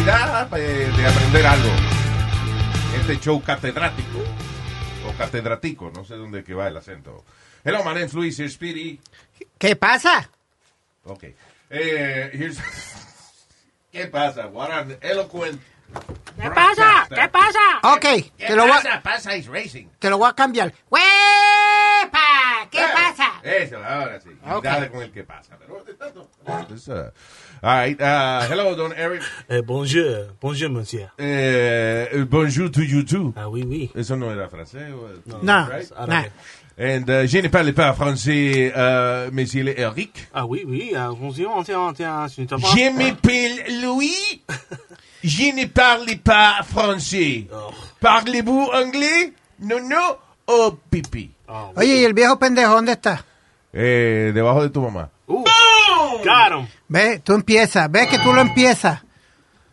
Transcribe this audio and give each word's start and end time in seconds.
Oportunidad 0.00 0.58
eh, 0.58 0.92
de 0.96 1.06
aprender 1.06 1.46
algo. 1.46 1.68
Este 2.98 3.20
show 3.20 3.42
catedrático. 3.42 4.18
O 5.06 5.12
catedrático, 5.16 5.90
no 5.94 6.04
sé 6.04 6.16
dónde 6.16 6.42
que 6.42 6.54
va 6.54 6.68
el 6.68 6.76
acento. 6.76 7.24
Hello, 7.64 7.84
my 7.84 7.92
name's 7.94 8.14
Luis, 8.14 8.38
here's 8.38 8.54
Speedy. 8.54 8.98
¿Qué 9.58 9.76
pasa? 9.76 10.30
Ok. 11.04 11.24
Eh, 11.70 12.30
here's... 12.32 12.58
¿Qué 13.92 14.06
pasa? 14.06 14.46
What 14.46 14.70
an 14.70 14.96
eloquent... 15.02 15.60
¿Qué 16.40 16.50
pasa? 16.50 17.06
¿Qué 17.08 17.28
pasa? 17.28 17.58
Ok, 17.82 18.00
¿Qué 18.38 18.46
te 18.46 18.56
lo, 18.56 18.62
voy, 18.62 18.72
pasa? 18.72 19.02
Pasa 19.02 19.36
is 19.36 19.48
racing. 19.48 19.88
te 19.98 20.08
lo 20.08 20.18
voy 20.18 20.30
a 20.30 20.34
cambiar. 20.34 20.72
¡Huepa! 20.88 21.49
¿Qué 23.42 23.48
Eh? 23.48 23.62
Eso, 23.64 23.76
ahora 23.76 24.20
sí. 24.20 24.30
Ok. 24.50 24.64
Dale 24.64 24.90
con 24.90 25.02
el 25.02 25.10
que 25.10 25.24
pasa. 25.24 25.56
Pero 25.58 25.76
uh, 25.76 27.10
all 27.62 27.86
right, 27.86 28.00
uh, 28.00 28.50
hello, 28.50 28.74
Don 28.74 28.92
Eric. 28.92 29.22
Eh, 29.48 29.60
bonjour, 29.62 30.34
bonjour, 30.40 30.70
monsieur. 30.70 31.08
Eh, 31.18 32.24
bonjour 32.28 32.70
to 32.70 32.82
you 32.82 33.02
too. 33.04 33.32
Ah 33.36 33.48
oui, 33.48 33.62
oui. 33.64 33.90
Eso 33.94 34.16
no 34.16 34.30
era 34.32 34.48
francés. 34.48 34.92
o- 34.92 35.40
No, 35.42 35.66
right? 35.68 35.90
no. 36.08 36.24
And 36.82 37.10
uh, 37.10 37.26
je 37.26 37.42
ne 37.42 37.48
parle 37.48 37.74
pas 37.74 37.92
français, 37.92 38.72
uh, 38.74 39.30
mais 39.32 39.50
il 39.52 39.68
est 39.68 39.78
Eric. 39.80 40.28
Ah 40.32 40.46
oui, 40.46 40.64
oui, 40.66 40.94
ah, 40.96 41.10
bonjour, 41.14 41.62
tiens, 41.62 41.92
tiens, 41.94 42.26
je 42.28 42.40
ne 42.42 42.46
sais 42.48 42.56
pas. 42.56 42.68
Je 42.74 42.90
m'appelle 42.96 43.82
Louis. 43.82 44.42
Je 45.22 45.52
ne 45.54 45.66
parle 45.66 46.16
pas 46.24 46.62
français. 46.62 47.46
Oh. 47.52 47.70
Parlez-vous 48.00 48.70
anglais? 48.72 49.34
Non, 49.60 49.78
non. 49.86 50.16
Oh, 50.46 50.78
pipi. 50.90 51.30
Oh, 51.46 51.72
Oye, 51.76 52.00
¿y 52.00 52.04
el 52.04 52.14
viejo 52.14 52.38
pendejo 52.38 52.72
dónde 52.76 52.92
está? 52.92 53.22
Eh, 53.72 54.32
debajo 54.34 54.62
de 54.62 54.70
tu 54.70 54.80
mamá. 54.80 55.10
Him. 55.28 55.44
Ve, 56.88 57.20
tú 57.20 57.34
empiezas. 57.34 57.90
Ve 57.90 58.08
que 58.08 58.18
tú 58.18 58.32
lo 58.32 58.40
empiezas. 58.40 59.02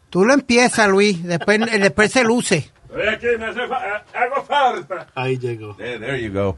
Tú 0.09 0.25
lo 0.25 0.33
empiezas, 0.33 0.87
Luis. 0.87 1.23
Después, 1.23 1.59
eh, 1.61 1.79
después 1.79 2.11
se 2.11 2.23
luce. 2.23 2.71
Ahí 5.15 5.37
llegó. 5.37 5.75
There, 5.75 5.99
there 5.99 6.21
you 6.21 6.31
go. 6.31 6.57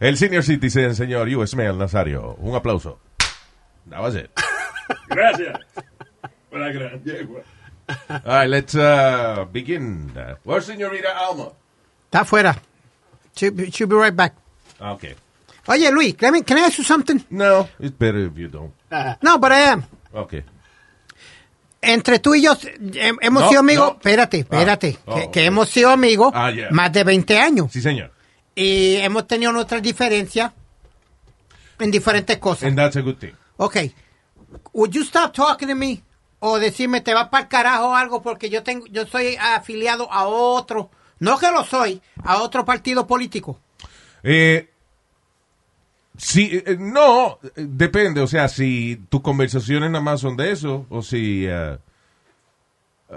El 0.00 0.16
senior 0.16 0.42
citizen, 0.42 0.94
señor 0.94 1.28
U.S. 1.28 1.56
Mail 1.56 1.78
Nazario. 1.78 2.34
Un 2.38 2.54
aplauso. 2.54 2.98
That 3.88 4.00
was 4.00 4.14
it. 4.16 4.30
Gracias. 5.08 5.60
Por 6.50 6.60
la 6.60 6.72
gran 6.72 7.02
yegua. 7.04 7.42
All 8.08 8.20
right, 8.24 8.48
let's 8.48 8.74
uh, 8.74 9.46
begin. 9.50 10.12
Uh, 10.14 10.34
where's 10.44 10.66
Señorita 10.66 11.16
Alma? 11.16 11.52
Está 12.10 12.20
afuera. 12.20 12.56
She'll, 13.34 13.70
she'll 13.70 13.86
be 13.86 13.96
right 13.96 14.14
back. 14.14 14.34
Okay. 14.80 15.14
Oye, 15.68 15.90
Luis, 15.92 16.14
can 16.16 16.34
I, 16.36 16.42
can 16.42 16.58
I 16.58 16.62
ask 16.62 16.78
you 16.78 16.84
something? 16.84 17.20
No, 17.30 17.68
it's 17.78 17.96
better 17.96 18.26
if 18.26 18.36
you 18.36 18.48
don't. 18.48 18.72
No, 19.22 19.38
but 19.38 19.52
I 19.52 19.60
am. 19.72 19.84
Okay. 20.14 20.42
Entre 21.80 22.18
tú 22.18 22.34
y 22.34 22.42
yo 22.42 22.54
eh, 22.62 23.12
hemos 23.20 23.42
No, 23.44 23.48
sido 23.48 23.60
amigos. 23.60 23.90
no. 23.90 23.96
Espérate, 23.98 24.38
espérate. 24.40 24.98
Ah, 25.06 25.14
que, 25.14 25.22
oh, 25.26 25.30
que 25.30 25.40
ok. 25.40 25.46
hemos 25.46 25.68
sido 25.68 25.90
amigos 25.90 26.32
Ah, 26.34 26.50
yeah. 26.50 26.68
más 26.70 26.92
de 26.92 27.04
20 27.04 27.38
años. 27.38 27.70
Sí, 27.70 27.80
señor. 27.80 28.10
Y 28.54 28.96
hemos 28.96 29.26
tenido 29.28 29.52
nuestras 29.52 29.80
diferencias 29.82 30.52
en 31.78 31.90
diferentes 31.92 32.38
cosas. 32.38 32.64
And 32.64 32.76
that's 32.76 32.96
a 32.96 33.00
good 33.02 33.16
thing. 33.18 33.32
Ok. 33.58 33.76
Would 34.72 34.90
you 34.92 35.02
stop 35.02 35.32
talking 35.32 35.68
to 35.68 35.76
me? 35.76 36.02
O 36.40 36.58
decirme 36.58 37.00
te 37.00 37.14
vas 37.14 37.28
para 37.28 37.42
el 37.44 37.48
carajo 37.48 37.88
o 37.90 37.94
algo 37.94 38.22
porque 38.22 38.48
yo 38.50 38.62
tengo, 38.62 38.86
yo 38.86 39.06
soy 39.06 39.36
afiliado 39.36 40.10
a 40.12 40.26
otro, 40.26 40.90
no 41.20 41.36
que 41.38 41.50
lo 41.50 41.64
soy, 41.64 42.00
a 42.24 42.38
otro 42.42 42.64
partido 42.64 43.06
político. 43.06 43.60
Eh, 44.22 44.68
sí, 46.18 46.62
eh, 46.66 46.76
no, 46.78 47.38
eh, 47.42 47.50
depende. 47.56 48.20
O 48.20 48.26
sea, 48.26 48.48
si 48.48 48.96
tus 49.08 49.22
conversaciones 49.22 49.90
nada 49.90 50.04
más 50.04 50.20
son 50.20 50.36
de 50.36 50.50
eso, 50.52 50.84
o 50.90 51.00
si, 51.00 51.48
uh, 51.48 51.78
uh, 53.08 53.14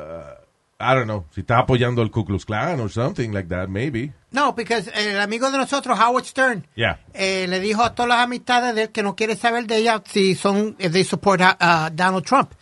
I 0.80 0.96
don't 0.96 1.06
know, 1.06 1.26
si 1.36 1.42
estás 1.42 1.60
apoyando 1.60 2.02
al 2.02 2.10
Ku 2.10 2.26
Klux 2.26 2.44
Klan 2.46 2.80
or 2.80 2.90
something 2.90 3.32
like 3.32 3.48
that, 3.50 3.68
maybe. 3.68 4.14
No, 4.32 4.56
porque 4.56 4.84
el 4.96 5.20
amigo 5.20 5.52
de 5.52 5.58
nosotros, 5.60 6.00
Howard 6.00 6.26
Stern, 6.26 6.66
Yeah. 6.76 7.00
eh, 7.14 7.46
le 7.48 7.60
dijo 7.60 7.84
a 7.84 7.94
todas 7.94 8.10
las 8.10 8.20
amistades 8.20 8.74
de 8.74 8.84
él 8.84 8.90
que 8.90 9.04
no 9.04 9.16
quiere 9.16 9.36
saber 9.36 9.68
de 9.68 9.78
ella 9.78 10.02
si 10.06 10.34
son, 10.34 10.76
if 10.80 10.92
they 10.92 11.04
support 11.04 11.42
a, 11.42 11.58
a 11.60 11.90
Donald 11.92 12.26
Trump. 12.26 12.54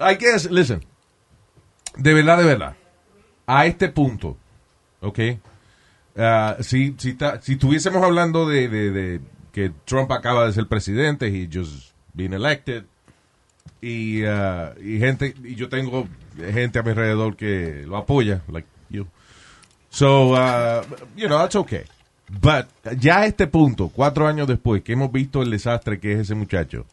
I 0.00 0.16
guess, 0.16 0.50
listen, 0.50 0.84
de 1.96 2.12
verdad, 2.14 2.38
de 2.38 2.44
verdad, 2.44 2.74
a 3.46 3.64
este 3.66 3.88
punto, 3.88 4.36
¿ok? 5.00 5.18
Ah, 6.18 6.56
si, 6.60 6.94
si, 6.98 7.14
ta- 7.14 7.40
si 7.40 7.52
estuviésemos 7.52 8.02
hablando 8.02 8.46
de, 8.46 8.68
de- 8.68 8.90
de 8.90 9.20
que 9.52 9.70
Trump 9.84 10.10
acaba 10.10 10.46
de 10.46 10.52
ser 10.52 10.66
presidente, 10.66 11.26
he 11.26 11.48
just 11.52 11.92
been 12.14 12.32
elected, 12.32 12.84
y, 13.80 14.24
ah, 14.24 14.74
y 14.80 14.98
gente, 14.98 15.34
y 15.44 15.54
yo 15.54 15.68
tengo 15.68 16.06
gente 16.52 16.78
a 16.78 16.82
mi 16.82 16.90
alrededor 16.90 17.36
que 17.36 17.84
lo 17.86 17.96
apoya, 17.96 18.42
like 18.48 18.66
you. 18.90 19.06
So, 19.90 20.32
uh, 20.34 20.82
you 21.16 21.26
know, 21.26 21.38
that's 21.38 21.56
okay. 21.56 21.84
But, 22.40 22.66
ya 22.98 23.20
a 23.20 23.26
este 23.26 23.46
punto, 23.46 23.90
cuatro 23.94 24.26
años 24.26 24.46
después, 24.46 24.82
que 24.82 24.94
hemos 24.94 25.12
visto 25.12 25.42
el 25.42 25.50
desastre 25.50 26.00
que 26.00 26.12
es 26.14 26.20
ese 26.20 26.34
muchacho, 26.34 26.86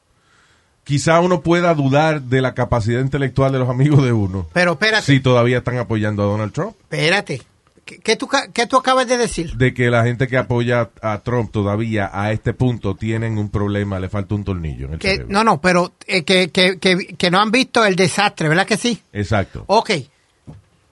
quizá 0.84 1.22
uno 1.22 1.42
pueda 1.42 1.74
dudar 1.74 2.24
de 2.24 2.42
la 2.42 2.54
capacidad 2.54 3.00
intelectual 3.00 3.52
de 3.52 3.60
los 3.60 3.70
amigos 3.70 4.04
de 4.04 4.12
uno. 4.12 4.48
Pero 4.52 4.74
espérate, 4.74 5.06
Si 5.06 5.20
todavía 5.22 5.60
están 5.60 5.78
apoyando 5.78 6.24
a 6.24 6.26
Donald 6.26 6.52
Trump. 6.52 6.76
espérate. 6.82 7.42
¿Qué, 7.90 7.98
qué 7.98 8.16
tú, 8.16 8.30
qué 8.54 8.68
tú 8.68 8.78
acabas 8.78 9.08
de 9.08 9.18
decir? 9.18 9.56
De 9.56 9.74
que 9.74 9.90
la 9.90 10.04
gente 10.04 10.28
que 10.28 10.38
apoya 10.38 10.92
a 11.02 11.18
Trump 11.22 11.52
todavía 11.52 12.12
a 12.14 12.32
este 12.32 12.54
punto 12.54 12.94
tienen 12.94 13.40
un 13.40 13.50
problema, 13.50 14.00
le 14.00 14.10
falta 14.10 14.36
un 14.36 14.44
tornillo 14.44 14.86
en 14.86 14.94
el 14.94 15.00
Que, 15.00 15.12
cerebro. 15.16 15.34
no, 15.34 15.44
no, 15.44 15.60
pero 15.60 15.94
eh, 16.06 16.24
que, 16.24 16.50
que, 16.52 16.78
que, 16.78 16.98
que 17.18 17.32
no 17.32 17.40
han 17.40 17.50
visto 17.50 17.84
el 17.84 17.96
desastre, 17.96 18.48
¿verdad 18.48 18.68
que 18.68 18.78
sí? 18.78 19.02
Exacto. 19.12 19.64
Ok. 19.66 19.90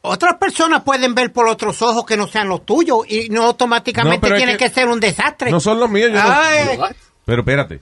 Otras 0.02 0.36
personas 0.38 0.81
pueden 0.84 1.13
ver 1.13 1.31
por 1.34 1.47
otros 1.47 1.81
ojos 1.84 2.03
que 2.06 2.18
no 2.18 2.28
sean 2.28 2.47
los 2.50 2.66
tuyos 2.66 3.00
y 3.09 3.30
no 3.30 3.44
automáticamente 3.44 4.30
No, 4.30 4.36
tiene 4.36 4.53
que- 4.53 4.66
que, 4.66 4.69
ser 4.69 4.88
un 4.88 5.00
desastre. 5.00 5.52
No 5.52 5.59
son 5.59 5.80
los 5.80 5.90
míos, 5.90 6.09
yo 6.12 6.22
no- 6.24 6.30
Ay, 6.31 6.68
Pero 7.25 7.41
espérate. 7.41 7.81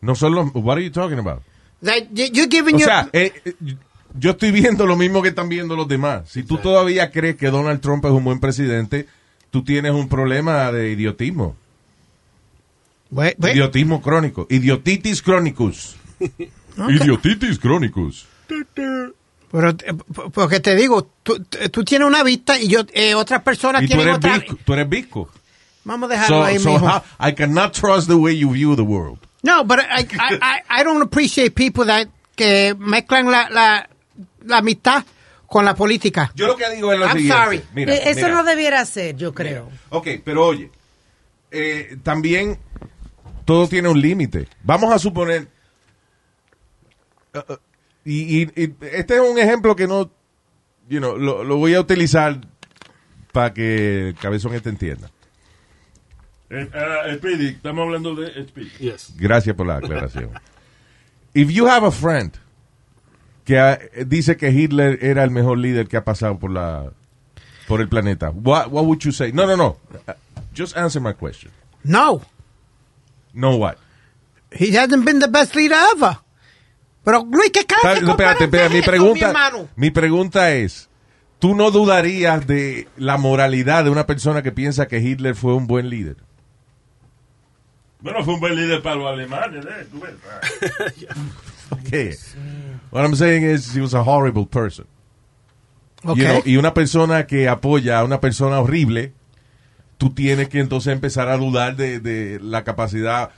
No 0.00 0.14
son 0.14 0.34
los... 0.34 0.48
What 0.54 0.74
are 0.76 0.84
you 0.84 0.90
talking 0.92 1.18
about? 1.18 1.42
that 1.84 2.04
you- 2.12 2.26
you're 2.32 2.48
giving 2.48 2.76
O 2.76 2.78
your- 2.78 2.88
sea, 2.88 3.08
eh, 3.12 3.32
eh, 3.44 3.54
yo 4.18 4.30
estoy 4.32 4.50
viendo 4.50 4.86
lo 4.86 4.96
mismo 4.96 5.22
que 5.22 5.28
están 5.30 5.48
viendo 5.48 5.76
los 5.76 5.88
demás. 5.88 6.28
Si 6.30 6.42
tú 6.42 6.58
todavía 6.58 7.10
crees 7.10 7.36
que 7.36 7.50
Donald 7.50 7.80
Trump 7.80 8.04
es 8.04 8.10
un 8.12 8.24
buen 8.24 8.40
presidente, 8.40 9.06
tú 9.50 9.62
tienes 9.64 9.92
un 9.92 10.08
problema 10.08 10.70
de 10.72 10.90
idiotismo. 10.90 11.56
Idiotismo 13.38 14.00
crónico. 14.00 14.46
Idiotitis 14.48 15.22
chronicus. 15.22 15.96
Idiotitis 16.88 17.58
chronicus. 17.58 18.26
pero, 19.50 19.68
eh, 19.70 19.94
porque 20.32 20.60
te 20.60 20.74
digo, 20.74 21.08
tú, 21.22 21.38
tú 21.70 21.84
tienes 21.84 22.08
una 22.08 22.22
vista 22.22 22.58
y 22.58 22.68
yo 22.68 22.80
eh, 22.94 23.14
otras 23.14 23.42
personas 23.42 23.82
Y 23.82 23.86
tú 23.88 23.96
tienen 23.96 24.08
eres, 24.08 24.16
otra. 24.16 24.56
tú 24.64 24.72
eres 24.72 24.88
visco. 24.88 25.28
Vamos 25.84 26.10
a 26.10 26.14
dejarlo 26.14 26.36
So, 26.38 26.44
ahí, 26.44 26.58
so 26.58 26.70
mijo. 26.72 26.86
how- 26.86 27.02
I 27.20 27.34
cannot 27.34 27.72
trust 27.74 28.08
the 28.08 28.14
way 28.14 28.38
you 28.38 28.50
view 28.50 28.74
the 28.76 28.82
world. 28.82 29.18
No, 29.42 29.64
but 29.64 29.80
I, 29.80 30.06
I, 30.18 30.38
I, 30.40 30.80
I 30.80 30.84
don't 30.84 31.02
appreciate 31.02 31.50
people 31.54 31.84
that 31.86 32.06
que 32.36 32.74
mezclan 32.78 33.30
la, 33.30 33.50
la, 33.50 33.88
la 34.46 34.58
amistad 34.58 35.04
con 35.46 35.64
la 35.64 35.74
política. 35.74 36.32
Yo 36.34 36.46
lo 36.46 36.56
que 36.56 36.68
digo 36.70 36.92
es 36.92 36.98
lo 36.98 37.06
I'm 37.06 37.16
siguiente. 37.16 37.42
sorry. 37.44 37.62
Mira, 37.74 37.94
Eh, 37.94 38.02
Eso 38.10 38.26
mira. 38.26 38.32
no 38.34 38.44
debiera 38.44 38.84
ser, 38.86 39.16
yo 39.16 39.34
creo. 39.34 39.70
Ok, 39.90 40.08
pero 40.24 40.46
oye, 40.46 40.70
eh, 41.50 41.96
también 42.02 42.58
todo 43.44 43.68
tiene 43.68 43.88
un 43.88 44.00
límite. 44.00 44.48
Vamos 44.62 44.92
a 44.94 44.98
suponer, 44.98 45.48
uh, 47.34 47.38
uh, 47.52 47.56
y, 48.04 48.42
y- 48.42 48.52
y 48.56 48.74
este 48.92 49.14
es 49.16 49.20
un 49.20 49.38
ejemplo 49.38 49.76
que 49.76 49.86
no, 49.86 50.10
you 50.88 50.98
know, 50.98 51.18
lo, 51.18 51.44
lo 51.44 51.56
voy 51.56 51.74
a 51.74 51.80
utilizar 51.80 52.40
para 53.32 53.52
que 53.52 54.08
el 54.08 54.14
cabezón 54.14 54.54
este 54.54 54.70
entienda. 54.70 55.10
Speedy, 57.16 57.48
estamos 57.48 57.82
hablando 57.84 58.14
de 58.14 58.46
Speedy. 58.46 58.70
Yes. 58.78 59.14
Gracias 59.16 59.56
por 59.56 59.66
la 59.66 59.76
aclaración. 59.76 60.30
If 61.34 61.48
you 61.50 61.66
have 61.66 61.86
a 61.86 61.90
friend 61.90 62.34
que 63.44 63.58
ah, 63.58 63.78
dice 64.06 64.36
que 64.36 64.50
Hitler 64.50 64.98
era 65.02 65.24
el 65.24 65.30
mejor 65.30 65.58
líder 65.58 65.88
que 65.88 65.96
ha 65.96 66.04
pasado 66.04 66.38
por 66.38 66.50
la 66.50 66.92
por 67.66 67.80
el 67.80 67.88
planeta, 67.88 68.30
what, 68.30 68.68
what 68.70 68.84
would 68.84 68.98
you 69.00 69.12
say? 69.12 69.32
No, 69.32 69.46
no, 69.46 69.56
no. 69.56 69.76
Uh, 70.06 70.12
Just 70.54 70.76
answer 70.76 71.00
my 71.00 71.14
question. 71.14 71.50
No, 71.84 72.20
No 73.32 73.56
what? 73.56 73.76
he 74.54 74.76
hasn't 74.76 75.04
been 75.06 75.18
the 75.18 75.28
best 75.28 75.54
leader 75.54 75.78
ever. 75.96 76.18
Pero 77.04 77.24
Luis, 77.24 77.50
¿qué 77.50 77.60
de 77.60 78.00
no, 78.02 78.10
espérate, 78.10 78.44
espérate, 78.44 78.74
mi 78.74 78.80
mi 78.80 78.82
pregunta, 78.86 79.26
hermano? 79.28 79.68
mi 79.74 79.90
pregunta 79.90 80.52
es, 80.52 80.88
¿tú 81.38 81.54
no 81.54 81.70
dudarías 81.70 82.46
de 82.46 82.86
la 82.96 83.16
moralidad 83.16 83.84
de 83.84 83.90
una 83.90 84.06
persona 84.06 84.42
que 84.42 84.52
piensa 84.52 84.86
que 84.86 84.98
Hitler 85.00 85.34
fue 85.34 85.54
un 85.54 85.66
buen 85.66 85.88
líder? 85.88 86.16
Bueno, 88.00 88.22
fue 88.24 88.34
un 88.34 88.40
buen 88.40 88.54
líder 88.54 88.82
para 88.82 88.96
los 88.96 89.06
alemanes, 89.08 89.64
¿eh? 89.64 89.86
Tú 89.90 90.00
ves. 90.00 90.14
Ah. 90.30 91.80
Okay. 92.92 93.00
What 93.00 93.04
I'm 93.06 93.16
saying 93.16 93.44
is 93.44 93.74
he 93.74 93.80
was 93.80 93.94
a 93.94 94.02
horrible 94.02 94.46
person. 94.46 94.86
Ok. 96.04 96.16
You 96.18 96.24
know, 96.24 96.42
y 96.44 96.56
una 96.56 96.74
persona 96.74 97.26
que 97.26 97.48
apoya 97.48 98.00
a 98.00 98.04
una 98.04 98.20
persona 98.20 98.60
horrible, 98.60 99.12
tú 99.98 100.10
tienes 100.10 100.48
que 100.48 100.58
entonces 100.60 100.92
empezar 100.92 101.28
a 101.28 101.36
dudar 101.36 101.76
de, 101.76 102.00
de 102.00 102.38
la 102.40 102.64
capacidad 102.64 103.30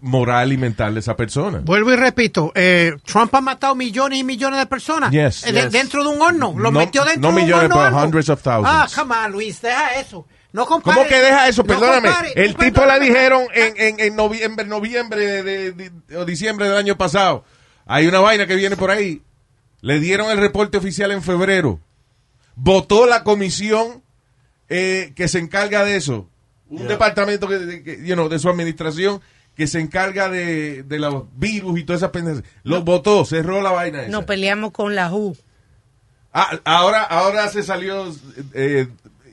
moral 0.00 0.52
y 0.52 0.56
mental 0.56 0.94
de 0.94 1.00
esa 1.00 1.16
persona. 1.16 1.60
Vuelvo 1.64 1.92
y 1.92 1.96
repito, 1.96 2.52
eh, 2.54 2.92
Trump 3.04 3.34
ha 3.34 3.40
matado 3.40 3.74
millones 3.74 4.18
y 4.18 4.24
millones 4.24 4.58
de 4.60 4.66
personas 4.66 5.10
Yes. 5.10 5.46
eh, 5.46 5.52
Yes. 5.52 5.70
dentro 5.72 6.02
de 6.02 6.10
un 6.10 6.20
horno. 6.20 6.54
Lo 6.56 6.70
No- 6.70 6.78
metió 6.80 7.04
dentro 7.04 7.30
no 7.30 7.36
de 7.36 7.40
un 7.42 7.44
millones, 7.46 7.64
horno. 7.64 7.76
pero 7.76 7.86
horno. 7.96 8.02
hundreds 8.04 8.28
of 8.28 8.42
thousands. 8.42 8.68
Ah, 8.68 8.86
come 8.94 9.14
on, 9.14 9.32
Luis, 9.32 9.60
deja 9.62 9.94
eso. 10.00 10.26
No 10.52 10.66
compare, 10.66 10.96
¿Cómo 10.96 11.08
que 11.08 11.16
deja 11.20 11.48
eso? 11.48 11.62
no 11.62 11.66
Perdóname. 11.68 12.08
compare, 12.08 12.32
el 12.34 12.56
tipo 12.56 12.80
perdóname. 12.80 13.06
dijeron 13.06 13.42
en, 13.54 13.74
en, 13.76 14.00
en 14.00 14.16
noviembre, 14.16 14.66
noviembre 14.66 15.42
de, 15.42 15.72
de- 15.72 15.90
de- 15.90 16.16
o 16.16 16.24
diciembre 16.24 16.68
del 16.68 16.76
año 16.76 16.96
pasado. 16.96 17.44
Hay 17.92 18.06
una 18.06 18.20
vaina 18.20 18.46
que 18.46 18.54
viene 18.54 18.76
por 18.76 18.92
ahí. 18.92 19.20
Le 19.80 19.98
dieron 19.98 20.30
el 20.30 20.38
reporte 20.38 20.78
oficial 20.78 21.10
en 21.10 21.22
febrero. 21.24 21.80
Votó 22.54 23.06
la 23.06 23.24
comisión 23.24 24.02
eh, 24.68 25.12
que 25.16 25.26
se 25.26 25.40
encarga 25.40 25.82
de 25.84 25.96
eso. 25.96 26.28
Un 26.68 26.86
departamento 26.86 27.48
que, 27.48 27.58
de- 27.58 27.82
que, 27.82 28.06
you 28.06 28.14
know, 28.14 28.28
de 28.28 28.38
su 28.38 28.48
administración 28.48 29.20
que 29.56 29.66
se 29.66 29.80
encarga 29.80 30.28
de, 30.28 30.84
de 30.84 30.98
los 31.00 31.24
virus 31.36 31.80
y 31.80 31.82
todas 31.84 32.00
esas 32.02 32.12
pendejas. 32.12 32.44
Lo 32.62 32.82
votó, 32.82 33.24
cerró 33.24 33.60
la 33.60 33.72
vaina 33.72 34.02
esa. 34.02 34.10
Nos 34.12 34.24
peleamos 34.24 34.70
con 34.70 34.94
la 34.94 35.10
WHO. 35.12 35.36
Ah, 36.32 36.60
ahora, 36.64 37.02
ahora 37.02 37.48
se 37.48 37.64
salió, 37.64 38.06
eh, 38.54 38.86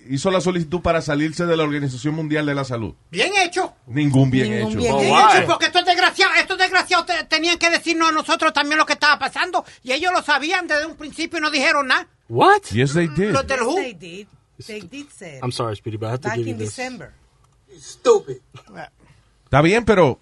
hizo 0.10 0.32
la 0.32 0.42
solicitud 0.42 0.82
para 0.82 1.02
salirse 1.02 1.46
de 1.46 1.56
la 1.58 1.64
Organización 1.64 2.16
Mundial 2.16 2.46
de 2.46 2.56
la 2.56 2.64
Salud. 2.64 2.94
Bien 3.12 3.32
hecho. 3.44 3.74
Ningún 3.88 4.30
bien 4.32 4.52
Ningún 4.52 4.72
hecho. 4.72 4.78
bien 4.80 4.94
Oh, 4.94 5.00
Bien 5.00 5.16
hecho, 5.38 5.48
porque 5.48 5.66
estos 5.68 5.86
desgraciados, 5.86 6.38
estos 6.38 6.58
desgraciados 6.58 7.06
te- 7.06 7.24
tenían 7.26 7.58
que 7.58 7.70
decirnos 7.70 8.10
a 8.10 8.12
nosotros 8.12 8.54
también 8.54 8.78
lo 8.78 8.86
que 8.86 8.94
estaba 8.94 9.18
pasando. 9.20 9.64
Y 9.84 9.92
ellos 9.92 10.12
lo 10.14 10.22
sabían 10.22 10.68
desde 10.68 10.86
un 10.86 10.96
principio 10.96 11.40
y 11.40 11.42
no 11.42 11.52
dijeron 11.52 11.88
nada. 11.88 12.08
What? 12.30 12.62
Yes, 12.72 12.94
they 12.94 13.08
did. 13.08 13.32
Los 13.32 13.46
del 13.48 13.60
they 13.76 13.94
did. 13.94 14.28
They 14.66 14.82
did 14.82 15.08
say. 15.16 15.40
I'm 15.44 15.52
sorry, 15.52 15.76
Speedy, 15.76 15.98
but 15.98 16.08
I 16.08 16.12
have 16.14 16.20
to 16.22 16.28
Back 16.30 16.38
give 16.38 16.48
you 16.48 16.54
in 16.54 16.58
this. 16.60 16.76
December. 16.76 17.12
Está 19.46 19.62
bien, 19.62 19.86
pero 19.86 20.20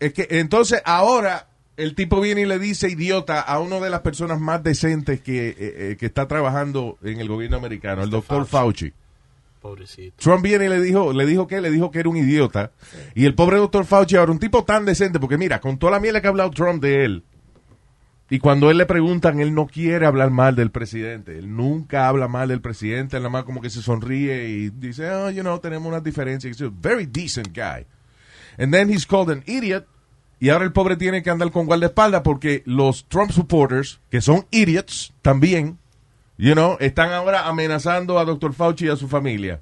es 0.00 0.12
que 0.12 0.26
entonces 0.30 0.82
ahora 0.84 1.48
el 1.76 1.94
tipo 1.94 2.20
viene 2.20 2.40
y 2.42 2.46
le 2.46 2.58
dice 2.58 2.88
idiota 2.88 3.40
a 3.40 3.58
una 3.60 3.78
de 3.80 3.90
las 3.90 4.00
personas 4.00 4.40
más 4.40 4.62
decentes 4.62 5.20
que, 5.20 5.48
eh, 5.50 5.56
eh, 5.58 5.96
que 6.00 6.06
está 6.06 6.26
trabajando 6.26 6.98
en 7.02 7.20
el 7.20 7.28
gobierno 7.28 7.58
americano, 7.58 8.02
el 8.02 8.10
doctor 8.10 8.46
Fauci. 8.46 8.92
Pobrecito. 9.66 10.16
Trump 10.18 10.42
viene 10.42 10.66
y 10.66 10.68
le 10.68 10.80
dijo, 10.80 11.12
le 11.12 11.26
dijo 11.26 11.46
que 11.46 11.60
le 11.60 11.70
dijo 11.70 11.90
que 11.90 12.00
era 12.00 12.08
un 12.08 12.16
idiota. 12.16 12.72
Y 13.14 13.24
el 13.26 13.34
pobre 13.34 13.56
doctor 13.56 13.84
Fauci 13.84 14.16
ahora, 14.16 14.32
un 14.32 14.38
tipo 14.38 14.64
tan 14.64 14.84
decente, 14.84 15.18
porque 15.18 15.38
mira, 15.38 15.60
con 15.60 15.78
toda 15.78 15.92
la 15.92 16.00
miel 16.00 16.20
que 16.20 16.26
ha 16.26 16.30
hablado 16.30 16.50
Trump 16.50 16.82
de 16.82 17.04
él, 17.04 17.24
y 18.28 18.40
cuando 18.40 18.70
él 18.70 18.78
le 18.78 18.86
preguntan, 18.86 19.38
él 19.38 19.54
no 19.54 19.66
quiere 19.66 20.04
hablar 20.04 20.30
mal 20.30 20.56
del 20.56 20.70
presidente. 20.70 21.38
Él 21.38 21.54
nunca 21.54 22.08
habla 22.08 22.26
mal 22.26 22.48
del 22.48 22.60
presidente, 22.60 23.16
él 23.16 23.22
nada 23.22 23.30
más 23.30 23.44
como 23.44 23.60
que 23.60 23.70
se 23.70 23.82
sonríe 23.82 24.48
y 24.48 24.70
dice, 24.70 25.08
oh, 25.10 25.30
you 25.30 25.42
know, 25.42 25.60
tenemos 25.60 25.86
unas 25.86 26.02
diferencias. 26.02 26.60
He's 26.60 26.66
a 26.66 26.72
very 26.72 27.06
decent 27.06 27.48
guy. 27.56 27.86
And 28.58 28.72
then 28.72 28.90
he's 28.90 29.06
called 29.06 29.30
an 29.30 29.44
idiot. 29.46 29.86
Y 30.40 30.48
ahora 30.50 30.64
el 30.64 30.72
pobre 30.72 30.96
tiene 30.96 31.22
que 31.22 31.30
andar 31.30 31.50
con 31.50 31.66
guardaespaldas 31.66 32.22
porque 32.22 32.62
los 32.66 33.06
Trump 33.08 33.30
supporters, 33.30 34.00
que 34.10 34.20
son 34.20 34.46
idiots 34.50 35.14
también, 35.22 35.78
you 36.38 36.52
know, 36.54 36.76
están 36.80 37.12
ahora 37.12 37.46
amenazando 37.46 38.18
a 38.18 38.24
Dr. 38.24 38.52
Fauci 38.54 38.86
y 38.86 38.88
a 38.88 38.96
su 38.96 39.08
familia. 39.08 39.60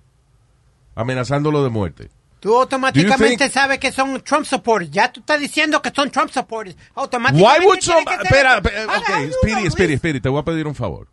Amenazándolo 0.95 1.63
de 1.65 1.71
muerte. 1.71 2.11
Tú 2.41 2.57
automáticamente 2.61 3.49
sabes 3.49 3.79
que 3.79 3.91
son 3.91 4.21
Trump 4.23 4.45
supporters. 4.45 4.91
Ya 4.91 5.11
tú 5.11 5.21
estás 5.21 5.41
diciendo 5.41 5.81
que 5.81 5.91
son 5.95 6.11
Trump 6.11 6.31
supporters. 6.31 6.77
Automáticamente. 6.95 7.61
Why 7.61 7.67
would 7.67 7.81
some... 7.81 8.01
Espera, 8.23 8.57
espera, 8.57 8.87
ok, 8.99 9.33
Speedy? 9.41 9.71
Speedy, 9.71 9.97
Speedy, 9.97 10.21
te 10.21 10.29
voy 10.29 10.41
a 10.41 10.45
pedir 10.45 10.67
un 10.67 10.75
favor. 10.75 11.09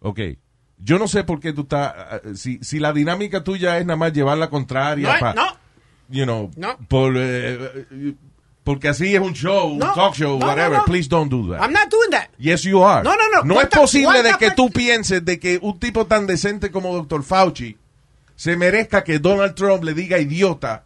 Ok, 0.00 0.20
yo 0.78 0.98
no 0.98 1.08
sé 1.08 1.24
por 1.24 1.40
qué 1.40 1.52
tú 1.52 1.62
estás... 1.62 1.94
uh, 2.24 2.34
Si, 2.34 2.58
si 2.62 2.78
la 2.78 2.92
dinámica 2.92 3.44
tuya 3.44 3.78
es 3.78 3.84
nada 3.86 3.96
más 3.96 4.12
llevar 4.12 4.38
la 4.38 4.48
contraria 4.50 5.12
No, 5.14 5.20
pa- 5.20 5.34
no. 5.34 5.46
you 6.08 6.24
know, 6.24 6.50
No. 6.56 6.76
por, 6.88 7.14
eh, 7.16 7.84
eh, 7.90 8.14
porque 8.64 8.88
así 8.88 9.14
es 9.14 9.20
un 9.20 9.34
show, 9.34 9.68
un 9.74 9.78
talk 9.78 10.14
show, 10.14 10.38
No, 10.38 10.46
whatever. 10.46 10.78
no. 10.78 10.84
Please 10.86 11.08
don't 11.08 11.30
do 11.30 11.52
that. 11.52 11.62
I'm 11.62 11.72
not 11.72 11.88
doing 11.90 12.10
that. 12.10 12.28
Yes, 12.38 12.62
you 12.62 12.82
are. 12.82 13.04
No, 13.04 13.10
no, 13.14 13.28
no. 13.32 13.42
No 13.44 13.54
es 13.54 13.68
¿Cuánta- 13.68 13.80
posible 13.80 14.22
de 14.22 14.32
que 14.38 14.50
tú 14.52 14.70
pienses 14.70 15.24
de 15.24 15.38
que 15.38 15.58
un 15.62 15.78
tipo 15.78 16.06
tan 16.06 16.26
decente 16.26 16.70
como 16.70 16.94
Dr. 16.94 17.22
Fauci 17.22 17.76
se 18.36 18.56
merezca 18.56 19.04
que 19.04 19.18
Donald 19.18 19.54
Trump 19.54 19.84
le 19.84 19.94
diga 19.94 20.18
idiota. 20.18 20.84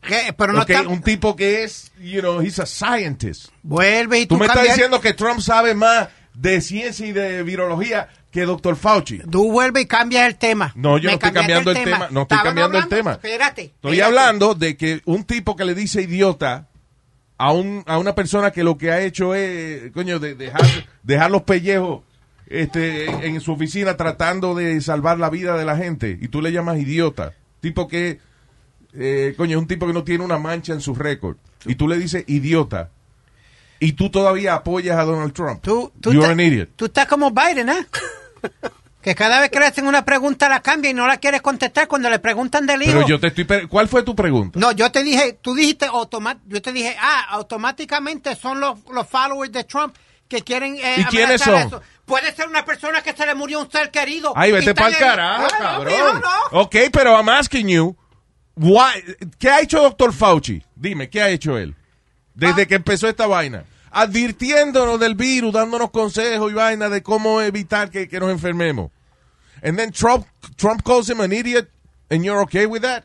¿Qué? 0.00 0.34
Pero 0.36 0.52
no 0.52 0.62
Ok, 0.62 0.70
está... 0.70 0.88
Un 0.88 1.02
tipo 1.02 1.34
que 1.34 1.64
es, 1.64 1.90
you 1.98 2.20
know, 2.20 2.40
he's 2.40 2.58
a 2.58 2.66
scientist. 2.66 3.48
Vuelve 3.62 4.20
y 4.20 4.26
Tú 4.26 4.34
tú, 4.34 4.40
me 4.40 4.46
estás 4.46 4.62
diciendo 4.62 5.00
que 5.00 5.14
Trump 5.14 5.40
sabe 5.40 5.74
más 5.74 6.08
de 6.34 6.60
ciencia 6.60 7.06
y 7.06 7.12
de 7.12 7.42
virología 7.42 8.08
que 8.30 8.42
Dr. 8.42 8.76
Fauci. 8.76 9.18
Tú 9.30 9.50
vuelves 9.50 9.84
y 9.84 9.86
cambias 9.86 10.26
el 10.26 10.36
tema. 10.36 10.72
No, 10.74 10.98
yo 10.98 11.04
Me 11.08 11.12
no 11.12 11.14
estoy 11.14 11.32
cambiando 11.32 11.70
el 11.70 11.82
tema. 11.84 12.08
No 12.10 12.22
estoy 12.22 12.36
Estábamos 12.36 12.44
cambiando 12.44 12.78
el 12.78 12.88
tema. 12.88 13.12
Espérate. 13.12 13.62
Estoy 13.62 13.92
espérate. 13.92 14.02
hablando 14.02 14.54
de 14.54 14.76
que 14.76 15.00
un 15.06 15.24
tipo 15.24 15.56
que 15.56 15.64
le 15.64 15.74
dice 15.74 16.02
idiota 16.02 16.68
a, 17.38 17.52
un, 17.52 17.82
a 17.86 17.98
una 17.98 18.14
persona 18.14 18.50
que 18.50 18.64
lo 18.64 18.78
que 18.78 18.90
ha 18.90 19.00
hecho 19.02 19.34
es, 19.34 19.90
coño, 19.92 20.18
de, 20.18 20.34
dejar, 20.34 20.62
dejar 21.02 21.30
los 21.30 21.42
pellejos 21.42 22.02
este, 22.46 23.06
en, 23.26 23.40
su 23.40 23.52
oficina 23.52 23.96
tratando 23.96 24.54
de 24.54 24.80
salvar 24.80 25.18
la 25.18 25.30
vida 25.30 25.56
de 25.56 25.64
la 25.64 25.76
gente 25.76 26.18
y 26.20 26.28
tú 26.28 26.40
le 26.42 26.52
llamas 26.52 26.78
idiota. 26.78 27.32
Tipo 27.60 27.88
que, 27.88 28.20
eh, 28.94 29.34
coño, 29.36 29.56
es 29.56 29.62
un 29.62 29.68
tipo 29.68 29.86
que 29.86 29.92
no 29.92 30.04
tiene 30.04 30.24
una 30.24 30.38
mancha 30.38 30.72
en 30.72 30.80
su 30.80 30.94
récord 30.94 31.36
y 31.66 31.74
tú 31.76 31.88
le 31.88 31.96
dices 31.98 32.24
idiota 32.26 32.90
y 33.80 33.92
tú 33.92 34.10
todavía 34.10 34.54
apoyas 34.54 34.98
a 34.98 35.04
Donald 35.04 35.32
Trump. 35.32 35.60
Tú, 35.62 35.92
tú, 36.00 36.12
You're 36.12 36.26
estás- 36.26 36.32
an 36.32 36.40
idiot. 36.40 36.70
tú 36.76 36.84
estás 36.86 37.06
como 37.06 37.30
Biden, 37.30 37.68
¿eh? 37.68 37.86
que 39.04 39.14
cada 39.14 39.38
vez 39.38 39.50
que 39.50 39.60
le 39.60 39.66
hacen 39.66 39.86
una 39.86 40.02
pregunta 40.02 40.48
la 40.48 40.62
cambia 40.62 40.90
y 40.90 40.94
no 40.94 41.06
la 41.06 41.18
quieres 41.18 41.42
contestar 41.42 41.86
cuando 41.86 42.08
le 42.08 42.18
preguntan 42.20 42.64
del 42.66 42.80
hijo. 42.82 42.92
Pero 42.94 43.06
yo 43.06 43.20
te 43.20 43.26
estoy... 43.26 43.66
¿Cuál 43.68 43.86
fue 43.86 44.02
tu 44.02 44.16
pregunta? 44.16 44.58
No, 44.58 44.72
yo 44.72 44.90
te 44.90 45.02
dije, 45.04 45.38
tú 45.42 45.54
dijiste 45.54 45.86
yo 46.46 46.62
te 46.62 46.72
dije, 46.72 46.96
ah, 46.98 47.26
automáticamente 47.28 48.34
son 48.34 48.60
los, 48.60 48.78
los 48.90 49.06
followers 49.06 49.52
de 49.52 49.64
Trump 49.64 49.94
que 50.26 50.40
quieren 50.40 50.76
eh, 50.82 50.96
¿Y 51.00 51.04
quiénes 51.04 51.42
son? 51.42 51.54
eso. 51.54 51.82
Puede 52.06 52.32
ser 52.34 52.48
una 52.48 52.64
persona 52.64 53.02
que 53.02 53.12
se 53.12 53.26
le 53.26 53.34
murió 53.34 53.60
un 53.60 53.70
ser 53.70 53.90
querido. 53.90 54.32
Ay, 54.34 54.52
vete 54.52 54.74
para 54.74 54.88
el 54.88 54.96
carajo, 54.96 55.44
Ah, 55.44 55.48
no, 55.52 55.58
cabrón. 55.58 55.92
mijo, 55.94 56.12
no. 56.14 56.60
Ok, 56.62 56.76
pero 56.90 57.14
I'm 57.14 57.28
asking 57.28 57.68
you, 57.68 57.94
why, 58.56 58.90
¿qué 59.38 59.50
ha 59.50 59.60
hecho 59.60 59.82
Dr. 59.82 60.14
Fauci? 60.14 60.62
Dime, 60.74 61.10
¿qué 61.10 61.20
ha 61.20 61.28
hecho 61.28 61.58
él? 61.58 61.74
Desde 62.34 62.62
Ah. 62.62 62.66
que 62.66 62.74
empezó 62.76 63.06
esta 63.06 63.26
vaina. 63.26 63.64
Advirtiéndonos 63.94 64.98
del 64.98 65.14
virus, 65.14 65.52
dándonos 65.52 65.90
consejos 65.90 66.50
y 66.50 66.54
vaina 66.54 66.88
de 66.88 67.02
cómo 67.02 67.40
evitar 67.40 67.90
que, 67.90 68.08
que 68.08 68.18
nos 68.18 68.30
enfermemos. 68.30 68.90
And 69.62 69.78
then 69.78 69.92
Trump, 69.92 70.26
Trump 70.56 70.82
calls 70.82 71.08
him 71.08 71.20
an 71.20 71.32
idiot, 71.32 71.70
and 72.10 72.24
you're 72.24 72.40
okay 72.42 72.66
with 72.66 72.82
that? 72.82 73.04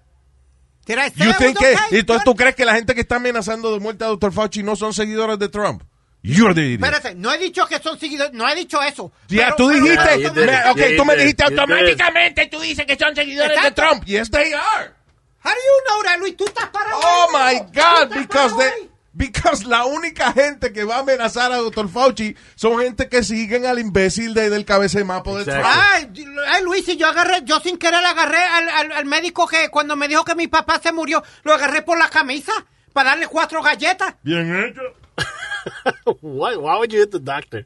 Did 0.85 0.97
I 0.97 1.09
say 1.09 1.25
You 1.25 1.29
I 1.29 1.33
think 1.33 1.59
was 1.59 1.67
que, 1.67 1.73
okay? 1.75 1.97
y 1.97 1.99
entonces 1.99 2.23
tú 2.25 2.35
crees 2.35 2.55
que 2.55 2.65
la 2.65 2.73
gente 2.73 2.95
que 2.95 3.01
está 3.01 3.17
amenazando 3.17 3.71
de 3.71 3.79
muerte 3.79 4.03
a 4.03 4.07
Dr. 4.07 4.31
Fauci 4.33 4.63
no 4.63 4.75
son 4.75 4.91
seguidores 4.93 5.37
de 5.37 5.47
Trump? 5.47 5.83
You're 6.23 6.53
the 6.55 6.61
idiot. 6.73 6.81
Espérate, 6.83 7.15
no 7.15 7.31
he 7.31 7.37
dicho 7.37 7.65
que 7.67 7.79
son 7.79 7.97
seguidores, 7.99 8.33
no 8.33 8.49
he 8.49 8.55
dicho 8.55 8.81
eso. 8.81 9.11
Ya, 9.29 9.55
tú 9.55 9.69
dijiste, 9.69 9.93
Yeah, 10.03 10.15
you 10.17 10.29
did. 10.31 10.45
me- 10.47 10.69
ok, 10.71 10.77
Yeah, 10.77 10.97
tú 10.97 11.05
me 11.05 11.15
dijiste 11.15 11.43
automáticamente, 11.43 12.47
tú 12.47 12.59
dices 12.59 12.85
que 12.85 12.97
son 12.97 13.15
seguidores 13.15 13.55
Exacto. 13.55 13.81
de 13.81 13.87
Trump. 13.87 14.03
Yes, 14.05 14.29
they 14.31 14.51
are. 14.53 14.95
How 15.43 15.51
do 15.51 15.55
you 15.55 15.83
know 15.87 16.03
that, 16.03 16.19
Luis? 16.19 16.35
Tú 16.35 16.45
estás 16.45 16.67
parado. 16.69 16.99
Oh 17.01 17.27
my 17.31 17.59
God, 17.71 18.09
because 18.09 18.53
parado 18.53 18.57
the, 18.57 18.63
ahí. 18.65 18.89
Because 19.19 19.65
la 19.65 19.83
única 19.85 20.31
gente 20.33 20.71
que 20.73 20.83
va 20.85 20.95
a 20.95 20.99
amenazar 20.99 21.51
a 21.51 21.57
Dr. 21.57 21.87
Fauci 21.89 22.35
son 22.55 22.79
gente 22.79 23.07
que 23.09 23.21
siguen 23.23 23.65
al 23.65 23.77
imbécil 23.77 24.33
de- 24.33 24.49
del 24.49 24.63
cabeza 24.65 24.97
de 24.97 25.03
mapo 25.03 25.37
de. 25.37 25.43
Trump. 25.43 25.63
Ay, 25.63 26.09
ay, 26.47 26.63
Luis, 26.63 26.85
si 26.85 26.95
yo 26.97 27.07
agarré, 27.07 27.41
yo 27.43 27.59
sin 27.59 27.77
querer 27.77 28.03
agarré 28.03 28.41
al, 28.41 28.69
al- 28.69 28.91
al 28.93 29.05
médico 29.05 29.45
que 29.47 29.69
cuando 29.69 29.95
me 29.95 30.07
dijo 30.07 30.23
que 30.23 30.33
mi 30.35 30.47
papá 30.47 30.79
se 30.81 30.91
murió, 30.93 31.21
lo 31.43 31.53
agarré 31.53 31.81
por 31.83 31.99
la 31.99 32.09
camisa 32.09 32.53
para 32.93 33.11
darle 33.11 33.27
cuatro 33.27 33.61
galletas. 33.61 34.15
Bien 34.23 34.55
hecho. 34.65 34.81
why, 36.21 36.55
why 36.55 36.77
would 36.77 36.91
you 36.91 36.99
hit 36.99 37.11
the 37.11 37.19
doctor? 37.19 37.65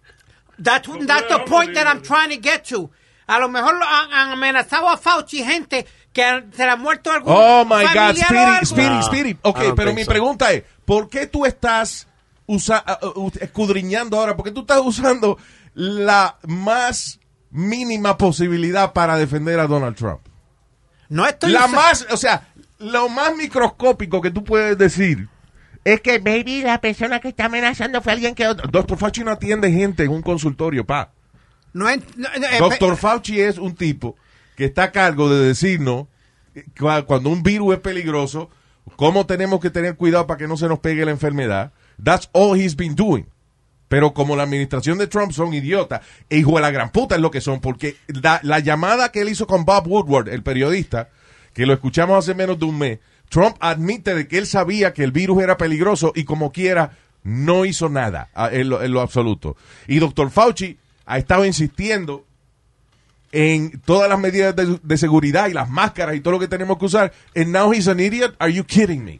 That's, 0.60 0.88
that's 1.08 1.28
the 1.30 1.40
point 1.48 1.74
that 1.76 1.88
I'm 1.88 2.02
trying 2.02 2.30
to 2.32 2.38
get 2.38 2.66
to. 2.70 2.90
A 3.28 3.40
lo 3.40 3.48
mejor 3.48 3.74
lo 3.80 3.86
han, 3.86 4.12
han 4.12 4.32
amenazado 4.32 4.90
a 4.90 4.98
Fauci 4.98 5.44
gente 5.44 5.86
que 6.12 6.44
se 6.56 6.64
le 6.66 6.70
ha 6.72 6.76
muerto 6.76 7.10
algún 7.12 7.34
Oh 7.36 7.64
my 7.66 7.84
God, 7.94 8.16
Speedy. 8.18 8.66
Speedy, 8.66 9.04
Speedy. 9.04 9.38
Ok, 9.44 9.74
pero 9.76 9.94
mi 9.94 10.04
so. 10.04 10.12
pregunta 10.12 10.52
es: 10.52 10.64
¿por 10.86 11.10
qué 11.10 11.28
tú 11.28 11.46
estás 11.46 12.08
usa- 12.46 12.84
uh, 13.16 13.32
escudriñando 13.40 14.18
ahora? 14.20 14.36
¿Por 14.36 14.46
qué 14.46 14.52
tú 14.52 14.62
estás 14.62 14.82
usando 14.84 15.38
la 15.74 16.38
más 16.48 17.20
mínima 17.52 18.18
posibilidad 18.18 18.94
para 18.94 19.18
defender 19.18 19.60
a 19.60 19.68
Donald 19.68 19.96
Trump? 19.96 20.22
No 21.10 21.26
estoy 21.28 21.52
La 21.52 21.68
más, 21.68 22.08
o 22.12 22.18
sea, 22.18 22.48
lo 22.80 23.08
más 23.10 23.36
microscópico 23.36 24.22
que 24.22 24.32
tú 24.32 24.44
puedes 24.44 24.78
decir 24.78 25.28
es 25.84 26.02
que 26.02 26.20
maybe 26.20 26.64
la 26.64 26.80
persona 26.80 27.20
que 27.20 27.28
está 27.30 27.46
amenazando 27.46 28.02
fue 28.02 28.14
alguien 28.14 28.36
que... 28.36 28.46
Doctor 28.46 28.98
Fauci 28.98 29.24
no 29.24 29.32
atiende 29.32 29.72
gente 29.72 30.04
en 30.04 30.12
un 30.12 30.22
consultorio, 30.22 30.86
pa. 30.86 31.12
no 31.74 31.90
es- 31.90 32.00
no, 32.16 32.30
no, 32.40 32.48
eh, 32.48 32.58
Doctor 32.60 32.96
Fauci 32.98 33.40
es 33.42 33.58
un 33.58 33.76
tipo 33.76 34.16
que 34.56 34.66
está 34.66 34.84
a 34.84 34.92
cargo 34.92 35.30
de 35.30 35.46
decirnos 35.48 36.08
cua- 36.78 37.04
cuando 37.06 37.30
un 37.30 37.44
virus 37.44 37.74
es 37.76 37.80
peligroso, 37.82 38.50
cómo 38.96 39.26
tenemos 39.26 39.60
que 39.60 39.70
tener 39.70 39.96
cuidado 39.96 40.28
para 40.28 40.38
que 40.38 40.48
no 40.48 40.58
se 40.58 40.68
nos 40.68 40.80
pegue 40.80 41.06
la 41.06 41.12
enfermedad. 41.12 41.72
That's 42.04 42.30
all 42.32 42.60
he's 42.60 42.76
been 42.76 42.96
doing. 42.96 43.28
Pero 43.88 44.14
como 44.14 44.36
la 44.36 44.44
administración 44.44 44.98
de 44.98 45.08
Trump 45.08 45.32
son 45.34 45.54
idiotas, 45.54 46.02
e 46.30 46.38
hijo 46.38 46.56
de 46.56 46.62
la 46.62 46.72
gran 46.72 46.92
puta 46.92 47.16
es 47.16 47.22
lo 47.22 47.30
que 47.30 47.42
son, 47.42 47.60
porque 47.60 47.96
la, 48.08 48.40
la 48.44 48.60
llamada 48.60 49.12
que 49.12 49.22
él 49.22 49.30
hizo 49.30 49.46
con 49.46 49.66
Bob 49.66 49.88
Woodward, 49.88 50.30
el 50.30 50.42
periodista, 50.42 51.10
que 51.54 51.66
lo 51.66 51.74
escuchamos 51.74 52.18
hace 52.18 52.34
menos 52.34 52.58
de 52.58 52.66
un 52.66 52.78
mes, 52.78 53.00
Trump 53.30 53.56
admite 53.60 54.16
de 54.16 54.28
que 54.28 54.38
él 54.38 54.48
sabía 54.48 54.94
que 54.94 55.04
el 55.04 55.12
virus 55.12 55.44
era 55.44 55.58
peligroso 55.58 56.12
y 56.16 56.24
como 56.24 56.52
quiera 56.52 56.98
no 57.24 57.66
hizo 57.66 57.90
nada 57.90 58.30
en 58.52 58.70
lo, 58.70 58.84
en 58.84 58.92
lo 58.92 59.02
absoluto. 59.02 59.56
Y 59.88 60.00
doctor 60.00 60.30
Fauci 60.30 60.78
ha 61.06 61.18
estado 61.18 61.46
insistiendo 61.46 62.26
en 63.34 63.82
todas 63.84 64.08
las 64.08 64.20
medidas 64.20 64.56
de, 64.56 64.98
seguridad 64.98 65.48
y 65.48 65.54
las 65.54 65.68
máscaras 65.68 66.16
y 66.16 66.22
todo 66.22 66.34
lo 66.34 66.40
que 66.40 66.48
tenemos 66.48 66.78
que 66.78 66.86
usar. 66.86 67.12
And 67.36 67.48
now 67.48 67.74
he's 67.74 67.88
an 67.88 68.00
idiot. 68.00 68.36
Are 68.40 68.54
you 68.54 68.64
kidding 68.64 69.04
me? 69.04 69.20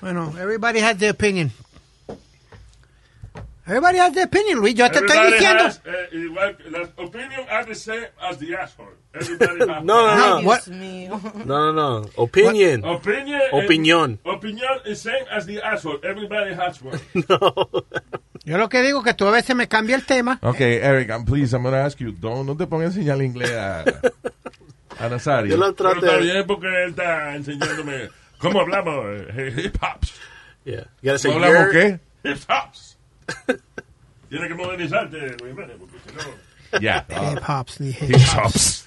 Bueno, 0.00 0.32
everybody 0.38 0.80
has 0.80 0.96
their 0.98 1.10
opinion. 1.10 1.50
Everybody 3.66 3.98
has 3.98 4.12
their 4.14 4.24
opinion, 4.24 4.58
Luis. 4.60 4.74
Yo 4.74 4.88
te 4.90 4.98
estoy 4.98 5.16
Everybody 5.16 5.32
diciendo. 5.38 5.64
has, 5.64 5.80
eh, 5.84 6.08
igual, 6.12 6.56
las 6.70 6.88
opinions 6.96 7.46
are 7.50 7.64
the 7.66 7.74
same 7.74 8.06
as 8.20 8.38
the 8.38 8.54
asshole. 8.56 8.88
Everybody 9.14 9.60
has 9.70 9.84
No, 9.84 10.16
no, 10.16 10.40
no. 10.40 10.46
What-. 10.46 10.66
No, 10.66 11.20
no, 11.44 11.72
no. 11.72 12.10
Opinion. 12.16 12.84
Opinion. 12.84 13.40
Opinión. 13.52 14.18
Opinion 14.24 14.80
is 14.86 15.00
same 15.00 15.24
as 15.30 15.46
the 15.46 15.60
asshole. 15.62 15.98
Everybody 16.02 16.54
has 16.54 16.80
one. 16.82 16.98
Yo 18.44 18.56
lo 18.56 18.68
que 18.68 18.82
digo 18.82 19.00
es 19.00 19.04
que 19.04 19.14
tú 19.14 19.26
a 19.26 19.30
veces 19.30 19.54
me 19.54 19.68
cambia 19.68 19.94
el 19.94 20.04
tema. 20.06 20.38
Okay, 20.42 20.78
Eric, 20.80 21.10
I'm, 21.10 21.24
please, 21.24 21.52
I'm 21.54 21.62
going 21.62 21.74
to 21.74 21.80
ask 21.80 22.00
you, 22.00 22.10
don't, 22.10 22.46
no 22.46 22.56
te 22.56 22.66
pongas 22.66 22.96
a 22.96 22.98
enseñar 23.00 23.22
inglés 23.22 23.52
a, 23.52 23.84
a 24.98 25.08
Nazario. 25.10 25.50
Yo 25.50 25.56
lo 25.58 25.74
Pero 25.76 25.90
está 25.92 26.00
traté. 26.00 26.22
bien 26.22 26.46
porque 26.46 26.66
él 26.84 26.90
está 26.90 27.36
enseñándome 27.36 28.08
cómo 28.40 28.60
hablamos 28.60 29.26
hip 29.56 29.76
hops. 29.82 30.12
Yeah. 30.64 30.84
You 31.02 31.10
gotta 31.10 31.18
say 31.18 31.30
¿No 31.30 31.36
hablamos 31.38 31.72
you're- 31.72 31.72
qué? 31.72 32.00
Hip 32.24 32.38
hops. 32.48 32.96
Tiene 34.28 34.48
que 34.48 34.54
modernizarte, 34.54 35.36
Luis 35.40 35.54
Jiménez, 35.54 35.76
porque 35.78 35.98
si 36.06 36.14
no, 36.16 36.80
Ya. 36.80 37.04
Hip 37.08 37.42
hops, 37.48 37.80
ni 37.80 37.90
hip 37.90 38.10
Hip 38.10 38.20
hops. 38.36 38.86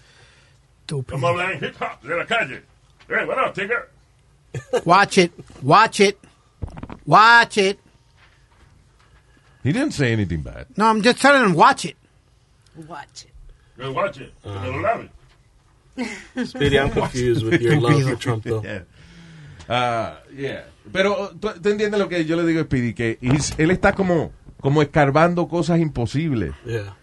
stupid. 0.86 1.12
vamos 1.14 1.28
a 1.28 1.32
hablar 1.32 1.52
en 1.54 1.64
hip 1.66 1.76
hop 1.82 2.02
de 2.02 2.16
la 2.18 2.26
calle. 2.26 2.64
Eh, 3.10 3.26
bueno, 3.26 3.52
tigre. 3.54 3.90
Watch 4.86 5.18
it, 5.18 5.32
watch 5.62 6.00
it, 6.00 6.18
watch 7.06 7.58
it. 7.58 7.80
He 9.64 9.72
didn't 9.72 9.94
say 9.94 10.12
anything 10.14 10.42
bad. 10.42 10.68
No, 10.78 10.86
I'm 10.86 11.02
just 11.02 11.20
telling 11.22 11.44
him, 11.44 11.54
watch 11.56 11.86
it. 11.86 11.96
Watch 12.76 13.26
it. 13.26 13.32
Watch 13.94 14.20
it. 14.20 14.34
Que 14.44 14.52
me 14.52 14.68
lo 14.70 14.82
lave. 14.82 15.10
Speedy, 16.48 16.80
I'm 16.80 16.92
confused 16.92 17.44
with 17.46 17.62
your 17.62 17.80
love 17.80 18.04
for 18.04 18.16
Trump, 18.16 18.44
though. 18.44 18.62
Yeah. 18.64 18.82
Ah, 19.70 20.20
yeah. 20.36 20.66
Pero 20.92 21.32
¿tú, 21.40 21.50
tú 21.62 21.70
entiendes 21.70 22.00
lo 22.00 22.10
que 22.10 22.26
yo 22.26 22.36
le 22.36 22.46
digo 22.46 22.62
a 22.62 22.64
Speedy, 22.66 22.94
que 22.94 23.18
él 23.58 23.72
está 23.72 23.94
como, 23.94 24.32
como 24.60 24.82
escarbando 24.82 25.48
cosas 25.48 25.80
imposibles. 25.80 26.54
Yeah. 26.66 26.96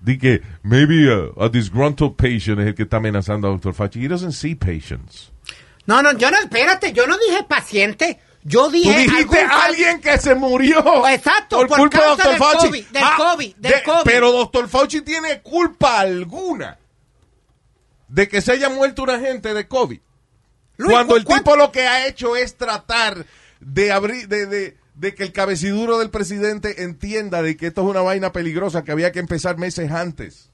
Di 0.00 0.18
que 0.18 0.40
maybe 0.62 1.10
a, 1.12 1.44
a 1.44 1.48
disgruntled 1.48 2.12
patient 2.16 2.60
es 2.60 2.66
el 2.68 2.74
que 2.74 2.84
está 2.84 2.98
amenazando 2.98 3.48
a 3.48 3.50
Dr. 3.50 3.74
Fauci. 3.74 4.04
He 4.04 4.08
doesn't 4.08 4.32
see 4.32 4.54
patients. 4.54 5.32
No, 5.86 6.02
no, 6.02 6.12
yo 6.16 6.30
no, 6.30 6.38
espérate, 6.38 6.92
yo 6.92 7.06
no 7.06 7.16
dije 7.18 7.44
paciente. 7.48 8.18
Yo 8.42 8.66
Tú 8.66 8.72
dije. 8.72 8.96
dijiste 9.00 9.40
algún- 9.40 9.50
alguien 9.64 10.00
que 10.00 10.18
se 10.18 10.34
murió. 10.36 11.06
Exacto, 11.08 11.58
por 11.66 11.68
culpa 11.68 11.98
de 11.98 12.04
causa 12.04 12.28
del 12.28 12.38
Fauci. 12.38 12.66
COVID, 12.68 12.84
del 12.86 13.02
Ah, 13.04 13.14
COVID, 13.16 13.56
del 13.56 13.72
de- 13.72 13.82
COVID. 13.82 14.02
Pero 14.04 14.32
Dr. 14.32 14.68
Fauci 14.68 15.00
tiene 15.02 15.40
culpa 15.42 15.98
alguna 16.00 16.78
de 18.08 18.28
que 18.28 18.40
se 18.40 18.52
haya 18.52 18.68
muerto 18.68 19.02
una 19.02 19.18
gente 19.18 19.52
de 19.52 19.66
COVID. 19.66 19.98
Luis, 20.76 20.92
Cuando 20.92 21.12
¿cu- 21.14 21.18
el 21.18 21.24
cuánto- 21.24 21.44
tipo 21.52 21.56
lo 21.56 21.72
que 21.72 21.86
ha 21.86 22.06
hecho 22.06 22.36
es 22.36 22.56
tratar 22.56 23.24
de 23.60 23.92
abrir, 23.92 24.28
de, 24.28 24.46
de, 24.46 24.76
de 24.94 25.14
que 25.14 25.22
el 25.22 25.32
cabeciduro 25.32 25.98
del 25.98 26.10
presidente 26.10 26.82
entienda 26.82 27.42
de 27.42 27.56
que 27.56 27.68
esto 27.68 27.82
es 27.82 27.88
una 27.88 28.00
vaina 28.02 28.32
peligrosa, 28.32 28.84
que 28.84 28.92
había 28.92 29.12
que 29.12 29.18
empezar 29.20 29.56
meses 29.58 29.90
antes 29.90 30.50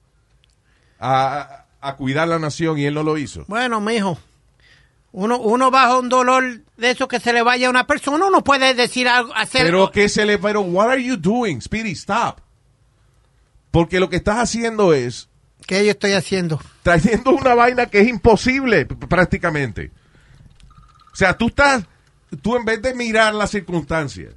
a, 0.99 1.65
a 1.81 1.97
cuidar 1.97 2.29
la 2.29 2.39
nación 2.39 2.79
y 2.79 2.85
él 2.87 2.95
no 2.95 3.03
lo 3.03 3.19
hizo. 3.19 3.45
Bueno, 3.49 3.81
mijo. 3.81 4.19
Uno, 5.15 5.39
uno 5.39 5.71
bajo 5.71 5.99
un 5.99 6.09
dolor 6.09 6.61
de 6.79 6.91
eso 6.91 7.07
que 7.07 7.21
se 7.21 7.33
le 7.35 7.43
vaya 7.43 7.67
a 7.67 7.71
una 7.71 7.87
persona, 7.87 8.25
uno 8.27 8.43
puede 8.43 8.73
decir 8.75 9.09
algo, 9.09 9.35
hacer. 9.35 9.67
Pero 9.67 9.91
que 9.91 10.09
se 10.09 10.25
le, 10.25 10.39
pero 10.39 10.63
what 10.63 10.89
are 10.89 11.03
you 11.05 11.17
doing, 11.19 11.61
Speedy? 11.61 11.91
Stop. 11.93 12.39
Porque 13.71 14.01
lo 14.01 14.09
que 14.09 14.17
estás 14.17 14.39
haciendo 14.39 14.95
es 14.95 15.29
¿Qué 15.67 15.85
yo 15.85 15.91
estoy 15.91 16.13
haciendo? 16.13 16.61
trayendo 16.83 17.31
una 17.33 17.55
vaina 17.55 17.87
que 17.87 18.01
es 18.01 18.09
imposible 18.09 18.87
prácticamente. 18.87 19.91
O 21.13 21.17
sea, 21.17 21.37
tú 21.37 21.49
estás, 21.49 21.85
tú 22.41 22.57
en 22.57 22.65
vez 22.65 22.81
de 22.81 22.95
mirar 22.95 23.35
las 23.35 23.51
circunstancias, 23.51 24.35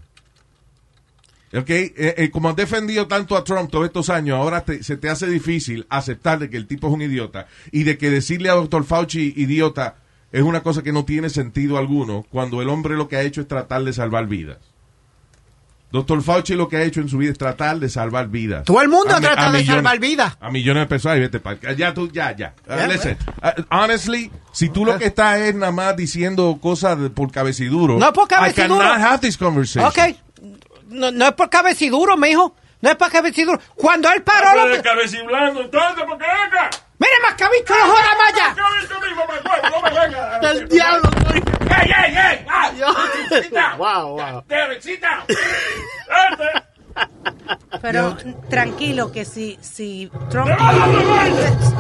¿ok? 1.54 1.70
Eh, 1.70 1.94
eh, 1.96 2.30
como 2.32 2.50
has 2.50 2.56
defendido 2.56 3.08
tanto 3.08 3.38
a 3.38 3.44
Trump 3.44 3.72
todos 3.72 3.86
estos 3.86 4.10
años, 4.10 4.38
ahora 4.38 4.66
se 4.82 4.98
te 4.98 5.10
hace 5.10 5.28
difícil 5.28 5.86
aceptar 5.90 6.40
de 6.40 6.50
que 6.50 6.58
el 6.58 6.68
tipo 6.68 6.88
es 6.88 6.94
un 6.94 7.02
idiota 7.02 7.48
y 7.72 7.84
de 7.84 7.98
que 7.98 8.10
decirle 8.10 8.50
a 8.50 8.54
doctor 8.54 8.84
Fauci 8.84 9.34
idiota 9.38 9.96
es 10.32 10.42
una 10.42 10.64
cosa 10.64 10.84
que 10.84 10.92
no 10.92 11.06
tiene 11.06 11.30
sentido 11.30 11.78
alguno 11.78 12.26
cuando 12.30 12.62
el 12.62 12.68
hombre 12.68 12.96
lo 12.96 13.08
que 13.08 13.16
ha 13.16 13.22
hecho 13.22 13.40
es 13.40 13.48
tratar 13.48 13.84
de 13.84 13.94
salvar 13.94 14.28
vidas. 14.28 14.58
Doctor 15.96 16.22
Fauci 16.22 16.54
lo 16.56 16.68
que 16.68 16.78
ha 16.78 16.82
hecho 16.84 17.00
en 17.00 17.08
su 17.10 17.18
vida 17.18 17.32
es 17.32 17.38
tratar 17.38 17.78
de 17.80 17.88
salvar 17.90 18.28
vidas. 18.28 18.66
Todo 18.66 18.82
el 18.82 18.90
mundo 18.90 19.16
A 19.16 19.20
mi- 19.20 19.26
trata 19.26 19.48
a 19.48 19.52
de 19.52 19.60
millones- 19.60 19.76
salvar 19.84 20.00
vidas. 20.00 20.38
A 20.42 20.50
millones 20.52 20.82
de 20.84 20.88
personas. 20.88 21.16
Ay, 21.16 21.22
vete 21.22 21.40
pa' 21.40 21.56
Ya 21.76 21.94
tú, 21.94 22.12
ya, 22.12 22.36
ya. 22.36 22.54
Listen, 22.88 23.18
uh, 23.42 23.62
honestly, 23.76 24.30
si 24.52 24.70
tú 24.70 24.84
lo 24.86 24.98
que 24.98 25.06
estás 25.06 25.40
es 25.40 25.56
nada 25.56 25.72
más 25.72 25.96
diciendo 25.96 26.60
cosas 26.62 27.00
de- 27.00 27.10
por 27.10 27.32
cabeciduro. 27.32 27.98
No 27.98 28.12
por 28.14 28.28
cabeciduro. 28.28 28.76
I 28.76 28.80
cannot 28.80 29.00
have 29.02 29.20
this 29.20 29.38
conversation. 29.38 29.86
Ok. 29.88 30.16
No, 30.90 31.12
no 31.12 31.26
es 31.28 31.34
por 31.34 31.50
cabeciduro, 31.50 32.18
mijo. 32.18 32.56
No 32.82 32.90
es 32.90 32.96
por 32.98 33.10
cabeciduro. 33.12 33.60
Cuando 33.76 34.12
él 34.12 34.22
paró 34.22 34.50
Habla 34.50 34.66
de 34.68 34.78
lo... 34.78 34.84
cabeciblando, 34.84 35.62
entonces, 35.62 36.04
porque 36.08 36.26
venga. 36.26 36.70
¡Mire, 37.00 37.14
Mascabicho, 37.24 37.74
no 37.74 37.92
joda 37.92 38.12
maya! 38.20 38.56
No. 40.42 40.50
El 40.50 40.68
diablo, 40.70 41.10
soy. 41.28 41.42
¡Ey, 41.82 41.92
ey, 41.92 42.16
ey! 42.16 42.46
Ah, 42.48 42.72
sit 43.30 43.52
down. 43.52 43.78
Wow, 43.80 44.18
wow. 44.18 44.44
Sit 44.80 45.02
down. 45.02 45.24
Pero 47.82 48.16
tranquilo 48.50 49.12
que 49.12 49.26
si, 49.26 49.58
si 49.62 50.10
Trump... 50.30 50.48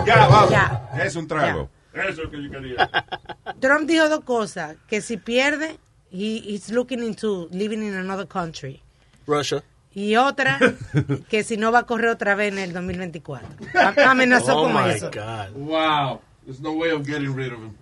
Ya, 0.05 0.27
vamos. 0.27 0.49
Ya. 0.49 0.89
Es 1.03 1.15
un 1.15 1.27
trago. 1.27 1.69
Eso 1.93 2.09
es 2.09 2.17
lo 2.17 2.29
que 2.29 2.43
yo 2.43 2.49
quería. 2.51 2.89
Trump 3.61 3.87
dijo 3.87 4.09
dos 4.09 4.23
cosas, 4.25 4.75
que 4.87 5.01
si 5.01 5.17
pierde, 5.17 5.77
he, 6.11 6.41
he's 6.45 6.69
looking 6.69 7.01
into 7.03 7.47
living 7.51 7.81
in 7.83 7.95
another 7.95 8.27
country. 8.27 8.81
Russia. 9.25 9.63
Y 9.93 10.17
otra, 10.17 10.59
que 11.29 11.43
si 11.43 11.55
no 11.55 11.71
va 11.71 11.79
a 11.79 11.83
correr 11.83 12.09
otra 12.09 12.35
vez 12.35 12.51
en 12.51 12.59
el 12.59 12.73
2024. 12.73 13.47
Am- 13.79 13.95
Amenazó 14.09 14.57
Oh 14.59 14.63
con 14.63 14.73
my 14.73 14.91
eso. 14.91 15.09
God. 15.09 15.51
Wow. 15.55 16.21
There's 16.43 16.59
no 16.59 16.73
way 16.73 16.91
of 16.91 17.07
getting 17.07 17.33
rid 17.33 17.53
of 17.53 17.59
him. 17.59 17.77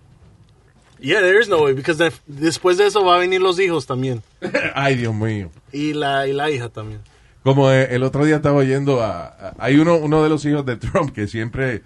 Yeah, 1.00 1.20
there 1.20 1.38
is 1.40 1.48
no 1.48 1.62
way, 1.62 1.74
because 1.74 1.98
then- 1.98 2.12
después 2.26 2.76
de 2.78 2.86
eso 2.86 3.04
va 3.04 3.16
a 3.16 3.18
venir 3.18 3.40
los 3.42 3.58
hijos 3.58 3.86
también. 3.86 4.22
Ay, 4.74 4.94
Dios 4.96 5.14
mío. 5.14 5.50
Y 5.72 5.92
la, 5.92 6.26
y 6.26 6.32
la 6.32 6.50
hija 6.50 6.68
también. 6.68 7.00
Como 7.42 7.70
eh, 7.70 7.88
el 7.94 8.02
otro 8.04 8.24
día 8.24 8.36
estaba 8.36 8.56
oyendo 8.56 9.02
a, 9.02 9.26
a- 9.26 9.54
hay 9.58 9.76
uno 9.78 9.96
uno 9.96 10.22
de 10.22 10.28
los 10.30 10.44
hijos 10.46 10.64
de 10.64 10.76
Trump 10.76 11.12
que 11.12 11.26
siempre 11.26 11.82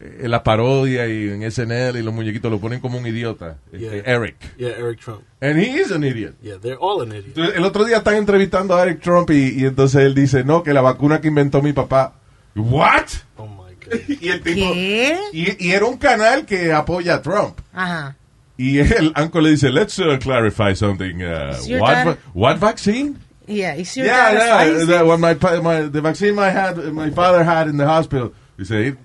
eh, 0.00 0.18
en 0.24 0.30
la 0.30 0.42
parodia 0.42 1.06
y 1.08 1.30
en 1.30 1.50
SNL 1.50 1.96
y 1.98 2.02
los 2.02 2.12
muñequitos 2.12 2.50
lo 2.50 2.58
ponen 2.60 2.80
como 2.80 2.98
un 2.98 3.06
idiota, 3.06 3.56
este, 3.72 3.78
Yeah. 3.78 4.02
Eric. 4.14 4.36
Yeah, 4.58 4.70
Eric 4.78 5.00
Trump. 5.00 5.22
And 5.40 5.58
he 5.58 5.80
is 5.80 5.90
an 5.90 6.04
idiot. 6.04 6.34
Yeah, 6.42 6.58
they're 6.60 6.76
all 6.78 7.00
an 7.00 7.08
idiot. 7.12 7.28
Entonces, 7.28 7.56
el 7.56 7.64
otro 7.64 7.84
día 7.84 7.98
están 7.98 8.16
entrevistando 8.16 8.76
a 8.76 8.82
Eric 8.82 9.00
Trump 9.00 9.30
y, 9.30 9.54
y 9.62 9.64
entonces 9.64 10.02
él 10.02 10.14
dice, 10.14 10.44
no, 10.44 10.62
que 10.62 10.74
la 10.74 10.82
vacuna 10.82 11.20
que 11.22 11.28
inventó 11.28 11.62
mi 11.62 11.72
papá. 11.72 12.12
¿What? 12.54 13.06
Oh 13.36 13.46
my 13.46 13.74
God. 13.86 14.00
Y 14.20 14.28
el 14.28 14.40
tipo... 14.42 14.72
¿Qué? 14.74 15.18
Y, 15.32 15.66
y 15.66 15.72
era 15.72 15.86
un 15.86 15.96
canal 15.96 16.44
que 16.44 16.72
apoya 16.74 17.14
a 17.14 17.22
Trump. 17.22 17.58
Ajá. 17.72 18.16
Y 18.62 18.78
el 18.80 19.14
uncle 19.16 19.40
le 19.40 19.50
dice, 19.52 19.70
let's 19.70 19.98
uh, 19.98 20.18
clarify 20.20 20.74
something. 20.74 21.22
Uh, 21.22 21.54
what, 21.80 22.04
va- 22.04 22.18
what 22.34 22.58
vaccine? 22.58 23.16
Yeah, 23.46 23.74
is 23.74 23.96
your 23.96 24.06
Yeah, 24.06 24.32
yeah. 24.66 24.84
The, 24.84 25.02
when 25.04 25.18
my, 25.18 25.32
my 25.62 25.88
the 25.88 26.02
vaccine 26.02 26.34
my 26.34 26.50
had 26.50 26.76
my 26.92 27.10
father 27.10 27.42
had 27.42 27.68
in 27.68 27.78
the 27.78 27.86
hospital, 27.86 28.32
he 28.58 28.66
said, 28.66 28.98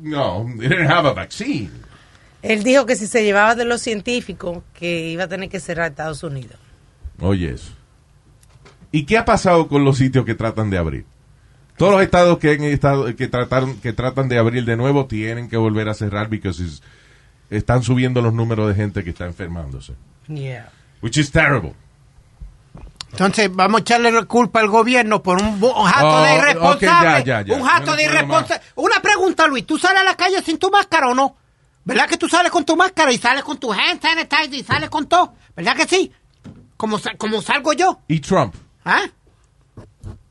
no, 0.00 0.46
he 0.46 0.68
didn't 0.68 0.86
have 0.86 1.06
a 1.06 1.12
vaccine. 1.12 1.70
Él 2.42 2.62
dijo 2.62 2.86
que 2.86 2.94
si 2.94 3.08
se 3.08 3.24
llevaba 3.24 3.56
de 3.56 3.64
los 3.64 3.82
científicos, 3.82 4.62
que 4.74 5.08
iba 5.10 5.24
a 5.24 5.28
tener 5.28 5.48
que 5.48 5.58
cerrar 5.58 5.90
Estados 5.90 6.22
Unidos. 6.22 6.56
Oye 7.18 7.50
eso. 7.50 7.72
¿Y 8.92 9.06
qué 9.06 9.18
ha 9.18 9.24
pasado 9.24 9.66
con 9.66 9.84
los 9.84 9.98
sitios 9.98 10.24
que 10.24 10.36
tratan 10.36 10.70
de 10.70 10.78
abrir? 10.78 11.04
Todos 11.76 11.92
los 11.94 12.02
estados 12.02 12.38
que 12.38 12.52
han 12.52 12.62
estado 12.62 13.14
que 13.16 13.26
trataron 13.26 13.80
que 13.80 13.92
tratan 13.92 14.28
de 14.28 14.38
abrir 14.38 14.64
de 14.64 14.76
nuevo 14.76 15.06
tienen 15.06 15.48
que 15.48 15.56
volver 15.56 15.88
a 15.88 15.94
cerrar 15.94 16.28
porque 16.28 16.48
is- 16.48 16.82
están 17.50 17.82
subiendo 17.82 18.22
los 18.22 18.32
números 18.32 18.68
de 18.68 18.74
gente 18.74 19.04
que 19.04 19.10
está 19.10 19.26
enfermándose, 19.26 19.94
Yeah. 20.28 20.70
which 21.02 21.16
is 21.18 21.30
terrible. 21.30 21.74
Entonces, 23.12 23.50
vamos 23.52 23.80
a 23.80 23.82
echarle 23.82 24.12
la 24.12 24.22
culpa 24.24 24.60
al 24.60 24.68
gobierno 24.68 25.20
por 25.22 25.42
un, 25.42 25.48
un 25.62 25.84
jato 25.84 26.06
Oh, 26.08 26.22
de 26.22 26.34
irresponsable. 26.36 27.08
ya, 27.08 27.24
ya, 27.24 27.42
ya. 27.42 27.54
Un 27.56 27.62
jato 27.64 27.86
no 27.86 27.96
de 27.96 28.04
irresponsable. 28.04 28.62
Una 28.76 29.02
pregunta, 29.02 29.46
Luis. 29.48 29.66
¿Tú 29.66 29.78
sales 29.78 30.00
a 30.00 30.04
la 30.04 30.14
calle 30.16 30.40
sin 30.42 30.58
tu 30.58 30.70
máscara 30.70 31.08
o 31.08 31.14
no? 31.14 31.36
¿Verdad 31.84 32.06
que 32.08 32.16
tú 32.16 32.28
sales 32.28 32.52
con 32.52 32.64
tu 32.64 32.76
máscara 32.76 33.10
y 33.12 33.18
sales 33.18 33.42
con 33.42 33.58
tu 33.58 33.72
hand 33.72 34.00
sanitizer 34.00 34.54
y 34.54 34.62
sales 34.62 34.88
con 34.90 35.08
todo? 35.08 35.34
¿Verdad 35.56 35.74
que 35.76 35.88
sí? 35.88 36.12
Como, 36.76 37.00
como 37.18 37.42
salgo 37.42 37.72
yo. 37.72 38.00
Y 38.06 38.20
Trump, 38.20 38.54
¿Ah? 38.84 39.02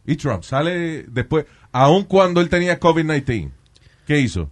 y 0.05 0.15
Trump 0.15 0.43
sale 0.43 1.03
después, 1.03 1.45
aun 1.73 2.03
cuando 2.05 2.39
él 2.39 2.47
tenía 2.49 2.79
COVID-19, 2.79 3.51
¿qué 4.07 4.19
hizo? 4.19 4.49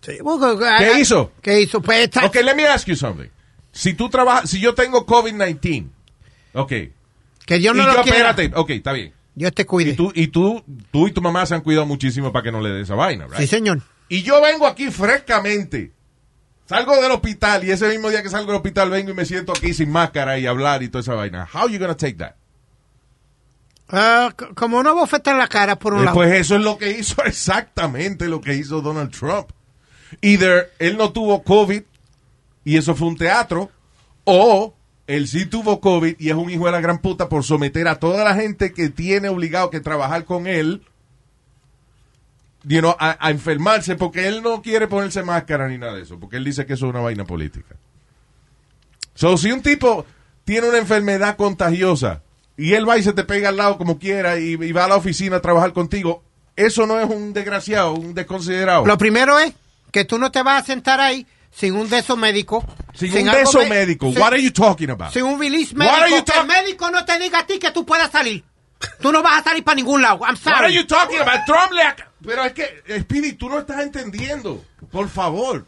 Sí, 0.00 0.12
porque- 0.22 0.64
ah, 0.66 0.76
¿Qué 0.78 1.00
hizo? 1.00 1.32
¿Qué 1.42 1.60
hizo? 1.60 1.80
Pues 1.80 2.08
Ok, 2.24 2.36
let 2.36 2.54
me 2.54 2.66
ask 2.66 2.86
you 2.86 2.96
something. 2.96 3.28
Si 3.72 3.94
tú 3.94 4.08
trabajas, 4.08 4.48
si 4.50 4.60
yo 4.60 4.74
tengo 4.74 5.06
COVID-19, 5.06 5.88
ok, 6.54 6.72
que 7.46 7.60
yo 7.60 7.72
no 7.74 7.82
y 7.82 7.86
lo 7.86 7.94
yo, 7.94 8.00
espérate, 8.02 8.50
ok, 8.54 8.70
está 8.70 8.92
bien. 8.92 9.12
Dios 9.34 9.52
te 9.54 9.64
cuide. 9.64 9.90
Y 9.92 9.96
tú, 9.96 10.12
y 10.14 10.26
tú, 10.28 10.64
tú 10.90 11.06
y 11.06 11.12
tu 11.12 11.20
mamá 11.22 11.46
se 11.46 11.54
han 11.54 11.60
cuidado 11.60 11.86
muchísimo 11.86 12.32
para 12.32 12.42
que 12.44 12.52
no 12.52 12.60
le 12.60 12.70
dé 12.70 12.80
esa 12.82 12.94
vaina, 12.94 13.26
right? 13.26 13.36
Sí, 13.38 13.46
señor. 13.46 13.80
Y 14.08 14.22
yo 14.22 14.40
vengo 14.42 14.66
aquí 14.66 14.90
frescamente. 14.90 15.92
Salgo 16.66 16.96
del 17.00 17.10
hospital 17.12 17.64
y 17.64 17.70
ese 17.70 17.88
mismo 17.88 18.10
día 18.10 18.22
que 18.22 18.28
salgo 18.28 18.48
del 18.48 18.56
hospital 18.56 18.90
vengo 18.90 19.10
y 19.10 19.14
me 19.14 19.24
siento 19.24 19.52
aquí 19.52 19.72
sin 19.74 19.90
máscara 19.90 20.38
y 20.38 20.46
hablar 20.46 20.82
y 20.82 20.88
toda 20.88 21.02
esa 21.02 21.14
vaina. 21.14 21.48
How 21.52 21.68
you 21.68 21.78
gonna 21.78 21.96
take 21.96 22.14
that? 22.14 22.34
C- 23.90 24.54
como 24.54 24.78
una 24.78 24.92
bofeta 24.92 25.32
en 25.32 25.38
la 25.38 25.48
cara 25.48 25.76
por 25.78 25.94
un 25.94 26.00
Eh, 26.00 26.04
lado. 26.04 26.14
Pues 26.16 26.32
eso 26.32 26.56
es 26.56 26.62
lo 26.62 26.78
que 26.78 26.90
hizo 26.90 27.22
exactamente 27.24 28.28
lo 28.28 28.40
que 28.40 28.54
hizo 28.54 28.80
Donald 28.80 29.10
Trump. 29.10 29.50
Either 30.20 30.72
él 30.78 30.96
no 30.96 31.12
tuvo 31.12 31.42
COVID 31.42 31.82
y 32.64 32.76
eso 32.76 32.94
fue 32.94 33.08
un 33.08 33.16
teatro, 33.16 33.70
o 34.24 34.74
él 35.06 35.26
sí 35.26 35.46
tuvo 35.46 35.80
COVID 35.80 36.16
y 36.18 36.28
es 36.28 36.34
un 36.34 36.50
hijo 36.50 36.66
de 36.66 36.72
la 36.72 36.80
gran 36.80 36.98
puta 36.98 37.28
por 37.28 37.42
someter 37.42 37.88
a 37.88 37.98
toda 37.98 38.22
la 38.22 38.34
gente 38.34 38.72
que 38.72 38.90
tiene 38.90 39.28
obligado 39.28 39.70
que 39.70 39.80
trabajar 39.80 40.24
con 40.24 40.46
él 40.46 40.82
you 42.64 42.80
know, 42.80 42.94
a, 42.98 43.30
enfermarse 43.30 43.96
porque 43.96 44.28
él 44.28 44.42
no 44.42 44.62
quiere 44.62 44.86
ponerse 44.86 45.22
máscara 45.22 45.68
ni 45.68 45.78
nada 45.78 45.94
de 45.94 46.02
eso, 46.02 46.18
porque 46.18 46.36
él 46.36 46.44
dice 46.44 46.66
que 46.66 46.74
eso 46.74 46.86
es 46.86 46.90
una 46.90 47.00
vaina 47.00 47.24
política. 47.24 47.76
So, 49.14 49.36
si 49.36 49.50
un 49.50 49.62
tipo 49.62 50.06
tiene 50.44 50.68
una 50.68 50.78
enfermedad 50.78 51.36
contagiosa 51.36 52.22
y 52.56 52.74
él 52.74 52.88
va 52.88 52.98
y 52.98 53.02
se 53.02 53.12
te 53.12 53.24
pega 53.24 53.48
al 53.48 53.56
lado 53.56 53.78
como 53.78 53.98
quiera 53.98 54.38
y 54.38 54.72
va 54.72 54.84
a 54.84 54.88
la 54.88 54.96
oficina 54.96 55.36
a 55.36 55.40
trabajar 55.40 55.72
contigo, 55.72 56.22
eso 56.56 56.86
no 56.86 57.00
es 57.00 57.08
un 57.08 57.32
desgraciado, 57.32 57.94
un 57.94 58.14
desconsiderado. 58.14 58.84
Lo 58.86 58.98
primero 58.98 59.38
es 59.38 59.54
que 59.92 60.04
tú 60.04 60.18
no 60.18 60.30
te 60.30 60.42
vas 60.42 60.62
a 60.62 60.66
sentar 60.66 61.00
ahí 61.00 61.26
sin 61.50 61.74
un 61.76 61.88
beso 61.88 62.16
médico. 62.16 62.64
sin, 62.94 63.12
un 63.28 63.32
beso 63.32 63.64
médico. 63.66 64.10
sin- 64.10 64.20
What 64.20 64.32
are 64.32 64.42
you 64.42 64.52
talking 64.52 64.90
about? 64.90 65.12
Sin 65.12 65.24
un 65.24 65.38
release 65.40 65.74
What 65.74 65.86
are 65.88 66.08
you 66.10 66.16
médico. 66.16 66.32
Que 66.32 66.38
el 66.40 66.46
médico 66.46 66.90
no 66.90 67.04
te 67.04 67.18
diga 67.18 67.40
a 67.40 67.46
ti 67.46 67.58
que 67.58 67.70
tú 67.70 67.84
puedas 67.84 68.10
salir. 68.10 68.44
Tú 69.00 69.12
no 69.12 69.22
vas 69.22 69.40
a 69.40 69.44
salir 69.44 69.62
para 69.62 69.74
ningún 69.76 70.00
lado. 70.00 70.20
I'm 70.24 70.36
What 70.36 70.46
are 70.54 70.68
sorry. 70.68 70.74
you 70.74 70.86
talking 70.86 71.18
about? 71.20 71.44
Trump 71.44 71.72
le 71.72 71.82
Pero 72.26 72.44
es 72.44 72.52
que, 72.52 72.82
Speedy, 73.00 73.32
tú 73.34 73.48
no 73.50 73.58
estás 73.58 73.80
entendiendo. 73.80 74.64
Por 74.90 75.08
favor, 75.08 75.66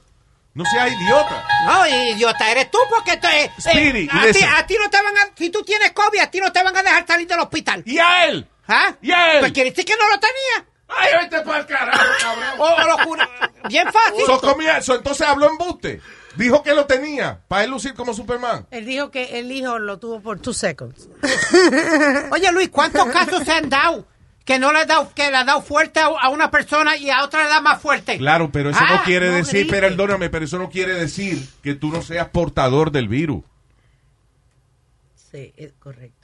no 0.54 0.64
seas 0.64 0.92
idiota. 0.92 1.44
No, 1.66 1.87
idiota, 1.87 2.50
eres 2.50 2.70
tú 2.70 2.78
porque 2.88 3.16
te, 3.18 3.44
eh, 3.44 3.50
Speedy, 3.61 4.08
a, 4.11 4.32
ti, 4.32 4.42
a 4.42 4.66
ti 4.66 4.76
no 4.82 4.88
te 4.90 4.96
van 5.02 5.16
a, 5.16 5.30
si 5.37 5.50
tú 5.50 5.62
tienes 5.62 5.92
COVID, 5.92 6.20
a 6.20 6.30
ti 6.30 6.40
no 6.40 6.52
te 6.52 6.62
van 6.62 6.76
a 6.76 6.82
dejar 6.82 7.06
salir 7.06 7.26
del 7.26 7.40
hospital. 7.40 7.82
¿Y 7.87 7.98
a 7.98 8.26
él? 8.26 8.46
¿Ah? 8.68 8.94
¿Y 9.02 9.11
a 9.11 9.35
él? 9.35 9.40
Pues 9.40 9.52
quiere 9.52 9.70
decir 9.70 9.85
que 9.85 9.94
no 9.96 10.08
lo 10.08 10.18
tenía. 10.18 10.66
Ay, 10.98 11.11
vete 11.22 11.40
para 11.42 11.59
el 11.61 11.66
carajo, 11.66 12.05
cabrón. 12.20 12.44
O, 12.59 12.64
o 12.64 13.16
lo. 13.16 13.68
Bien 13.68 13.87
fácil. 13.92 14.24
So, 14.26 14.40
comía 14.40 14.78
eso, 14.78 14.94
entonces 14.94 15.26
habló 15.26 15.48
en 15.50 15.59
buste. 15.59 16.00
Dijo 16.37 16.62
que 16.62 16.74
lo 16.74 16.87
tenía, 16.87 17.40
para 17.46 17.64
él 17.64 17.70
lucir 17.70 17.92
como 17.94 18.14
Superman. 18.14 18.66
Él 18.70 18.87
dijo 18.87 19.11
que 19.11 19.38
el 19.38 19.52
hijo 19.52 19.78
lo 19.78 19.98
tuvo 19.98 20.20
por 20.20 20.40
two 20.40 20.55
seconds. 20.55 21.09
Oye, 22.31 22.50
Luis, 22.52 22.70
¿cuántos 22.70 23.07
casos 23.09 23.44
se 23.44 23.52
han 23.52 23.68
dado? 23.68 24.07
Que 24.44 24.59
no 24.59 24.72
le 24.72 24.81
ha 24.81 24.87
dado, 24.87 25.12
que 25.14 25.31
le 25.31 25.37
ha 25.37 25.44
dado 25.44 25.62
fuerte 25.62 26.00
a, 26.00 26.28
una 26.31 26.50
persona 26.50 26.96
y 26.96 27.11
a 27.11 27.22
otra 27.22 27.44
le 27.44 27.50
da 27.50 27.61
más 27.61 27.81
fuerte. 27.81 28.16
Claro, 28.16 28.50
pero 28.50 28.70
eso 28.70 28.78
Ah, 28.83 28.96
no 28.96 29.05
quiere 29.05 29.28
no 29.31 29.37
decir, 29.37 29.68
perdóname, 29.68 30.31
pero 30.31 30.46
eso 30.46 30.59
no 30.59 30.68
quiere 30.70 30.94
decir 30.94 31.46
que 31.62 31.74
tú 31.74 31.90
no 31.90 32.02
seas 32.02 32.28
portador 32.31 32.90
del 32.90 33.09
virus. 33.09 33.44
Sí, 35.31 35.52
es 35.57 35.72
correcto. 35.78 36.21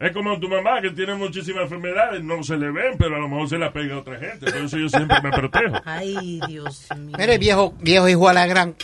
Es 0.00 0.12
como 0.12 0.38
tu 0.38 0.48
mamá 0.48 0.80
que 0.80 0.90
tiene 0.90 1.14
muchísimas 1.14 1.64
enfermedades, 1.64 2.22
no 2.22 2.42
se 2.44 2.56
le 2.56 2.70
ven, 2.70 2.96
pero 2.98 3.16
a 3.16 3.18
lo 3.18 3.28
mejor 3.28 3.48
se 3.48 3.58
la 3.58 3.72
pega 3.72 3.96
a 3.96 3.98
otra 3.98 4.16
gente. 4.18 4.50
Por 4.50 4.56
eso 4.62 4.78
yo 4.78 4.88
siempre 4.88 5.20
me 5.20 5.30
protejo. 5.30 5.76
Ay, 5.84 6.40
Dios 6.46 6.86
mío. 6.96 7.16
Mire, 7.18 7.36
viejo, 7.38 7.74
viejo 7.80 8.08
hijo 8.08 8.28
a 8.28 8.32
la 8.32 8.46
gran. 8.46 8.76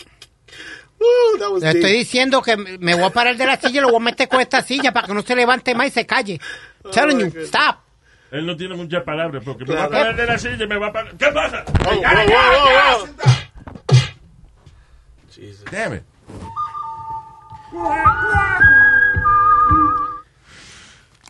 Was 1.51 1.61
Le 1.61 1.69
estoy 1.71 1.91
diciendo 1.93 2.41
que 2.41 2.57
me 2.57 2.77
me 2.79 2.95
voy 2.95 3.03
a 3.05 3.09
parar 3.11 3.35
de 3.37 3.45
la 3.45 3.57
silla 3.57 3.77
y 3.79 3.81
lo 3.81 3.87
voy 3.89 3.97
a 3.97 4.05
meter 4.05 4.27
con 4.27 4.41
esta 4.41 4.61
silla 4.61 4.91
para 4.91 5.07
que 5.07 5.13
no 5.13 5.21
se 5.21 5.35
levante 5.35 5.73
más 5.75 5.87
y 5.87 5.91
se 5.91 6.05
calle. 6.05 6.39
Telling 6.91 7.19
you, 7.19 7.41
stop. 7.43 7.77
Él 8.31 8.45
no 8.45 8.57
tiene 8.57 8.75
muchas 8.75 9.03
palabras 9.03 9.41
porque 9.45 9.63
me 9.65 9.73
Claro. 9.73 9.81
va 9.81 9.85
a 9.85 9.99
parar 9.99 10.15
de 10.15 10.25
la 10.25 10.37
silla 10.37 10.63
y 10.63 10.67
me 10.67 10.77
va 10.77 10.87
a 10.87 10.93
parar. 10.93 11.15
¿Qué 11.15 11.27
pasa? 11.27 11.63
Oh, 11.87 12.01
Ya, 12.01 12.11
whoa, 12.11 12.25
ya, 12.27 13.05
ya. 13.93 14.13
Jesus. 15.29 15.65
Damn 15.71 15.93
it. 15.93 16.03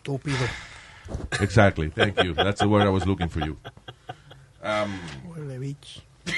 Estúpido. 0.06 0.38
Exactly. 1.40 1.90
Thank 1.90 2.22
you. 2.22 2.34
That's 2.34 2.60
the 2.60 2.68
word 2.68 2.82
I 2.86 2.90
was 2.90 3.06
looking 3.06 3.28
for 3.28 3.40
you. 3.40 3.56
Um, 4.62 4.98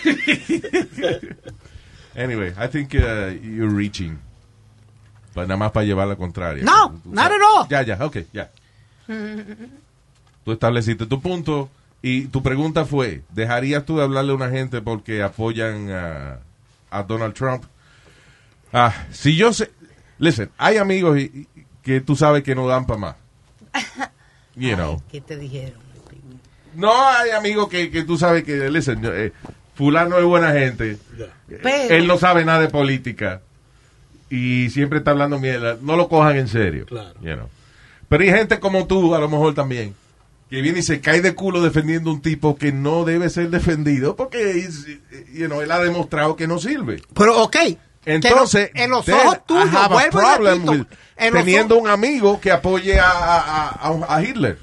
anyway, 2.17 2.53
I 2.57 2.67
think 2.67 2.95
uh, 2.95 3.31
you're 3.43 3.69
reaching. 3.71 4.19
Pues 5.35 5.47
nada 5.49 5.57
más 5.59 5.71
para 5.73 5.85
llevar 5.87 6.09
la 6.09 6.17
contraria. 6.17 6.63
No, 6.65 6.91
Tú- 7.03 7.11
not 7.13 7.31
at 7.33 7.41
all. 7.43 7.67
Ya, 7.69 7.83
ya, 7.83 7.99
ok, 8.05 8.17
ya. 8.33 8.51
Tú 10.45 10.53
estableciste 10.53 11.07
tu 11.07 11.21
punto 11.21 11.71
y 12.03 12.27
tu 12.29 12.43
pregunta 12.43 12.85
fue, 12.85 13.23
¿dejarías 13.33 13.85
tú 13.85 13.97
de 13.99 14.03
hablarle 14.05 14.33
a 14.33 14.35
una 14.35 14.51
gente 14.51 14.81
porque 14.83 15.23
apoyan 15.23 15.91
a, 15.91 16.39
a 16.91 17.03
Donald 17.03 17.35
Trump? 17.35 17.65
Ah, 18.73 18.93
si 19.13 19.37
yo 19.37 19.53
sé... 19.53 19.71
Listen, 20.19 20.51
hay 20.59 20.77
amigos 20.79 21.19
y- 21.19 21.47
y- 21.55 21.65
que 21.83 22.01
tú 22.03 22.17
sabes 22.17 22.43
que 22.43 22.55
no 22.55 22.67
dan 22.67 22.87
para 22.87 22.99
más. 23.01 23.17
You 24.57 24.75
know. 24.75 25.03
¿Qué 25.11 25.21
te 25.21 25.37
dijeron? 25.37 25.79
No 26.75 27.09
hay 27.09 27.31
amigos 27.31 27.69
que, 27.69 27.91
que 27.91 28.05
tú 28.05 28.19
sabes 28.19 28.45
que, 28.45 28.71
listen, 28.71 29.01
eh, 29.05 29.33
fulano 29.75 30.19
es 30.19 30.25
buena 30.25 30.53
gente. 30.53 30.99
Pero, 31.49 31.95
Él 31.95 32.07
no 32.07 32.19
sabe 32.19 32.45
nada 32.45 32.61
de 32.61 32.69
política 32.69 33.43
y 34.31 34.71
siempre 34.71 34.99
está 34.99 35.13
hablando 35.13 35.39
mierda. 35.39 35.79
No 35.81 35.97
lo 35.97 36.09
cojan 36.09 36.37
en 36.37 36.49
serio. 36.49 36.87
Claro. 36.87 37.15
you 37.21 37.35
know. 37.35 37.49
Pero 38.09 38.23
hay 38.25 38.31
gente 38.31 38.59
como 38.61 38.87
tú, 38.87 39.15
a 39.15 39.19
lo 39.19 39.29
mejor 39.29 39.55
también, 39.55 39.95
que 40.51 40.63
viene 40.63 40.81
y 40.81 40.83
se 40.83 41.01
cae 41.01 41.21
de 41.21 41.35
culo 41.35 41.63
defendiendo 41.63 42.11
un 42.11 42.23
tipo 42.23 42.57
que 42.57 42.73
no 42.73 43.05
debe 43.05 43.29
ser 43.29 43.51
defendido 43.51 44.17
porque 44.17 44.67
you 45.33 45.47
know, 45.47 45.61
él 45.61 45.71
ha 45.71 45.79
demostrado 45.79 46.37
que 46.37 46.47
no 46.47 46.59
sirve. 46.59 47.03
Pero, 47.15 47.43
ok. 47.43 47.57
Entonces, 48.05 48.71
en 48.75 48.91
los 48.91 49.05
then 49.05 49.17
ojos 49.17 49.47
tuyos, 49.47 49.71
vuelvo 49.91 50.87
en 51.19 51.33
teniendo 51.35 51.77
un 51.77 51.89
amigo 51.89 52.41
que 52.41 52.51
apoye 52.53 52.99
a, 52.99 53.11
a- 53.11 53.69
a- 53.89 54.15
a 54.17 54.23
Hitler. 54.23 54.59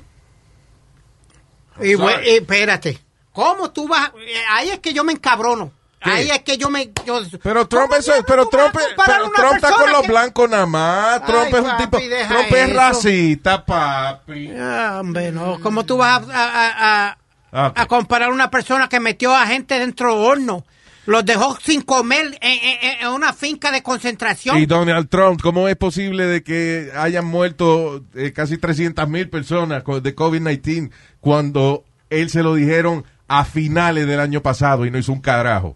Y, 1.81 1.93
y 1.95 2.35
espérate. 2.37 2.99
¿Cómo 3.33 3.69
tú 3.71 3.87
vas? 3.87 4.11
eh, 4.25 4.33
Ahí 4.49 4.69
es 4.69 4.79
que 4.79 4.93
yo 4.93 5.03
me 5.03 5.11
encabrono. 5.13 5.71
¿Qué? 6.01 6.09
Ahí 6.11 6.29
es 6.29 6.39
que 6.43 6.57
yo 6.57 6.69
me. 6.69 6.91
yo- 7.05 7.21
Pero 7.43 7.67
Trump, 7.67 7.87
¿Cómo 7.87 7.95
eso, 7.95 8.11
diablos 8.13 8.25
pero 8.27 8.45
Trump, 8.47 8.73
pero 9.05 9.31
Trump 9.31 9.55
está 9.55 9.71
con 9.73 9.91
los 9.91 10.01
que- 10.03 10.07
blancos 10.07 10.49
nada 10.49 10.65
más. 10.65 11.25
Trump 11.25 11.45
Ay, 11.47 11.53
es 11.53 11.59
un 11.59 11.65
papi, 11.65 11.83
tipo. 11.83 11.97
Trump 12.29 12.51
es 12.53 12.73
racista, 12.75 13.65
papi. 13.65 14.51
Ah, 14.57 14.97
hombre, 15.01 15.31
no. 15.31 15.59
¿Cómo 15.61 15.83
tú 15.85 15.97
vas 15.97 16.21
a, 16.29 16.43
a- 16.43 17.07
a- 17.09 17.17
Ah, 17.57 17.71
a 17.73 17.85
comparar 17.85 18.31
una 18.31 18.51
persona 18.51 18.89
que 18.89 18.99
metió 18.99 19.33
a 19.33 19.47
gente 19.47 19.79
dentro 19.79 20.13
del 20.13 20.25
horno? 20.25 20.65
Los 21.07 21.23
dejó 21.25 21.55
sin 21.61 21.81
comer 21.83 22.37
en, 22.41 22.59
en- 22.81 23.01
en 23.01 23.07
una 23.09 23.31
finca 23.33 23.71
de 23.71 23.83
concentración. 23.83 24.57
Y 24.57 24.65
Donald 24.65 25.07
Trump, 25.09 25.39
¿cómo 25.41 25.67
es 25.67 25.75
posible 25.75 26.25
de 26.25 26.41
que 26.43 26.91
hayan 26.95 27.25
muerto 27.25 28.03
eh, 28.15 28.33
casi 28.33 28.57
300 28.57 29.07
mil 29.07 29.29
personas 29.29 29.83
de 29.85 30.15
COVID-19 30.15 30.91
cuando 31.19 31.83
él 32.09 32.29
se 32.29 32.41
lo 32.41 32.55
dijeron 32.55 33.05
a 33.27 33.45
finales 33.45 34.07
del 34.07 34.19
año 34.19 34.41
pasado 34.41 34.85
y 34.85 34.91
no 34.91 34.97
hizo 34.97 35.11
un 35.11 35.21
carajo? 35.21 35.75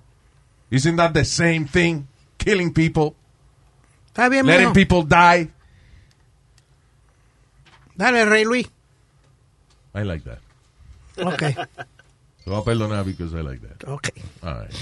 Isn't 0.71 0.97
that 0.97 1.11
the 1.13 1.25
same 1.25 1.65
thing? 1.65 2.03
Killing 2.37 2.73
people, 2.73 3.13
Está 4.07 4.29
bien, 4.29 4.45
letting 4.45 4.69
mijo. 4.71 4.73
people 4.73 5.03
die. 5.07 5.49
Dale, 7.95 8.25
Rey 8.25 8.45
Luis. 8.45 8.67
I 9.93 10.03
like 10.03 10.23
that. 10.23 10.39
Ok, 11.21 11.37
Te 11.39 12.49
voy 12.49 12.61
a 12.61 12.63
perdonar 12.63 13.03
because 13.03 13.33
I 13.37 13.41
like 13.43 13.59
that. 13.67 13.87
ok. 13.89 14.09
All 14.41 14.61
right. 14.61 14.73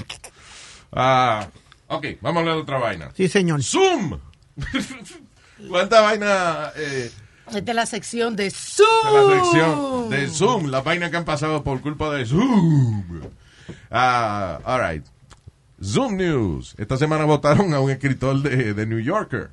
Ah, 0.91 1.47
ok, 1.87 2.05
vamos 2.21 2.37
a 2.37 2.39
hablar 2.41 2.55
de 2.55 2.61
otra 2.61 2.77
vaina. 2.77 3.11
Sí, 3.15 3.27
señor. 3.27 3.63
Zoom. 3.63 4.19
¿Cuánta 5.69 6.01
vaina 6.01 6.71
eh, 6.75 7.11
Esta 7.47 7.71
es 7.71 7.75
la 7.75 7.85
sección 7.85 8.35
de 8.35 8.45
de 8.45 8.51
Zoom. 8.51 9.13
la 9.13 9.41
sección 9.41 10.09
de 10.09 10.27
Zoom? 10.29 10.65
Las 10.67 10.83
vainas 10.83 11.09
que 11.11 11.17
han 11.17 11.25
pasado 11.25 11.63
por 11.63 11.81
culpa 11.81 12.13
de 12.13 12.25
Zoom. 12.25 13.21
Ah, 13.91 14.59
all 14.63 14.81
right. 14.91 15.05
Zoom 15.83 16.17
News. 16.17 16.75
Esta 16.77 16.97
semana 16.97 17.25
votaron 17.25 17.73
a 17.73 17.79
un 17.79 17.91
escritor 17.91 18.41
de, 18.41 18.73
de 18.73 18.85
New 18.85 18.99
Yorker, 18.99 19.49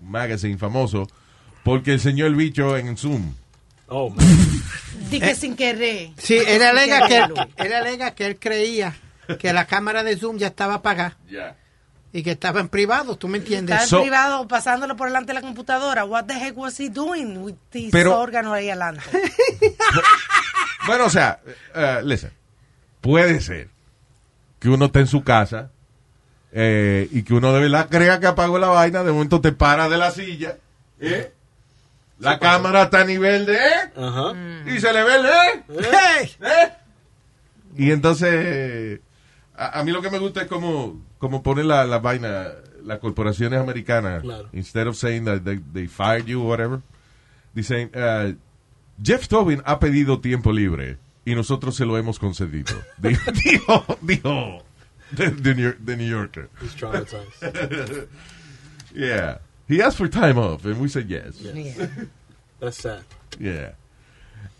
un 0.00 0.10
magazine 0.10 0.56
famoso, 0.58 1.06
porque 1.64 1.92
enseñó 1.94 2.26
el 2.26 2.34
bicho 2.34 2.76
en 2.76 2.96
Zoom. 2.96 3.34
Oh, 3.88 4.08
man. 4.10 4.24
Di 5.10 5.20
que 5.20 5.34
sin 5.34 5.56
querer. 5.56 6.10
Sí, 6.16 6.36
él 6.36 6.62
alega, 6.62 7.08
que, 7.08 7.16
él 7.56 7.72
alega 7.72 8.14
que 8.14 8.26
él 8.26 8.38
creía 8.38 8.94
que 9.38 9.52
la 9.52 9.66
cámara 9.66 10.02
de 10.02 10.16
Zoom 10.16 10.36
ya 10.38 10.48
estaba 10.48 10.74
apagada 10.74 11.16
Ya. 11.30 11.56
y 12.12 12.22
que 12.22 12.32
estaba 12.32 12.60
en 12.60 12.68
privado, 12.68 13.16
¿tú 13.16 13.28
me 13.28 13.38
Está 13.38 13.44
entiendes? 13.50 13.82
en 13.82 13.88
So- 13.88 14.00
privado 14.00 14.48
pasándolo 14.48 14.96
por 14.96 15.08
delante 15.08 15.28
de 15.28 15.34
la 15.34 15.40
computadora. 15.42 16.04
What 16.04 16.24
the 16.26 16.34
heck 16.34 16.56
was 16.56 16.78
he 16.80 16.88
doing 16.90 17.38
with 17.38 17.54
these 17.70 17.90
Pero- 17.92 18.18
órganos 18.18 18.52
ahí 18.54 18.68
adelante? 18.70 19.02
Bueno, 20.86 21.04
o 21.06 21.10
sea, 21.10 21.40
eh, 21.74 22.00
listen, 22.04 22.32
puede 23.00 23.40
ser 23.40 23.68
que 24.58 24.68
uno 24.70 24.86
esté 24.86 25.00
en 25.00 25.06
su 25.06 25.22
casa 25.22 25.70
eh, 26.52 27.06
y 27.12 27.22
que 27.22 27.34
uno 27.34 27.52
de 27.52 27.60
verdad 27.60 27.88
crea 27.90 28.18
que 28.18 28.26
apagó 28.26 28.58
la 28.58 28.68
vaina, 28.68 29.02
de 29.04 29.12
momento 29.12 29.40
te 29.42 29.52
para 29.52 29.88
de 29.90 29.98
la 29.98 30.10
silla, 30.10 30.56
¿eh? 30.98 31.32
la 32.18 32.38
cámara 32.38 32.84
está 32.84 33.00
a 33.02 33.04
nivel 33.04 33.44
de 33.46 33.56
¿eh? 33.56 34.74
Y 34.74 34.80
se 34.80 34.92
le 34.92 35.02
ve 35.04 35.16
el 35.16 35.26
¿eh? 35.26 35.64
¿eh? 36.42 36.72
Y 37.76 37.92
entonces, 37.92 38.30
eh, 38.34 39.00
a, 39.60 39.80
a 39.80 39.84
mí 39.84 39.92
lo 39.92 40.00
que 40.02 40.10
me 40.10 40.18
gusta 40.18 40.42
es 40.42 40.48
como, 40.48 41.00
como 41.18 41.42
ponen 41.42 41.68
la, 41.68 41.84
la 41.84 41.98
vaina, 41.98 42.48
las 42.84 42.98
corporaciones 42.98 43.60
americanas, 43.60 44.22
Claro. 44.22 44.48
instead 44.52 44.86
of 44.86 44.96
saying 44.96 45.24
that 45.26 45.42
they, 45.44 45.58
they 45.72 45.86
fired 45.86 46.26
you 46.26 46.40
or 46.42 46.48
whatever, 46.48 46.80
dicen, 47.54 47.90
uh, 47.94 48.32
Jeff 49.02 49.28
Tobin 49.28 49.62
ha 49.66 49.78
pedido 49.78 50.20
tiempo 50.20 50.52
libre 50.52 50.96
y 51.24 51.34
nosotros 51.34 51.76
se 51.76 51.84
lo 51.84 51.96
hemos 51.98 52.18
concedido. 52.18 52.74
Dijo, 52.98 53.30
dijo, 53.32 53.98
dijo 54.02 54.62
the, 55.14 55.30
the 55.30 55.54
New, 55.54 55.72
the 55.84 55.96
New 55.96 56.06
Yorker. 56.08 56.48
He's 56.60 56.74
traumatized. 56.74 58.08
Yeah. 58.94 59.38
He 59.68 59.80
asked 59.82 59.98
for 59.98 60.08
time 60.08 60.36
off 60.38 60.64
and 60.64 60.80
we 60.80 60.88
said 60.88 61.08
yes. 61.08 61.40
Yeah. 61.40 61.86
That's 62.58 62.78
sad. 62.78 63.04
Yeah. 63.38 63.72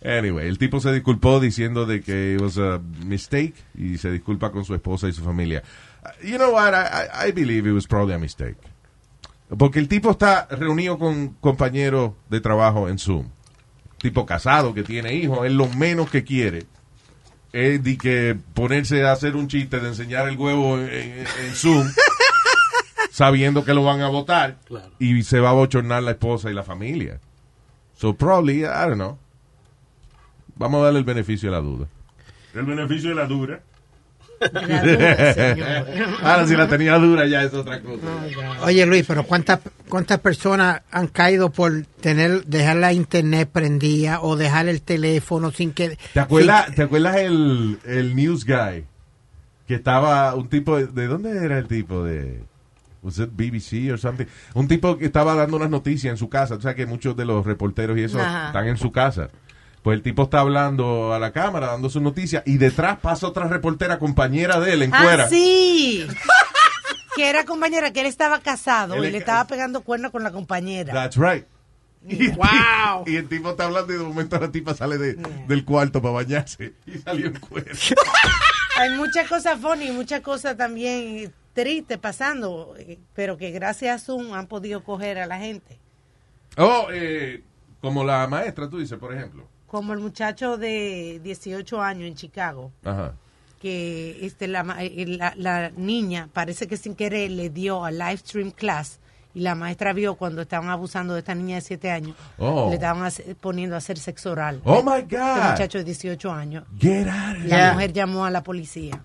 Anyway, 0.03 0.49
el 0.49 0.57
tipo 0.59 0.81
se 0.81 0.93
disculpó 0.93 1.41
diciendo 1.41 1.85
de 1.87 2.01
que 2.01 2.35
it 2.35 2.41
was 2.41 2.57
a 2.59 2.81
mistake 3.05 3.55
y 3.75 3.99
se 3.99 4.11
disculpa 4.11 4.51
con 4.51 4.65
su 4.65 4.75
esposa 4.75 5.09
y 5.09 5.13
su 5.13 5.23
familia. 5.23 5.63
Uh, 6.03 6.27
You 6.27 6.37
know 6.39 6.53
what? 6.55 6.73
I, 6.73 7.27
I, 7.27 7.29
I 7.29 7.33
believe 7.33 7.69
it 7.69 7.75
was 7.75 7.87
probably 7.87 8.15
a 8.15 8.19
mistake. 8.19 8.57
Porque 9.59 9.79
el 9.79 9.89
tipo 9.89 10.11
está 10.13 10.47
reunido 10.51 10.99
con 10.99 11.31
compañeros 11.41 12.13
de 12.31 12.41
trabajo 12.41 12.89
en 12.89 12.99
Zoom. 12.99 13.27
Tipo 13.99 14.25
casado 14.25 14.73
que 14.73 14.83
tiene 14.85 15.13
hijos, 15.15 15.45
es 15.45 15.53
lo 15.53 15.67
menos 15.69 16.09
que 16.11 16.25
quiere. 16.25 16.67
Es 17.53 17.83
de 17.83 17.99
que 17.99 18.39
ponerse 18.55 19.05
a 19.05 19.13
hacer 19.13 19.35
un 19.37 19.49
chiste 19.49 19.81
de 19.81 19.89
enseñar 19.89 20.29
el 20.29 20.39
huevo 20.39 20.79
en, 20.79 20.89
en- 20.89 21.27
en 21.45 21.55
Zoom, 21.55 21.85
sabiendo 23.11 23.65
que 23.65 23.75
lo 23.75 23.83
van 23.85 24.01
a 24.03 24.09
votar, 24.09 24.59
Claro. 24.67 24.91
y 24.99 25.23
se 25.25 25.41
va 25.41 25.51
a 25.51 25.55
bochornar 25.55 26.03
la 26.03 26.13
esposa 26.13 26.51
y 26.51 26.55
la 26.55 26.63
familia. 26.63 27.21
So 27.95 28.15
probably, 28.15 28.61
I 28.61 28.87
don't 28.87 28.95
know. 28.95 29.19
Vamos 30.61 30.81
a 30.83 30.85
darle 30.85 30.99
el 30.99 31.05
beneficio 31.07 31.51
de 31.51 31.57
la 31.57 31.63
duda. 31.63 31.87
El 32.55 32.67
beneficio 32.67 33.09
de 33.09 33.15
la 33.17 33.27
dura. 33.27 33.61
La. 34.53 35.85
Ahora 36.23 36.47
si 36.47 36.55
la 36.57 36.69
tenía 36.69 36.97
dura 36.99 37.27
ya 37.27 37.43
es 37.43 37.53
otra 37.55 37.81
cosa. 37.81 38.07
Oye 38.65 38.85
Luis, 38.87 39.05
pero 39.07 39.25
¿cuántas 39.25 39.61
cuántas 39.89 40.19
personas 40.21 40.83
han 40.91 41.09
caído 41.09 41.51
por 41.51 41.85
tener 42.01 42.45
dejar 42.45 42.77
la 42.77 42.93
internet 42.93 43.49
prendida 43.53 44.21
o 44.23 44.37
dejar 44.37 44.69
el 44.69 44.83
teléfono 44.83 45.51
sin 45.51 45.73
que 45.73 45.99
¿Te 46.15 46.21
acuerdas, 46.21 46.67
sin- 46.67 46.75
¿te 46.75 46.83
acuerdas 46.83 47.17
el, 47.17 47.79
el 47.87 48.15
news 48.15 48.45
guy? 48.45 48.85
Que 49.67 49.75
estaba 49.77 50.35
un 50.35 50.49
tipo, 50.49 50.77
de, 50.77 50.87
¿de 50.89 51.07
dónde 51.07 51.37
era 51.45 51.59
el 51.59 51.69
tipo? 51.69 52.05
De, 52.05 52.43
was 53.03 53.19
it 53.19 53.31
BBC 53.33 53.91
or 53.93 53.99
something? 53.99 54.27
Un 54.55 54.69
tipo 54.69 54.97
que 54.99 55.07
estaba 55.07 55.35
dando 55.35 55.57
unas 55.57 55.71
noticias 55.71 56.11
en 56.11 56.17
su 56.19 56.29
casa. 56.29 56.55
O 56.57 56.61
sea 56.61 56.75
que 56.75 56.87
muchos 56.87 57.17
de 57.17 57.25
los 57.25 57.47
reporteros 57.47 57.97
y 57.99 58.03
eso 58.05 58.19
Ajá. 58.21 58.49
están 58.49 58.67
en 58.69 58.77
su 58.79 58.91
casa. 58.91 59.29
Pues 59.83 59.97
el 59.97 60.03
tipo 60.03 60.25
está 60.25 60.41
hablando 60.41 61.15
a 61.15 61.19
la 61.19 61.33
cámara, 61.33 61.69
dando 61.69 61.89
su 61.89 62.01
noticia, 62.01 62.43
y 62.45 62.59
detrás 62.59 62.99
pasa 62.99 63.27
otra 63.27 63.47
reportera 63.49 63.99
compañera 63.99 64.61
de 64.61 64.75
él 64.75 64.83
en 64.83 64.91
cuera. 64.91 65.25
Ah, 65.25 65.29
sí. 65.29 66.07
que 67.17 67.29
era 67.31 67.45
compañera, 67.45 67.91
que 67.93 68.01
él 68.01 68.07
estaba 68.07 68.41
casado 68.41 68.95
Él 68.95 69.05
y 69.05 69.07
es- 69.07 69.13
le 69.13 69.19
estaba 69.19 69.47
pegando 69.47 69.81
cuernos 69.83 70.11
con 70.13 70.23
la 70.23 70.31
compañera. 70.33 70.93
That's 70.93 71.17
right. 71.17 71.45
Y 72.07 72.27
el, 72.31 72.33
Wow. 72.37 72.47
tipo, 72.47 73.05
y 73.11 73.17
el 73.17 73.29
tipo 73.29 73.51
está 73.51 73.65
hablando 73.65 73.93
y 73.93 73.97
de 73.99 74.03
momento 74.05 74.39
la 74.39 74.51
tipa 74.51 74.75
sale 74.75 74.97
de- 74.99 75.15
del 75.49 75.65
cuarto 75.65 76.01
para 76.01 76.15
bañarse 76.15 76.73
y 76.87 76.99
salió 76.99 77.27
en 77.27 77.39
cuero. 77.41 77.71
Hay 78.79 78.91
muchas 78.97 79.29
cosas 79.29 79.61
funny, 79.61 79.91
muchas 79.93 80.21
cosas 80.23 80.57
también 80.57 81.33
tristes 81.53 81.99
pasando, 81.99 82.75
eh, 82.79 82.99
pero 83.15 83.37
que 83.37 83.51
gracias 83.51 84.03
a 84.03 84.05
Zoom 84.05 84.33
han 84.35 84.47
podido 84.47 84.83
coger 84.85 85.19
a 85.19 85.27
la 85.27 85.39
gente. 85.39 85.79
Oh, 86.57 86.87
eh, 86.93 87.43
como 87.83 88.05
la 88.05 88.27
maestra, 88.29 88.69
tú 88.71 88.79
dices, 88.79 88.99
por 88.99 89.13
ejemplo. 89.15 89.47
Como 89.71 89.93
el 89.93 90.01
muchacho 90.01 90.57
de 90.57 91.21
18 91.23 91.81
años 91.81 92.09
en 92.09 92.15
Chicago, 92.17 92.73
Ajá. 92.85 93.13
que 93.61 94.19
este, 94.27 94.49
la, 94.49 94.65
eh, 94.81 95.05
la, 95.07 95.33
la 95.37 95.71
niña 95.77 96.29
parece 96.33 96.67
que 96.67 96.77
sin 96.77 96.95
querer 96.95 97.31
le 97.31 97.51
dio 97.51 97.85
a 97.85 97.91
live 97.91 98.17
stream 98.17 98.51
class 98.51 98.99
y 99.33 99.41
la 99.41 99.55
maestra 99.55 99.93
vio 99.93 100.17
cuando 100.17 100.43
estaban 100.43 100.71
abusando 100.71 101.15
de 101.15 101.21
esta 101.21 101.37
niña 101.37 101.55
de 101.57 101.61
7 101.61 101.89
años, 101.91 102.17
Oh. 102.37 102.67
le 102.69 102.75
estaban 102.75 103.09
poniendo 103.41 103.77
a 103.77 103.79
hacer 103.79 103.97
sexo 103.97 104.33
oral. 104.33 104.61
Oh, 104.65 104.83
my 104.83 105.03
Este 105.03 105.17
God. 105.17 105.51
muchacho 105.53 105.79
de 105.79 105.85
18 105.85 106.33
años. 106.33 106.65
Get 106.77 107.07
out 107.07 107.37
of 107.37 107.45
La 107.45 107.73
mujer 107.75 107.93
llamó 107.93 108.25
a 108.25 108.31
la 108.31 108.43
policía 108.43 109.05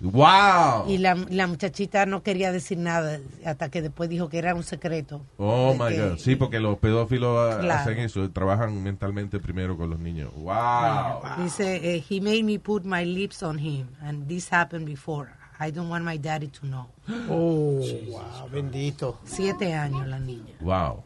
Wow. 0.00 0.88
y 0.88 0.98
la, 0.98 1.14
la 1.14 1.46
muchachita 1.46 2.06
no 2.06 2.22
quería 2.24 2.50
decir 2.50 2.76
nada 2.78 3.20
hasta 3.44 3.68
que 3.70 3.82
después 3.82 4.10
dijo 4.10 4.28
que 4.28 4.38
era 4.38 4.54
un 4.54 4.64
secreto. 4.64 5.20
Oh, 5.36 5.74
my 5.78 5.90
que- 5.94 6.00
God. 6.10 6.18
Sí, 6.18 6.34
porque 6.34 6.58
los 6.58 6.78
pedófilos 6.78 7.36
ah, 7.54 7.58
Claro. 7.60 7.80
hacen 7.80 7.98
eso, 8.00 8.28
trabajan 8.30 8.82
mentalmente 8.82 9.38
primero 9.38 9.76
con 9.76 9.90
los 9.90 10.00
niños. 10.00 10.32
Wow. 10.34 11.20
Dice, 11.44 11.76
eh, 11.96 12.04
he 12.10 12.20
made 12.20 12.42
me 12.42 12.58
put 12.58 12.84
my 12.84 13.04
lips 13.04 13.42
on 13.44 13.58
him 13.58 13.86
and 14.00 14.26
this 14.26 14.52
happened 14.52 14.86
before. 14.86 15.30
I 15.60 15.70
don't 15.70 15.88
want 15.88 16.04
my 16.04 16.18
daddy 16.18 16.48
to 16.48 16.66
know. 16.66 16.86
Oh, 17.30 17.80
wow, 18.10 18.48
bendito. 18.50 19.18
Siete 19.24 19.74
años 19.74 20.06
la 20.08 20.18
niña. 20.18 20.54
Wow. 20.60 21.04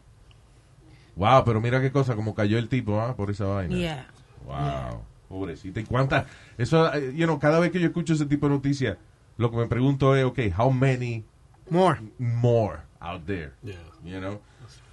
Wow, 1.15 1.43
pero 1.45 1.61
mira 1.61 1.81
qué 1.81 1.91
cosa, 1.91 2.15
como 2.15 2.33
cayó 2.33 2.57
el 2.57 2.67
tipo, 2.69 2.99
¿ah? 2.99 3.15
Por 3.15 3.29
esa 3.31 3.45
vaina. 3.45 3.75
Yeah. 3.75 4.07
Wow. 4.45 5.01
Pobrecita. 5.29 5.79
¿Y 5.79 5.83
cuántas? 5.83 6.25
Eso, 6.57 6.93
eh, 6.93 7.13
you 7.15 7.25
know, 7.25 7.39
cada 7.39 7.59
vez 7.59 7.71
que 7.71 7.79
yo 7.79 7.87
escucho 7.87 8.13
ese 8.13 8.25
tipo 8.25 8.47
de 8.47 8.55
noticias, 8.55 8.97
lo 9.37 9.51
que 9.51 9.57
me 9.57 9.67
pregunto 9.67 10.15
es, 10.15 10.23
okay, 10.25 10.53
how 10.57 10.71
many 10.71 11.23
More. 11.69 11.99
more 12.17 12.79
out 12.99 13.25
there? 13.25 13.51
Yeah. 13.63 13.75
You 14.03 14.19
know? 14.19 14.41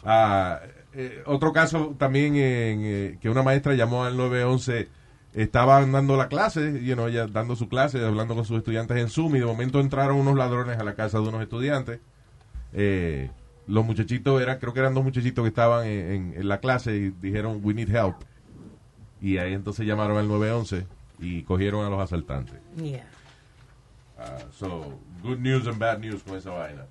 Ah, 0.05 0.61
eh, 0.93 1.23
otro 1.27 1.53
caso 1.53 1.95
también 1.99 2.35
en, 2.37 2.81
eh, 2.85 3.19
que 3.21 3.31
una 3.31 3.43
maestra 3.43 3.75
llamó 3.75 4.05
al 4.05 4.17
911, 4.17 4.89
estaban 5.35 5.91
dando 5.93 6.17
la 6.17 6.29
clase, 6.29 6.83
you 6.85 6.95
know, 6.95 7.09
ella 7.09 7.27
dando 7.27 7.57
su 7.57 7.69
clase, 7.69 8.05
hablando 8.05 8.35
con 8.35 8.45
sus 8.45 8.59
estudiantes 8.59 8.97
en 8.99 9.09
Zoom 9.09 9.35
y 9.37 9.41
de 9.41 9.47
momento 9.47 9.81
entraron 9.81 10.17
unos 10.17 10.37
ladrones 10.37 10.79
a 10.79 10.85
la 10.85 10.95
casa 10.95 11.19
de 11.21 11.29
unos 11.29 11.43
estudiantes. 11.43 12.01
Eh, 12.73 13.31
los 13.67 13.85
muchachitos 13.85 14.41
eran, 14.43 14.59
creo 14.59 14.73
que 14.75 14.81
eran 14.81 14.95
dos 14.95 15.03
muchachitos 15.05 15.43
que 15.43 15.49
estaban 15.49 15.87
en, 15.87 16.11
en- 16.13 16.35
en 16.37 16.49
la 16.49 16.59
clase 16.61 16.95
y 16.97 17.11
dijeron, 17.11 17.61
we 17.63 17.73
need 17.75 17.89
help. 17.89 18.17
Y 19.25 19.39
ahí 19.39 19.55
entonces 19.55 19.87
llamaron 19.87 20.19
al 20.19 20.29
911 20.29 20.87
y 21.19 21.43
cogieron 21.45 21.87
a 21.87 21.89
los 21.89 21.99
asaltantes. 21.99 22.57
Yeah. 22.77 23.07
Ah, 24.19 24.37
so, 24.53 24.99
good 25.23 25.39
news 25.39 25.67
and 25.67 25.79
bad 25.79 25.99
news 25.99 26.23
con 26.23 26.37
esa 26.37 26.51
vaina. 26.51 26.83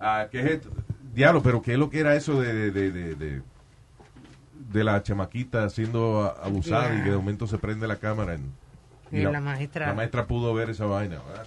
Ah, 0.00 0.26
¿qué 0.30 0.40
es 0.40 0.46
esto? 0.52 0.70
Diablo, 1.12 1.42
pero 1.42 1.60
¿qué 1.60 1.74
es 1.74 1.78
lo 1.78 1.90
que 1.90 2.00
era 2.00 2.14
eso 2.14 2.40
de, 2.40 2.70
de, 2.70 2.90
de, 2.90 3.14
de, 3.14 3.42
de- 4.70 4.84
la 4.84 5.02
chamaquita 5.02 5.68
siendo 5.68 6.34
abusada 6.42 6.88
Yeah. 6.92 6.98
y 7.00 7.04
que 7.04 7.10
de 7.10 7.16
momento 7.16 7.46
se 7.46 7.58
prende 7.58 7.86
la 7.86 7.96
cámara? 7.96 8.34
En, 8.34 8.52
Y 9.12 9.20
la 9.22 9.40
maestra- 9.42 9.88
La 9.88 9.94
maestra 9.94 10.26
pudo 10.26 10.54
ver 10.54 10.70
esa 10.70 10.86
vaina. 10.86 11.18
¿verdad? 11.28 11.46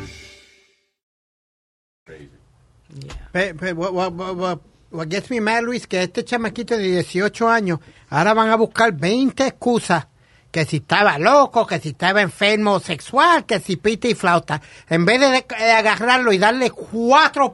Pe- 3.31 3.53
pe- 3.53 3.73
what, 3.73 3.91
what- 3.91 4.59
what- 4.91 5.07
gets 5.07 5.29
me 5.29 5.39
mad, 5.41 5.61
Luis, 5.63 5.87
que 5.87 6.03
este 6.03 6.23
chamaquito 6.25 6.75
de 6.77 6.83
18 6.83 7.47
años, 7.49 7.79
ahora 8.09 8.33
van 8.33 8.49
a 8.49 8.55
buscar 8.55 8.91
20 8.93 9.47
excusas. 9.47 10.07
Que 10.51 10.65
si 10.65 10.77
estaba 10.77 11.17
loco, 11.17 11.65
que 11.65 11.79
si 11.79 11.89
estaba 11.89 12.21
enfermo 12.21 12.81
sexual, 12.81 13.45
que 13.45 13.61
si 13.61 13.77
pita 13.77 14.09
y 14.09 14.15
flauta. 14.15 14.61
En 14.89 15.05
vez 15.05 15.21
de, 15.21 15.27
de 15.47 15.71
agarrarlo 15.71 16.33
y 16.33 16.37
darle 16.37 16.71
cuatro 16.71 17.53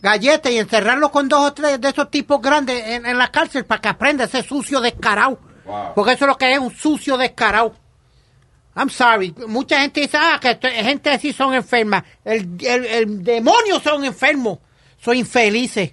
galletas 0.00 0.52
y 0.52 0.58
encerrarlo 0.58 1.10
con 1.10 1.28
dos 1.28 1.40
o 1.44 1.52
tres 1.52 1.80
de 1.80 1.88
esos 1.88 2.08
tipos 2.08 2.40
grandes 2.40 2.80
en, 2.86 3.04
en 3.04 3.18
la 3.18 3.32
cárcel 3.32 3.64
para 3.64 3.80
que 3.80 3.88
aprenda 3.88 4.24
ese 4.24 4.44
sucio 4.44 4.80
descarado. 4.80 5.40
Wow. 5.64 5.94
Porque 5.96 6.12
eso 6.12 6.24
es 6.26 6.28
lo 6.28 6.38
que 6.38 6.52
es 6.52 6.58
un 6.60 6.70
sucio 6.72 7.16
descarado. 7.16 7.74
I'm 8.76 8.90
sorry. 8.90 9.34
Mucha 9.48 9.80
gente 9.80 10.02
dice, 10.02 10.16
ah, 10.20 10.38
que 10.40 10.56
gente 10.70 11.10
así 11.10 11.32
son 11.32 11.52
enfermas. 11.52 12.04
El, 12.24 12.56
el, 12.64 12.84
el 12.86 13.24
demonio 13.24 13.80
son 13.80 14.04
enfermos. 14.04 14.58
Son 15.06 15.16
infelices. 15.16 15.92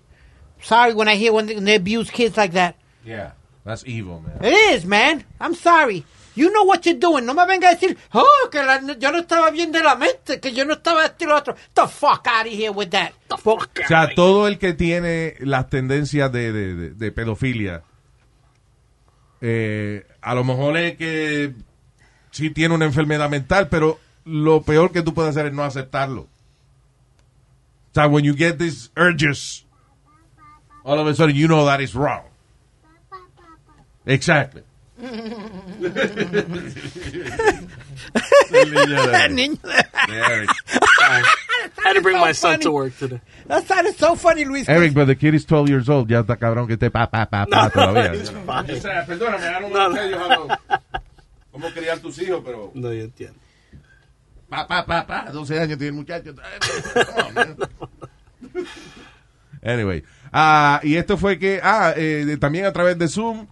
Sorry 0.61 0.93
when 0.93 1.07
I 1.07 1.15
hear 1.15 1.31
when 1.31 1.45
they, 1.45 1.53
when 1.55 1.65
they 1.65 1.75
abuse 1.75 2.09
kids 2.09 2.35
like 2.35 2.53
that. 2.53 2.75
Yeah, 3.05 3.33
that's 3.63 3.83
evil, 3.85 4.21
man. 4.21 4.39
It 4.43 4.55
is, 4.73 4.85
man. 4.85 5.23
I'm 5.39 5.53
sorry. 5.53 6.03
You 6.35 6.49
know 6.51 6.63
what 6.63 6.83
you're 6.87 6.97
doing. 6.99 7.25
No 7.27 7.35
me 7.35 7.45
venga 7.45 7.69
a 7.69 7.75
decir, 7.75 7.95
oh, 8.13 8.49
que 8.51 8.63
la- 8.63 8.79
yo 8.97 9.11
no 9.11 9.19
estaba 9.19 9.51
bien 9.51 9.71
de 9.71 9.83
la 9.83 9.95
mente, 9.95 10.39
que 10.39 10.51
yo 10.51 10.65
no 10.65 10.73
estaba 10.73 11.05
esto 11.05 11.25
y 11.25 11.27
lo 11.27 11.35
otro. 11.35 11.55
The 11.75 11.87
fuck 11.87 12.25
out 12.27 12.47
of 12.47 12.51
here 12.53 12.71
with 12.71 12.89
that. 12.89 13.11
The 13.29 13.37
fuck 13.37 13.69
O 13.83 13.87
sea, 13.87 14.15
todo 14.15 14.47
el 14.47 14.57
que 14.57 14.73
tiene 14.73 15.35
las 15.41 15.69
tendencias 15.69 16.31
de, 16.31 16.51
de- 16.51 16.73
de- 16.75 16.89
de 16.89 17.11
pedofilia, 17.11 17.83
eh, 19.41 20.07
a 20.21 20.33
lo 20.33 20.43
mejor 20.43 20.77
es 20.77 20.97
que 20.97 21.53
sí 22.31 22.49
tiene 22.49 22.73
una 22.73 22.85
enfermedad 22.85 23.29
mental, 23.29 23.67
pero 23.69 23.99
lo 24.25 24.63
peor 24.63 24.91
que 24.91 25.03
tú 25.03 25.13
puedes 25.13 25.31
hacer 25.31 25.47
es 25.47 25.53
no 25.53 25.63
aceptarlo. 25.63 26.27
O 27.93 27.99
sea, 28.01 28.07
when 28.09 28.23
you 28.23 28.33
get 28.35 28.57
these 28.57 28.89
urges, 28.97 29.65
all 30.83 30.99
of 30.99 31.05
a 31.05 31.13
sudden 31.13 31.35
you 31.35 31.47
know 31.47 31.65
that 31.65 31.79
is 31.79 31.93
wrong. 31.95 32.23
Exactly. 34.05 34.63
El 34.99 35.09
niño 38.71 39.05
de- 39.11 39.23
El 39.25 39.35
niño 39.35 39.61
de- 39.61 40.11
de 40.13 40.19
Eric. 40.25 40.49
I 40.99 41.23
had 41.83 41.93
to 41.93 42.01
bring 42.01 42.15
so 42.17 42.21
my 42.21 42.31
son 42.31 42.51
funny. 42.53 42.63
to 42.63 42.71
work 42.71 42.97
today. 42.97 43.21
That 43.47 43.65
sounded 43.67 43.95
so 43.97 44.15
funny, 44.15 44.45
Luis. 44.45 44.67
Eric, 44.69 44.93
but 44.93 45.05
the 45.05 45.15
kid 45.15 45.33
is 45.35 45.45
12 45.45 45.69
years 45.69 45.89
old. 45.89 46.09
Ya 46.09 46.21
está 46.23 46.37
cabrón 46.37 46.67
que 46.67 46.75
esté 46.77 46.91
pa, 46.91 47.05
pa, 47.07 47.25
pa, 47.25 47.45
pa 47.45 47.69
todavía. 47.69 48.13
it's 48.15 48.29
fine. 48.29 48.65
Perdóname, 49.05 49.43
I 49.43 49.59
don't 49.61 49.71
No, 49.73 49.79
want 49.79 49.93
no. 49.93 49.95
to 49.95 49.95
tell 49.95 50.09
you 50.09 50.17
how 50.17 50.47
to- 50.47 50.59
cómo 51.53 51.71
criar 51.73 51.99
tus 51.99 52.17
hijos, 52.19 52.41
pero 52.43 52.71
No, 52.73 52.91
yo 52.91 53.03
entiendo. 53.03 53.35
Pa, 54.53 54.67
pa, 54.67 54.85
pa, 54.85 55.07
pa, 55.07 55.31
12 55.31 55.59
años 55.59 55.77
tiene 55.77 55.87
el 55.87 55.93
muchacho. 55.93 56.33
Anyway, 59.65 60.03
ah, 60.33 60.81
y 60.83 60.95
esto 60.95 61.17
fue 61.17 61.39
que, 61.39 61.61
ah, 61.63 61.93
eh, 61.95 62.35
también 62.37 62.65
a 62.65 62.73
través 62.73 62.99
de 62.99 63.07
Zoom, 63.07 63.47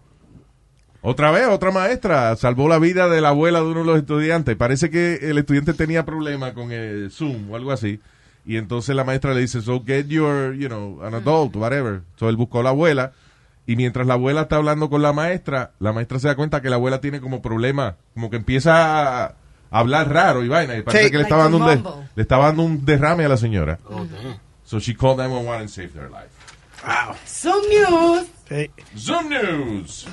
otra 1.01 1.31
vez, 1.31 1.47
otra 1.47 1.71
maestra 1.71 2.35
salvó 2.35 2.67
la 2.67 2.79
vida 2.79 3.07
de 3.07 3.21
la 3.21 3.29
abuela 3.29 3.61
de 3.61 3.67
uno 3.67 3.79
de 3.79 3.85
los 3.85 3.97
estudiantes. 3.97 4.57
Parece 4.57 4.89
que 4.89 5.15
el 5.21 5.37
estudiante 5.37 5.73
tenía 5.73 6.05
problemas 6.05 6.51
con 6.51 6.73
el 6.73 7.11
Zoom 7.11 7.49
o 7.49 7.55
algo 7.55 7.71
así. 7.71 8.01
Y 8.45 8.57
entonces 8.57 8.93
la 8.93 9.05
maestra 9.05 9.33
le 9.33 9.39
dice, 9.39 9.61
so 9.61 9.83
get 9.85 10.07
your, 10.07 10.53
you 10.53 10.67
know, 10.67 11.01
an 11.01 11.15
adult, 11.15 11.55
whatever. 11.55 12.01
So 12.17 12.27
él 12.27 12.35
buscó 12.35 12.59
a 12.59 12.63
la 12.63 12.69
abuela. 12.71 13.13
Y 13.65 13.77
mientras 13.77 14.05
la 14.05 14.15
abuela 14.15 14.41
está 14.41 14.57
hablando 14.57 14.89
con 14.89 15.01
la 15.01 15.13
maestra, 15.13 15.71
la 15.79 15.93
maestra 15.93 16.19
se 16.19 16.27
da 16.27 16.35
cuenta 16.35 16.61
que 16.61 16.69
la 16.69 16.75
abuela 16.75 16.99
tiene 16.99 17.21
como 17.21 17.41
problema, 17.41 17.95
como 18.13 18.29
que 18.29 18.35
empieza 18.35 19.25
a 19.25 19.35
hablar 19.71 20.13
raro 20.13 20.43
y 20.43 20.47
vaina. 20.47 20.75
Y 20.77 20.83
parece 20.83 21.05
Sí. 21.05 21.11
que 21.11 21.17
le 21.17 21.23
Like 21.23 21.33
estaba, 21.33 21.43
dando 21.43 21.57
un 21.57 21.65
de- 21.65 22.07
le 22.15 22.21
estaba 22.21 22.45
dando 22.47 22.63
un 22.63 22.85
derrame 22.85 23.25
a 23.25 23.29
la 23.29 23.37
señora. 23.37 23.79
Oh, 23.89 24.05
damn. 24.05 24.37
So 24.63 24.79
she 24.79 24.95
called 24.95 25.17
911 25.17 25.61
and 25.61 25.69
saved 25.69 25.95
her 25.97 26.09
life. 26.09 26.29
Some 27.25 27.61
news. 27.69 28.27
Sí. 28.49 28.69
Zoom 28.97 29.29
News. 29.29 30.07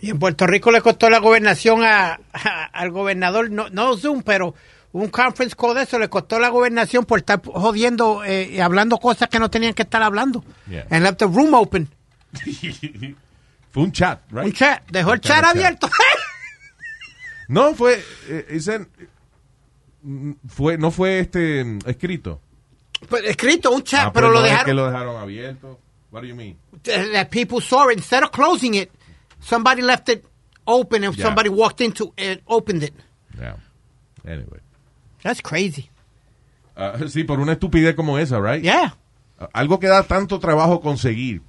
Y 0.00 0.10
en 0.10 0.18
Puerto 0.18 0.46
Rico 0.46 0.70
le 0.70 0.80
costó 0.80 1.08
la 1.10 1.18
gobernación 1.18 1.82
a, 1.84 2.20
a- 2.32 2.64
al 2.72 2.90
gobernador, 2.90 3.50
no, 3.50 3.68
no 3.70 3.96
Zoom, 3.96 4.22
pero 4.22 4.54
un 4.92 5.08
conference 5.08 5.54
call 5.56 5.74
de 5.74 5.82
eso 5.82 5.98
le 5.98 6.08
costó 6.08 6.38
la 6.38 6.48
gobernación 6.50 7.04
por 7.04 7.18
estar 7.20 7.40
jodiendo 7.44 8.24
eh, 8.24 8.48
y 8.52 8.60
hablando 8.60 8.98
cosas 8.98 9.28
que 9.28 9.38
no 9.38 9.48
tenían 9.50 9.74
que 9.74 9.82
estar 9.82 10.02
hablando. 10.02 10.44
Yeah. 10.68 10.86
And 10.90 11.02
left 11.04 11.18
the 11.18 11.26
room 11.26 11.54
open. 11.54 11.88
Fue 13.70 13.82
un 13.82 13.92
chat, 13.92 14.20
right? 14.30 14.46
Un 14.46 14.52
chat. 14.52 14.82
Dejó 14.90 15.12
el 15.12 15.20
chat 15.20 15.44
abierto. 15.44 15.88
No, 17.48 17.74
fue, 17.74 18.02
eh, 18.28 18.46
dicen, 18.50 18.88
mm, 20.02 20.32
fue, 20.48 20.78
no 20.78 20.90
fue 20.90 21.20
este 21.20 21.64
mm, 21.64 21.78
escrito. 21.86 22.40
Escrito, 23.24 23.70
un 23.70 23.82
chat, 23.82 24.08
Ah, 24.08 24.12
pero 24.12 24.28
pues 24.28 24.38
lo 24.40 24.44
es 24.44 24.50
dejaron. 24.50 24.66
que 24.66 24.74
lo 24.74 24.86
dejaron 24.90 25.16
abierto. 25.16 25.78
What 26.10 26.22
do 26.22 26.26
you 26.28 26.34
mean? 26.34 26.56
That 26.84 27.28
people 27.30 27.60
saw 27.60 27.88
it. 27.90 27.98
Instead 27.98 28.22
of 28.24 28.30
closing 28.32 28.74
it, 28.74 28.90
somebody 29.40 29.82
left 29.82 30.08
it 30.08 30.24
open 30.66 31.04
and 31.04 31.14
Yeah. 31.16 31.26
somebody 31.26 31.48
walked 31.48 31.80
into 31.80 32.12
it, 32.16 32.42
opened 32.46 32.82
it. 32.82 32.94
Yeah. 33.38 33.56
Anyway. 34.26 34.60
That's 35.22 35.40
crazy. 35.42 35.90
Ah, 36.76 36.94
sí, 37.08 37.24
por 37.24 37.40
una 37.40 37.52
estupidez 37.52 37.94
como 37.94 38.18
esa, 38.18 38.40
right? 38.40 38.62
Yeah. 38.62 38.94
Algo 39.52 39.78
que 39.78 39.86
da 39.88 40.02
tanto 40.02 40.38
trabajo 40.40 40.80
conseguir. 40.80 41.42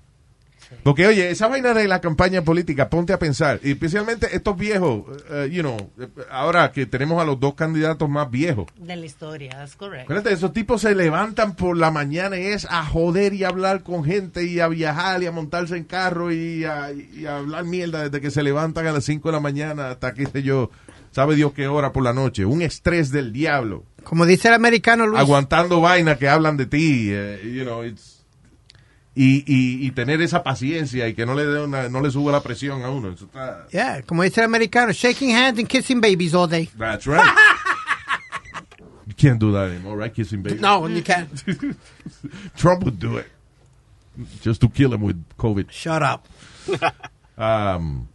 Porque, 0.84 1.06
oye, 1.08 1.30
esa 1.30 1.48
vaina 1.48 1.74
de 1.74 1.88
la 1.88 2.00
campaña 2.02 2.42
política, 2.44 2.90
ponte 2.90 3.12
a 3.14 3.20
pensar, 3.20 3.60
y 3.64 3.72
especialmente 3.72 4.36
estos 4.36 4.58
viejos, 4.58 5.04
eh, 5.30 5.50
you 5.52 5.62
know, 5.62 5.78
ahora 6.32 6.72
que 6.72 6.86
tenemos 6.86 7.22
a 7.22 7.26
los 7.26 7.40
dos 7.40 7.54
candidatos 7.56 8.10
más 8.10 8.32
viejos. 8.32 8.66
De 8.78 8.96
la 8.96 9.06
historia, 9.06 9.52
that's 9.52 9.76
correct. 9.76 10.04
Acuérdate, 10.04 10.32
esos 10.34 10.54
tipos 10.54 10.82
se 10.82 10.96
levantan 10.96 11.56
por 11.56 11.76
la 11.78 11.92
mañana 11.92 12.38
y 12.38 12.46
es 12.46 12.66
a 12.70 12.86
joder 12.86 13.34
y 13.34 13.44
a 13.44 13.50
hablar 13.50 13.84
con 13.84 14.04
gente 14.04 14.46
y 14.46 14.60
a 14.62 14.68
viajar 14.70 15.22
y 15.22 15.26
a 15.26 15.32
montarse 15.32 15.76
en 15.78 15.84
carro 15.84 16.32
y 16.32 16.64
a, 16.64 16.92
y 16.94 17.26
a 17.26 17.38
hablar 17.38 17.66
mierda 17.66 18.04
desde 18.06 18.22
que 18.22 18.32
se 18.32 18.42
levantan 18.42 18.88
a 18.88 18.92
las 18.94 19.04
5 19.04 19.28
de 19.30 19.34
la 19.34 19.40
mañana 19.42 19.90
hasta 19.92 20.14
qué 20.14 20.26
sé 20.28 20.44
yo, 20.44 20.72
sabe 21.12 21.36
Dios 21.36 21.52
qué 21.54 21.68
hora 21.68 21.92
por 21.92 22.04
la 22.04 22.14
noche. 22.14 22.46
Un 22.46 22.62
estrés 22.62 23.12
del 23.12 23.34
diablo. 23.34 23.84
Como 24.06 24.26
dice 24.26 24.48
el 24.48 24.54
americano 24.54 25.06
Luis. 25.08 25.20
Aguantando 25.20 25.82
vaina 25.82 26.18
que 26.18 26.30
hablan 26.30 26.56
de 26.56 26.66
ti. 26.68 27.10
eh, 27.12 27.42
you 27.54 27.64
know, 27.64 27.84
it's- 27.84 28.19
y, 29.16 29.44
y, 29.46 29.86
y 29.88 29.92
tener 29.92 30.22
esa 30.22 30.44
paciencia 30.44 31.08
y 31.08 31.14
que 31.14 31.26
no 31.26 31.34
le 31.36 31.46
dé 31.46 31.62
una, 31.64 31.90
no 31.90 32.00
le 32.02 32.12
suba 32.12 32.32
la 32.32 32.42
presión 32.42 32.84
a 32.84 32.90
uno. 32.90 33.10
Eso 33.12 33.26
está, 33.26 33.68
Yeah, 33.72 34.02
como 34.04 34.24
dice 34.24 34.40
el 34.42 34.46
americano, 34.46 34.92
shaking 34.94 35.32
hands 35.36 35.60
and 35.60 35.68
kissing 35.68 36.00
babies 36.00 36.34
all 36.34 36.48
day. 36.48 36.70
that's 36.78 37.06
right. 37.08 37.26
you 39.08 39.14
can't 39.16 39.40
do 39.40 39.52
that 39.52 39.70
anymore, 39.72 39.98
right? 39.98 40.14
Kissing 40.14 40.42
baby. 40.44 40.60
No, 40.60 40.88
you 40.88 41.02
can't. 41.04 41.30
Trump 42.56 42.84
would 42.84 43.00
do 43.00 43.18
it. 43.18 43.28
Just 44.42 44.62
to 44.62 44.70
kill 44.70 44.94
him 44.94 45.02
with 45.02 45.18
COVID. 45.38 45.70
Shut 45.72 46.02
up. 46.04 46.28
Um, 47.42 48.10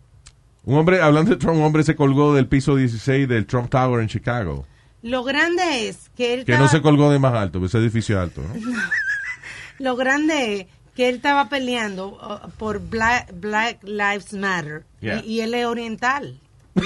un 0.66 0.74
hombre, 0.76 1.00
hablando 1.00 1.30
de 1.30 1.36
Trump, 1.38 1.56
un 1.56 1.64
hombre 1.64 1.82
se 1.82 1.96
colgó 1.96 2.34
del 2.34 2.46
piso 2.46 2.76
16 2.76 3.26
del 3.26 3.46
Trump 3.46 3.70
Tower 3.70 4.02
en 4.02 4.08
Chicago. 4.08 4.66
Lo 5.00 5.24
grande 5.24 5.88
es 5.88 6.10
que 6.14 6.34
él 6.34 6.44
Que 6.44 6.52
estaba, 6.52 6.66
no 6.66 6.70
se 6.70 6.82
colgó 6.82 7.10
de 7.10 7.18
más 7.18 7.32
alto, 7.32 7.64
ese 7.64 7.78
edificio 7.78 8.20
alto, 8.20 8.42
¿no? 8.42 8.54
lo 9.78 9.96
grande 9.96 10.60
es 10.60 10.66
que 10.94 11.08
él 11.08 11.16
estaba 11.16 11.48
peleando 11.48 12.08
uh, 12.08 12.50
por 12.58 12.78
Black, 12.78 13.30
Black 13.34 13.78
Lives 13.82 14.32
Matter 14.32 14.84
Yeah. 15.00 15.20
y, 15.24 15.34
y 15.34 15.40
él 15.40 15.54
es 15.54 15.66
oriental. 15.66 16.38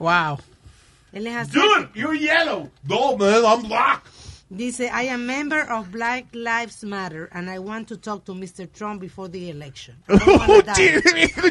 Wow. 0.00 0.38
Él 1.12 1.26
es 1.26 1.36
asiático. 1.36 1.90
you're 1.94 2.14
yellow. 2.16 2.70
No, 2.84 3.16
man, 3.16 3.44
I'm 3.44 3.62
black. 3.68 4.02
Dice, 4.50 4.82
I 4.90 5.08
am 5.08 5.26
member 5.26 5.60
of 5.70 5.90
Black 5.90 6.26
Lives 6.32 6.82
Matter 6.82 7.28
and 7.32 7.50
I 7.50 7.58
want 7.58 7.88
to 7.88 7.96
talk 7.98 8.24
to 8.26 8.32
Mr. 8.34 8.66
Trump 8.72 9.00
before 9.00 9.28
the 9.28 9.50
election. 9.50 9.96
Un 10.08 10.18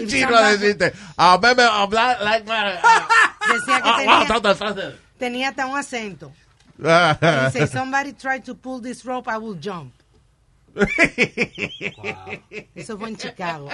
chino, 0.07 0.41
decirte, 0.41 0.93
a 1.17 1.37
mí 1.37 1.55
me 1.55 1.63
habla 1.63 2.17
like 2.23 2.45
my... 2.47 2.73
Decía 3.53 3.81
que 3.81 3.89
Ah, 3.89 4.25
tenía, 4.25 4.95
tenía 5.19 5.49
hasta 5.49 5.67
un 5.67 5.77
acento. 5.77 6.31
Ah. 6.83 7.49
Dice, 7.53 7.67
somebody 7.71 8.13
try 8.13 8.39
to 8.39 8.55
pull 8.55 8.79
this 8.79 9.05
rope, 9.05 9.27
I 9.27 9.37
will 9.37 9.57
jump. 9.59 9.93
Eso 12.75 12.97
fue 12.97 13.09
en 13.09 13.17
Chicago. 13.17 13.69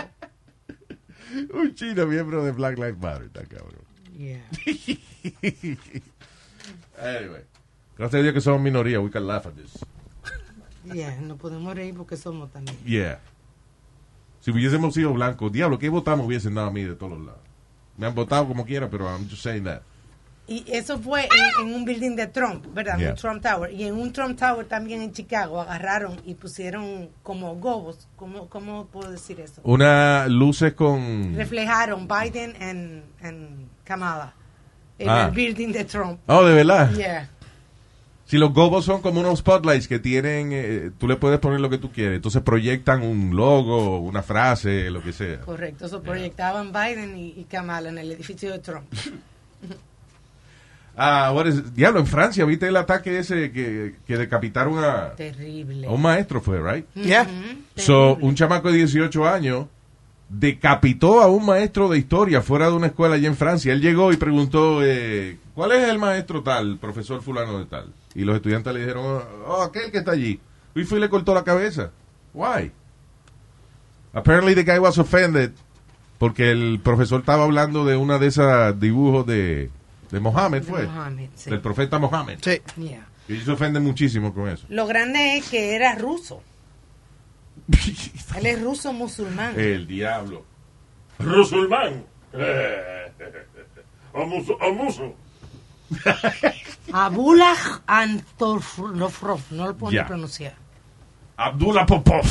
Un 1.54 1.74
chino 1.76 2.06
miembro 2.06 2.44
de 2.44 2.52
Black 2.52 2.78
Lives 2.78 2.98
Matter, 3.00 3.26
está 3.26 3.46
cabrón. 3.46 3.84
Yeah. 4.18 4.42
Anyway. 6.98 7.42
Gracias 7.98 8.20
a 8.20 8.24
Dios 8.24 8.34
que 8.34 8.42
somos 8.42 8.62
minoría, 8.62 9.02
we 9.02 9.10
can 9.10 9.28
laugh 9.28 9.46
at 9.46 9.54
this. 9.56 9.86
Yeah, 10.86 11.20
no 11.20 11.36
podemos 11.38 11.76
reír 11.76 11.96
porque 11.96 12.16
somos 12.18 12.52
también. 12.52 12.78
Yeah. 12.86 13.20
Si 14.40 14.52
hubiésemos 14.52 14.94
sido 14.94 15.14
blancos, 15.14 15.52
diablo, 15.52 15.80
¿qué 15.80 15.90
votamos 15.90 16.26
hubiesen 16.26 16.54
dado 16.56 16.68
a 16.68 16.72
mí 16.72 16.84
de 16.84 16.96
todos 16.96 17.14
los 17.14 17.26
lados? 17.26 17.42
Me 17.98 18.08
han 18.08 18.16
votado 18.16 18.48
como 18.48 18.66
quiera, 18.66 18.90
pero 18.90 19.06
I'm 19.06 19.30
just 19.30 19.44
saying 19.44 19.64
that. 19.66 19.84
Y 20.46 20.66
eso 20.68 21.00
fue 21.00 21.22
en, 21.24 21.68
en 21.68 21.74
un 21.74 21.86
building 21.86 22.18
de 22.18 22.28
Trump, 22.28 22.66
¿verdad? 22.74 22.98
Yeah. 22.98 23.12
Un 23.12 23.16
Trump 23.16 23.42
Tower. 23.42 23.72
Y 23.72 23.84
en 23.86 23.94
un 23.96 24.12
Trump 24.12 24.38
Tower 24.38 24.66
también 24.66 25.02
en 25.02 25.14
Chicago 25.14 25.62
agarraron 25.62 26.20
y 26.26 26.34
pusieron 26.34 27.10
como 27.24 27.56
gobos. 27.56 28.10
¿Cómo, 28.18 28.50
cómo 28.50 28.88
puedo 28.88 29.10
decir 29.10 29.40
eso? 29.40 29.62
Una 29.64 30.28
luces 30.28 30.74
con... 30.74 31.34
Reflejaron 31.36 32.08
Biden 32.10 32.56
and, 32.62 33.04
and 33.22 33.68
Kamala 33.86 34.34
en 35.00 35.10
Ah. 35.10 35.26
el 35.28 35.32
building 35.32 35.72
de 35.72 35.86
Trump. 35.86 36.20
Oh, 36.28 36.44
de 36.44 36.54
verdad. 36.54 36.92
Yeah. 36.94 37.30
Si 38.26 38.38
los 38.38 38.54
gobos 38.54 38.84
son 38.84 39.02
como 39.02 39.22
unos 39.22 39.40
spotlights 39.40 39.88
que 39.88 40.00
tienen, 40.00 40.50
eh, 40.52 40.92
tú 40.98 41.08
le 41.08 41.16
puedes 41.16 41.40
poner 41.40 41.62
lo 41.62 41.70
que 41.70 41.78
tú 41.78 41.90
quieres. 41.92 42.18
Entonces 42.18 42.42
proyectan 42.42 43.02
un 43.04 43.34
logo, 43.36 44.00
una 44.00 44.22
frase, 44.24 44.90
lo 44.90 45.02
que 45.02 45.14
sea. 45.14 45.40
Correcto, 45.42 45.86
eso 45.86 46.02
proyectaban 46.04 46.74
Biden 46.74 47.18
y, 47.18 47.28
y 47.38 47.44
Kamala 47.46 47.90
en 47.90 47.98
el 47.98 48.12
edificio 48.12 48.52
de 48.52 48.60
Trump. 48.60 48.86
Ah, 50.96 51.32
what 51.34 51.48
is- 51.48 51.74
diablo, 51.74 52.00
en 52.00 52.06
Francia, 52.08 52.46
¿viste 52.46 52.68
el 52.68 52.76
ataque 52.78 53.18
ese 53.18 53.52
que, 53.52 53.96
que 54.06 54.18
decapitaron 54.18 54.78
a, 54.84 55.14
Terrible. 55.16 55.88
a 55.88 55.92
un 55.92 56.02
maestro? 56.02 56.40
Fue, 56.42 56.60
right? 56.62 56.86
Yeah. 56.94 57.24
Ujú, 57.24 57.82
So, 57.82 58.16
un 58.22 58.36
chamaco 58.36 58.72
de 58.72 58.78
18 58.78 59.28
años 59.28 59.66
decapitó 60.30 61.22
a 61.22 61.28
un 61.28 61.46
maestro 61.46 61.90
de 61.90 61.98
historia 61.98 62.42
fuera 62.42 62.68
de 62.70 62.74
una 62.76 62.88
escuela 62.88 63.16
allá 63.16 63.28
en 63.28 63.36
Francia. 63.36 63.74
Él 63.74 63.82
llegó 63.82 64.12
y 64.14 64.18
preguntó, 64.18 64.80
eh, 64.84 65.38
¿cuál 65.56 65.72
es 65.74 65.90
el 65.90 65.98
maestro 66.00 66.42
tal, 66.44 66.78
profesor 66.78 67.22
fulano 67.22 67.58
de 67.60 67.66
tal? 67.66 67.88
Y 68.16 68.24
los 68.24 68.36
estudiantes 68.36 68.74
le 68.74 68.80
dijeron, 68.82 69.22
oh, 69.48 69.62
aquel 69.64 69.92
que 69.92 69.98
está 70.00 70.12
allí. 70.12 70.40
Y 70.76 70.84
fue 70.84 70.98
y 71.00 71.02
le 71.02 71.10
cortó 71.10 71.34
la 71.34 71.44
cabeza. 71.44 71.92
Why? 72.34 72.72
Apparently 74.14 74.54
the 74.56 74.64
guy 74.64 74.78
was 74.80 74.98
offended 75.00 75.52
porque 76.20 76.52
el 76.52 76.80
profesor 76.84 77.20
estaba 77.22 77.44
hablando 77.44 77.84
de 77.86 77.98
una 77.98 78.18
de 78.20 78.28
esas 78.28 78.80
dibujos 78.80 79.26
de, 79.26 79.70
de 80.14 80.20
Mohammed, 80.20 80.62
De 80.62 80.68
fue. 80.70 80.84
Mohammed, 80.86 81.30
sí. 81.36 81.50
Del 81.50 81.60
profeta 81.60 81.98
Mohammed. 81.98 82.38
Sí. 82.40 82.62
Yeah. 82.78 83.08
Y 83.28 83.34
ellos 83.34 83.46
se 83.46 83.52
ofenden 83.52 83.84
muchísimo 83.84 84.32
con 84.32 84.48
eso. 84.48 84.68
Lo 84.70 84.86
grande 84.86 85.38
es 85.38 85.50
que 85.50 85.76
era 85.76 85.96
ruso. 85.96 86.44
Él 88.38 88.46
es 88.46 88.62
ruso 88.62 88.94
musulmán. 88.94 89.60
el 89.60 89.88
diablo. 89.88 90.46
Rusulmán. 91.20 92.06
Eh, 92.34 93.12
O 94.14 94.28
muso. 94.28 94.54
O 94.62 94.74
muso. 94.74 95.16
Abullah 96.94 97.82
Antorfrov, 97.88 99.42
no 99.50 99.68
lo 99.68 99.76
puedo 99.76 100.06
pronunciar. 100.06 100.54
Abdullah 101.38 101.88
Popov. 101.88 102.24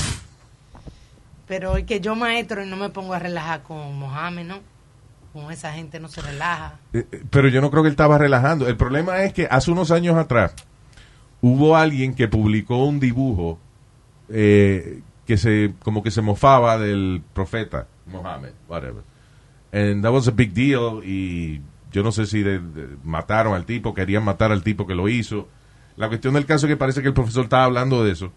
Pero 1.49 1.77
es 1.77 1.85
que 1.85 2.01
yo 2.01 2.15
maestro 2.15 2.63
y 2.65 2.69
no 2.69 2.77
me 2.77 2.91
pongo 2.91 3.15
a 3.15 3.19
relajar 3.19 3.65
con 3.65 3.99
Mohamed, 3.99 4.47
¿no? 4.47 4.72
Con 5.33 5.51
esa 5.51 5.73
gente 5.73 5.99
no 5.99 6.09
se 6.09 6.21
relaja. 6.21 6.75
Eh, 6.93 7.07
eh, 7.11 7.23
Pero 7.31 7.49
yo 7.49 7.61
no 7.61 7.71
creo 7.71 7.83
que 7.83 7.89
él 7.89 7.93
estaba 7.95 8.19
relajando. 8.19 8.69
El 8.69 8.77
problema 8.77 9.23
es 9.23 9.33
que 9.33 9.47
hace 9.51 9.71
unos 9.71 9.91
años 9.91 10.17
atrás 10.17 10.55
hubo 11.41 11.77
alguien 11.77 12.15
que 12.15 12.29
publicó 12.29 12.85
un 12.85 13.01
dibujo 13.01 13.59
eh, 14.29 15.01
que 15.27 15.37
se 15.39 15.75
como 15.83 16.03
que 16.03 16.11
se 16.11 16.21
mofaba 16.23 16.79
del 16.79 17.23
profeta 17.33 17.87
Mohammed, 18.07 18.53
whatever. 18.69 19.03
And 19.73 20.03
that 20.03 20.13
was 20.13 20.29
a 20.29 20.33
big 20.33 20.53
deal 20.53 21.03
y 21.05 21.63
yo 21.93 22.03
no 22.03 22.13
sé 22.13 22.27
si 22.27 22.45
mataron 23.05 23.55
al 23.55 23.65
tipo, 23.65 23.95
querían 23.95 24.25
matar 24.25 24.53
al 24.53 24.63
tipo 24.63 24.87
que 24.87 24.95
lo 24.95 25.09
hizo. 25.09 25.49
La 25.97 26.09
cuestión 26.09 26.35
del 26.35 26.45
caso 26.47 26.67
es 26.67 26.71
que 26.73 26.77
parece 26.77 27.01
que 27.03 27.09
el 27.09 27.15
profesor 27.15 27.45
estaba 27.45 27.65
hablando 27.65 28.05
de 28.05 28.13
eso 28.13 28.33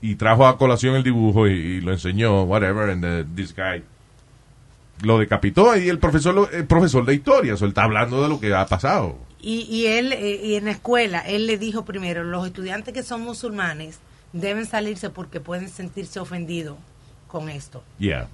y 0.00 0.14
trajo 0.14 0.46
a 0.46 0.56
colación 0.58 0.94
el 0.94 1.02
dibujo 1.02 1.48
y, 1.48 1.52
y 1.52 1.80
lo 1.80 1.92
enseñó, 1.92 2.42
whatever, 2.44 2.90
and 2.90 3.02
the- 3.02 3.24
this 3.34 3.54
guy 3.54 3.82
lo 5.02 5.18
decapitó 5.18 5.76
y 5.76 5.88
el 5.88 5.98
profesor 5.98 6.34
lo- 6.34 6.50
el 6.50 6.66
profesor 6.66 7.04
de 7.04 7.14
historia, 7.14 7.54
o 7.54 7.56
sea, 7.56 7.66
él 7.66 7.70
está 7.70 7.84
hablando 7.84 8.22
de 8.22 8.28
lo 8.28 8.40
que 8.40 8.54
ha 8.54 8.66
pasado. 8.66 9.16
Y, 9.40 9.60
y 9.70 9.86
él, 9.86 10.12
eh, 10.12 10.40
y 10.42 10.54
en 10.56 10.64
la 10.64 10.72
escuela, 10.72 11.20
él 11.20 11.46
le 11.46 11.58
dijo 11.58 11.84
primero, 11.84 12.24
los 12.24 12.46
estudiantes 12.46 12.92
que 12.92 13.02
son 13.04 13.22
musulmanes 13.22 14.00
deben 14.32 14.66
salirse 14.66 15.10
porque 15.10 15.40
pueden 15.40 15.68
sentirse 15.68 16.18
ofendidos 16.20 16.76
con 17.28 17.48
esto. 17.48 17.82
Yeah. 17.98 18.28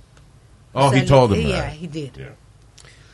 Oh, 0.72 0.86
O 0.86 0.90
sea, 0.90 0.98
he 1.02 1.06
told 1.06 1.32
them 1.32 1.46
yeah, 1.46 1.62
that. 1.64 1.72
he 1.74 1.86
did. 1.88 2.12
Yeah. 2.16 2.34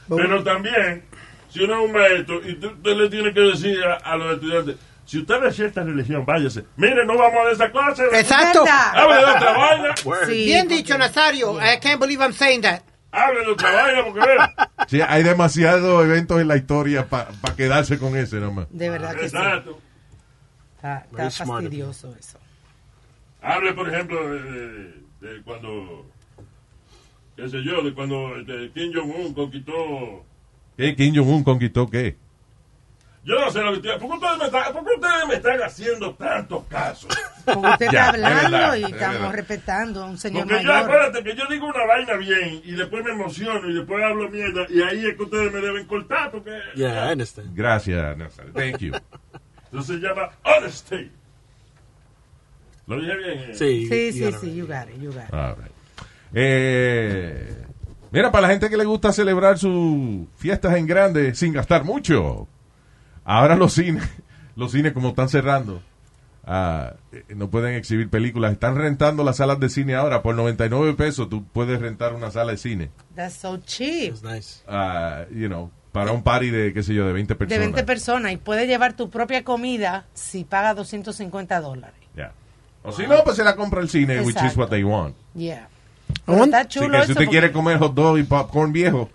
Pero 0.08 0.42
también, 0.42 1.04
si 1.50 1.62
uno 1.62 1.80
es 1.80 1.86
un 1.86 1.92
maestro 1.92 2.48
y 2.48 2.54
tú- 2.56 2.68
usted 2.68 2.96
le 2.96 3.08
tiene 3.10 3.32
que 3.34 3.40
decir 3.40 3.82
a, 3.84 3.94
a 3.96 4.16
los 4.16 4.34
estudiantes, 4.34 4.76
si 5.04 5.18
usted 5.18 5.44
es 5.44 5.56
cierta 5.56 5.82
religión, 5.82 6.24
váyase. 6.24 6.64
Mire, 6.76 7.04
no 7.04 7.16
vamos 7.18 7.40
a 7.48 7.50
esa 7.50 7.70
clase. 7.70 8.04
Exacto. 8.12 8.64
Hable 8.68 9.16
de 9.16 9.24
otra 9.24 9.52
vaina. 9.52 9.94
Sí, 10.26 10.44
Bien 10.44 10.62
porque- 10.62 10.76
dicho, 10.76 10.96
Nazario. 10.96 11.58
I 11.60 11.78
can't 11.80 12.00
believe 12.00 12.22
I'm 12.22 12.32
saying 12.32 12.62
that. 12.62 12.82
Hable 13.12 13.40
de 13.44 13.50
otra 13.52 13.72
vaina 13.72 14.04
porque 14.04 14.20
vea. 14.20 14.54
Sí, 14.86 15.00
hay 15.00 15.22
demasiados 15.22 16.04
eventos 16.04 16.40
en 16.40 16.48
la 16.48 16.56
historia 16.56 17.06
para 17.08 17.30
quedarse 17.56 17.98
con 17.98 18.16
ese 18.16 18.36
nomás. 18.40 18.66
De 18.70 18.88
verdad 18.90 19.14
que 19.14 19.28
sí. 19.28 19.36
Exacto. 19.36 19.78
Está, 20.76 21.06
fastidioso 21.30 22.14
eso. 22.18 22.38
Hable, 23.42 23.72
por 23.74 23.88
ejemplo, 23.92 24.30
de, 24.30 24.42
de- 24.42 24.94
de 25.20 25.42
cuando, 25.42 26.06
qué 27.36 27.48
sé 27.48 27.62
yo, 27.62 27.82
de 27.82 27.92
cuando 27.92 28.36
este, 28.36 28.70
Kim 28.72 28.92
Jong-un 28.94 29.34
conquistó... 29.34 30.24
¿Qué? 30.76 30.94
¿Kim 30.96 31.14
Jong-un 31.14 31.44
conquistó 31.44 31.88
qué? 31.90 32.16
Yo 33.24 33.38
no 33.38 33.50
sé 33.50 33.60
lo 33.60 33.72
que 33.72 33.88
estoy... 33.88 33.98
¿Por 33.98 34.08
qué 34.08 34.14
ustedes 34.26 34.38
me 34.38 34.44
están, 34.46 34.72
por 34.72 34.84
qué 34.84 34.94
ustedes 34.94 35.28
me 35.28 35.34
están 35.34 35.62
haciendo 35.62 36.14
tantos 36.14 36.64
casos? 36.66 37.10
Porque 37.44 37.68
usted 37.68 37.88
Ya, 37.92 38.06
está 38.10 38.16
es 38.18 38.24
hablando 38.24 38.50
verdad, 38.58 38.76
y 38.76 38.82
es 38.84 38.90
estamos 38.92 39.14
verdad. 39.20 39.32
respetando 39.32 40.02
a 40.02 40.06
un 40.06 40.18
señor 40.18 40.46
Porque 40.48 40.64
yo, 40.64 40.74
acuérdate 40.74 41.24
que 41.24 41.36
yo 41.36 41.44
digo 41.50 41.66
una 41.66 41.86
vaina 41.86 42.14
bien 42.16 42.60
y 42.64 42.72
después 42.72 43.04
me 43.04 43.10
emociono 43.12 43.68
y 43.68 43.74
después 43.74 44.04
hablo 44.04 44.28
mierda 44.28 44.66
y 44.68 44.82
ahí 44.82 45.06
es 45.06 45.16
que 45.16 45.22
ustedes 45.22 45.52
me 45.52 45.60
deben 45.60 45.86
cortar 45.86 46.30
porque... 46.30 46.58
Yeah, 46.74 47.08
I 47.08 47.12
understand. 47.12 47.50
Gracias. 47.56 48.16
Thank 48.54 48.78
you. 48.78 48.92
Eso 49.72 49.82
se 49.82 49.94
llama 49.94 50.30
honesty. 50.44 51.10
¿Lo 52.86 53.00
dije 53.00 53.16
bien? 53.16 53.38
eh? 53.38 53.54
Sí, 53.54 53.86
Sí, 53.86 54.18
you 54.18 54.26
sí, 54.32 54.32
sí, 54.40 54.46
right. 54.46 54.54
you 54.56 54.66
got 54.66 54.88
it, 54.88 55.00
you 55.00 55.12
got 55.12 55.28
it. 55.28 55.34
All 55.34 55.54
right. 55.56 55.70
Eh, 56.34 57.56
mira, 58.10 58.30
para 58.32 58.42
la 58.42 58.48
gente 58.48 58.68
que 58.68 58.76
le 58.76 58.84
gusta 58.84 59.12
celebrar 59.12 59.58
sus 59.58 60.26
fiestas 60.36 60.76
en 60.76 60.86
grande 60.86 61.34
sin 61.34 61.52
gastar 61.52 61.84
mucho, 61.84 62.48
ahora 63.24 63.54
los 63.56 63.72
cines, 63.74 64.02
los 64.56 64.72
cines 64.72 64.92
como 64.92 65.10
están 65.10 65.28
cerrando, 65.28 65.82
ah, 66.46 66.94
eh, 67.12 67.24
no 67.34 67.50
pueden 67.50 67.74
exhibir 67.74 68.08
películas. 68.10 68.52
Están 68.52 68.76
rentando 68.76 69.24
las 69.24 69.36
salas 69.36 69.58
de 69.60 69.68
cine 69.68 69.94
ahora 69.94 70.22
por 70.22 70.34
99 70.34 70.94
pesos. 70.94 71.28
Tú 71.28 71.44
puedes 71.44 71.80
rentar 71.80 72.14
una 72.14 72.30
sala 72.30 72.52
de 72.52 72.58
cine, 72.58 72.90
That's 73.14 73.34
so 73.36 73.58
cheap. 73.58 74.12
It's 74.14 74.22
nice. 74.22 74.62
ah, 74.68 75.24
you 75.32 75.48
know, 75.48 75.70
para 75.92 76.12
un 76.12 76.22
party 76.22 76.50
de, 76.50 76.72
qué 76.72 76.82
sé 76.82 76.94
yo, 76.94 77.06
de 77.06 77.12
20 77.12 77.34
De 77.34 77.38
personas. 77.38 77.58
20 77.66 77.84
personas 77.84 78.32
y 78.32 78.36
puedes 78.36 78.66
llevar 78.68 78.94
tu 78.94 79.10
propia 79.10 79.42
comida 79.44 80.06
si 80.14 80.44
pagas 80.44 80.76
250 80.76 81.60
dólares. 81.60 81.94
O 82.82 82.92
si 82.92 83.06
no, 83.06 83.22
pues 83.24 83.36
se 83.36 83.44
la 83.44 83.56
compra 83.56 83.82
el 83.82 83.90
cine, 83.90 84.22
which 84.22 84.42
is 84.42 84.56
what 84.56 84.68
they 84.70 84.82
want. 84.82 85.14
Yeah. 85.34 85.68
Pero 86.24 86.44
está 86.44 86.60
Así 86.60 86.68
chulo 86.68 86.92
que 86.92 86.96
si 86.98 87.02
eso 87.02 87.12
usted 87.12 87.28
quiere 87.30 87.48
porque- 87.48 87.58
comer 87.58 87.78
hot 87.78 87.92
dog 87.94 88.16
y 88.18 88.22
popcorn 88.22 88.72
viejo, 88.72 89.10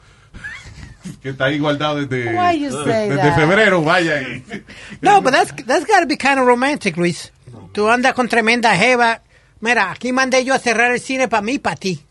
que 1.22 1.30
está 1.30 1.46
ahí 1.46 1.60
guardado 1.60 2.06
desde, 2.06 2.34
Why 2.36 2.60
you 2.60 2.72
say 2.84 3.10
desde 3.10 3.34
febrero, 3.34 3.82
vaya 3.82 4.22
y... 4.22 4.44
No, 5.02 5.22
but 5.22 5.34
that's, 5.34 5.54
that's 5.66 5.86
gotta 5.86 6.06
be 6.06 6.18
kind 6.18 6.40
of 6.40 6.46
romantic, 6.48 6.98
Luis. 6.98 7.32
Tú 7.74 7.90
andas 7.90 8.14
con 8.14 8.28
tremenda 8.30 8.76
jeva. 8.76 9.22
Mira, 9.60 9.92
aquí 9.92 10.12
mandé 10.12 10.44
yo 10.46 10.54
a 10.54 10.60
cerrar 10.60 10.92
el 10.92 11.00
cine 11.00 11.28
para 11.28 11.42
mí 11.42 11.54
y 11.54 11.60
para 11.60 11.76
ti. 11.76 12.04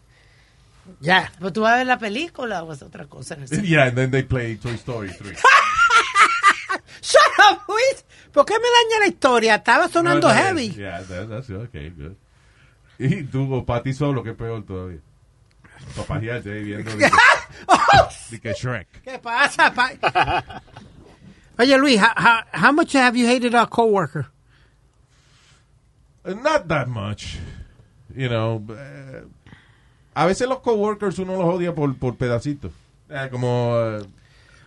Ya. 1.01 1.31
Pero 1.39 1.53
tú 1.53 1.61
vas 1.63 1.75
a 1.75 1.77
ver 1.79 1.87
la 1.87 1.99
película 1.99 2.63
o 2.63 2.73
es 2.73 2.83
otra 2.83 3.07
cosa. 3.07 3.37
cine? 3.47 3.67
Yeah, 3.67 3.85
and 3.85 3.97
then 3.97 4.11
they 4.11 4.23
play 4.23 4.57
Toy 4.57 4.75
Story 4.75 5.11
3. 5.11 5.39
Shut 7.03 7.21
up, 7.51 7.61
Luis. 7.69 8.05
¿Por 8.33 8.45
qué 8.45 8.55
me 8.55 8.67
daña 8.67 9.01
la 9.01 9.07
historia? 9.09 9.55
Estaba 9.57 9.89
sonando 9.89 10.29
No, 10.29 10.35
no, 10.35 10.41
heavy. 10.41 10.71
Yeah, 10.75 11.03
that- 11.03 11.29
that's 11.29 11.51
okay, 11.51 11.91
good. 11.91 12.17
Y 12.99 13.25
tú, 13.25 13.53
o 13.53 13.65
para 13.65 13.83
ti 13.83 13.93
solo, 13.93 14.23
que 14.23 14.31
es 14.31 14.37
peor 14.37 14.65
todavía. 14.65 15.01
Papajearte 15.97 16.53
ahí 16.53 16.65
viendo 16.65 16.91
de 16.97 16.99
que, 16.99 17.11
de 18.31 18.41
que 18.41 18.53
Shrek. 18.53 18.89
¿Qué 19.03 19.19
pasa? 19.19 19.73
pa- 19.73 20.63
Oye, 21.59 21.79
Luis, 21.79 22.01
how, 22.01 22.13
how, 22.17 22.41
how 22.53 22.73
much 22.73 22.95
have 22.95 23.17
you 23.17 23.27
hated 23.29 23.55
a 23.55 23.67
coworker? 23.67 24.27
Uh, 26.25 26.35
Not 26.35 26.69
that 26.69 26.89
much. 26.89 27.39
You 28.17 28.29
know, 28.29 28.65
eh, 28.71 29.23
a 30.15 30.27
veces 30.27 30.49
los 30.49 30.61
coworkers 30.61 31.19
uno 31.19 31.33
los 31.37 31.55
odia 31.55 31.75
por, 31.75 31.95
por 31.97 32.17
pedacitos. 32.17 32.73
Eh, 33.11 33.29
como 33.31 33.77
eh, 33.79 34.03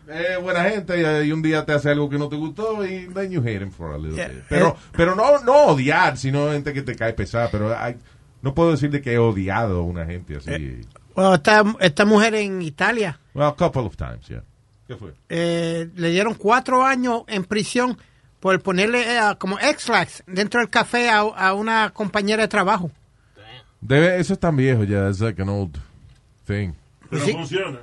eh, 0.09 0.37
buena 0.41 0.63
gente 0.69 1.25
y, 1.25 1.31
un 1.31 1.41
día 1.41 1.65
te 1.65 1.73
hace 1.73 1.89
algo 1.89 2.09
que 2.09 2.17
no 2.17 2.29
te 2.29 2.35
gustó 2.35 2.85
y 2.85 3.07
then 3.07 3.31
you 3.31 3.41
hate 3.41 3.61
him 3.61 3.71
for 3.71 3.93
a 3.93 3.97
little 3.97 4.15
Yeah. 4.17 4.27
bit. 4.29 4.43
Pero, 4.49 4.77
pero 4.93 5.15
no, 5.15 5.39
no 5.39 5.65
odiar, 5.67 6.17
sino 6.17 6.51
gente 6.51 6.73
que 6.73 6.81
te 6.83 6.95
cae 6.95 7.13
pesada. 7.13 7.49
Pero 7.51 7.77
hay- 7.77 7.97
no 8.41 8.53
puedo 8.53 8.71
decir 8.71 8.91
de 8.91 9.01
que 9.01 9.13
he 9.13 9.17
odiado 9.17 9.79
a 9.79 9.83
una 9.83 10.05
gente 10.05 10.37
así. 10.37 10.81
Bueno, 11.17 11.33
esta, 11.33 11.63
esta 11.79 12.05
mujer 12.05 12.35
en 12.35 12.61
Italia 12.61 13.19
Well, 13.33 13.47
a 13.47 13.55
couple 13.55 13.81
of 13.81 13.97
times, 13.97 14.27
yeah. 14.27 14.43
¿Qué 14.87 14.95
fue? 14.95 15.13
eh, 15.29 15.89
le 15.95 16.09
dieron 16.11 16.35
cuatro 16.35 16.83
años 16.85 17.23
en 17.27 17.43
prisión 17.43 17.97
por 18.39 18.61
ponerle 18.61 19.01
eh, 19.17 19.35
como 19.39 19.57
X-Lax 19.59 20.23
dentro 20.27 20.59
del 20.59 20.69
café 20.69 21.09
a, 21.09 21.21
a 21.21 21.53
una 21.55 21.89
compañera 21.89 22.43
de 22.43 22.47
trabajo. 22.47 22.91
Debe, 23.81 24.19
eso 24.19 24.33
es 24.33 24.39
tan 24.39 24.55
viejo 24.55 24.83
ya, 24.83 25.09
it's 25.09 25.19
like 25.19 25.41
an 25.41 25.49
old 25.49 25.75
thing. 26.45 26.73
Pero 27.09 27.25
Sí. 27.25 27.31
funciona. 27.33 27.79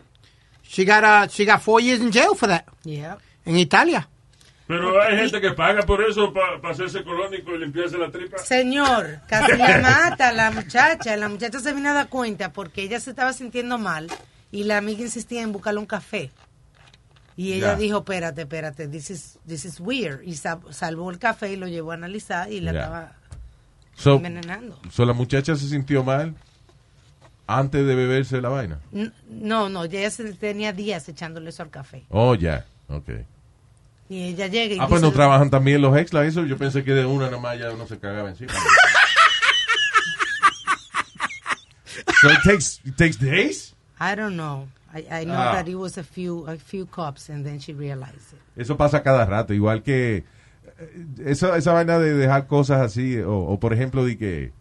She 0.63 0.85
got, 0.85 1.03
uh, 1.03 1.29
she 1.29 1.45
got 1.45 1.61
four 1.61 1.81
years 1.81 2.01
in 2.01 2.13
jail 2.13 2.37
for 2.37 2.49
that. 2.49 2.65
Yeah. 2.85 3.17
En 3.45 3.57
Italia. 3.59 4.09
Pero 4.67 5.01
hay 5.03 5.17
gente 5.19 5.41
que 5.43 5.51
paga 5.51 5.83
por 5.83 6.03
eso 6.03 6.33
para 6.33 6.57
hacerse 6.71 7.05
colónico 7.05 7.55
y 7.55 7.59
limpiarse 7.59 7.99
la 7.99 8.11
tripa. 8.11 8.39
Señor, 8.39 9.19
casi 9.29 9.53
la 9.59 9.79
mata 9.81 10.33
la 10.33 10.51
muchacha. 10.51 11.17
La 11.17 11.29
muchacha 11.29 11.61
se 11.61 11.73
vino 11.75 11.91
a 11.91 11.93
dar 11.93 12.09
cuenta 12.09 12.53
porque 12.53 12.83
ella 12.83 12.99
se 12.99 13.11
estaba 13.11 13.33
sintiendo 13.35 13.77
mal 13.77 14.09
y 14.51 14.65
la 14.65 14.79
amiga 14.79 15.03
insistía 15.03 15.43
en 15.43 15.53
buscarle 15.53 15.81
un 15.81 15.87
café. 15.87 16.31
Y 17.37 17.53
ella 17.53 17.73
Ya. 17.73 17.77
dijo, 17.77 17.99
espérate, 17.99 18.43
espérate, 18.43 18.89
this 18.89 19.11
is, 19.11 19.39
this 19.47 19.65
is 19.67 19.81
weird. 19.81 20.23
Y 20.25 20.35
sa- 20.35 20.61
salvó 20.71 21.11
el 21.11 21.19
café 21.19 21.53
y 21.53 21.57
lo 21.57 21.67
llevó 21.67 21.91
a 21.91 21.95
analizar 21.95 22.51
y 22.51 22.61
la 22.61 22.73
Ya. 22.73 22.81
estaba 22.81 23.13
So, 23.97 24.17
envenenando. 24.17 24.79
so 24.91 25.05
la 25.05 25.13
muchacha 25.13 25.57
se 25.57 25.69
sintió 25.69 26.03
mal 26.05 26.35
antes 27.47 27.87
de 27.87 27.95
beberse 27.95 28.41
la 28.41 28.49
vaina. 28.49 28.79
No, 29.29 29.69
no, 29.69 29.85
ella 29.85 30.09
se 30.11 30.33
tenía 30.33 30.73
días 30.73 31.07
echándole 31.09 31.51
eso 31.51 31.63
al 31.63 31.71
café. 31.71 32.05
Oh, 32.09 32.35
ya, 32.35 32.65
ok. 32.89 33.11
Y 34.09 34.23
ella 34.29 34.47
llega 34.49 34.75
y 34.75 34.79
Ah, 34.79 34.87
pues 34.89 35.01
no 35.03 35.13
trabajan 35.13 35.49
también 35.51 35.81
los 35.81 35.97
extras, 35.97 36.27
eso. 36.27 36.45
Yo 36.45 36.57
pensé 36.59 36.85
que 36.85 36.93
de 36.93 37.07
una 37.07 37.27
nada 37.27 37.39
más 37.39 37.59
ya 37.59 37.71
uno 37.71 37.87
se 37.87 37.99
cagaba 37.99 38.29
encima. 38.31 38.53
so 42.21 42.29
it 42.31 42.39
takes, 42.45 42.81
it 42.85 42.97
takes 42.97 43.17
days? 43.19 43.75
I 44.01 44.15
don't 44.15 44.37
know. 44.37 44.69
I, 44.93 45.21
I 45.23 45.25
know 45.25 45.35
Ah. 45.37 45.53
that 45.55 45.69
it 45.69 45.75
was 45.77 45.99
a 45.99 46.05
few, 46.05 46.47
a 46.47 46.57
few 46.57 46.87
cups 46.87 47.29
and 47.29 47.45
then 47.45 47.59
she 47.59 47.73
realized 47.73 48.33
it. 48.33 48.41
Eso 48.57 48.77
pasa 48.77 49.03
cada 49.03 49.25
rato, 49.27 49.53
igual 49.53 49.83
que 49.83 50.25
eh, 50.79 51.07
esa, 51.27 51.57
esa 51.57 51.73
vaina 51.73 51.99
de 51.99 52.15
dejar 52.15 52.47
cosas 52.47 52.81
así, 52.81 53.19
o, 53.19 53.35
o 53.37 53.59
por 53.59 53.73
ejemplo, 53.73 54.05
de 54.05 54.17
que 54.17 54.45
eh, 54.45 54.53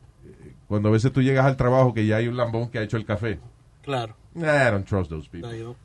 cuando 0.68 0.90
a 0.90 0.92
veces 0.92 1.12
tú 1.12 1.22
llegas 1.22 1.46
al 1.46 1.56
trabajo 1.58 1.94
que 1.94 2.06
ya 2.08 2.16
hay 2.18 2.28
un 2.28 2.38
lambón 2.38 2.70
que 2.70 2.80
ha 2.80 2.82
hecho 2.84 2.98
el 2.98 3.06
café. 3.06 3.40
Claro. 3.84 4.16
Nah, 4.34 4.68
I 4.68 4.72
don't 4.72 4.88
trust 4.88 5.10
those 5.12 5.28
people. 5.30 5.50
No, 5.52 5.56
yo- 5.56 5.76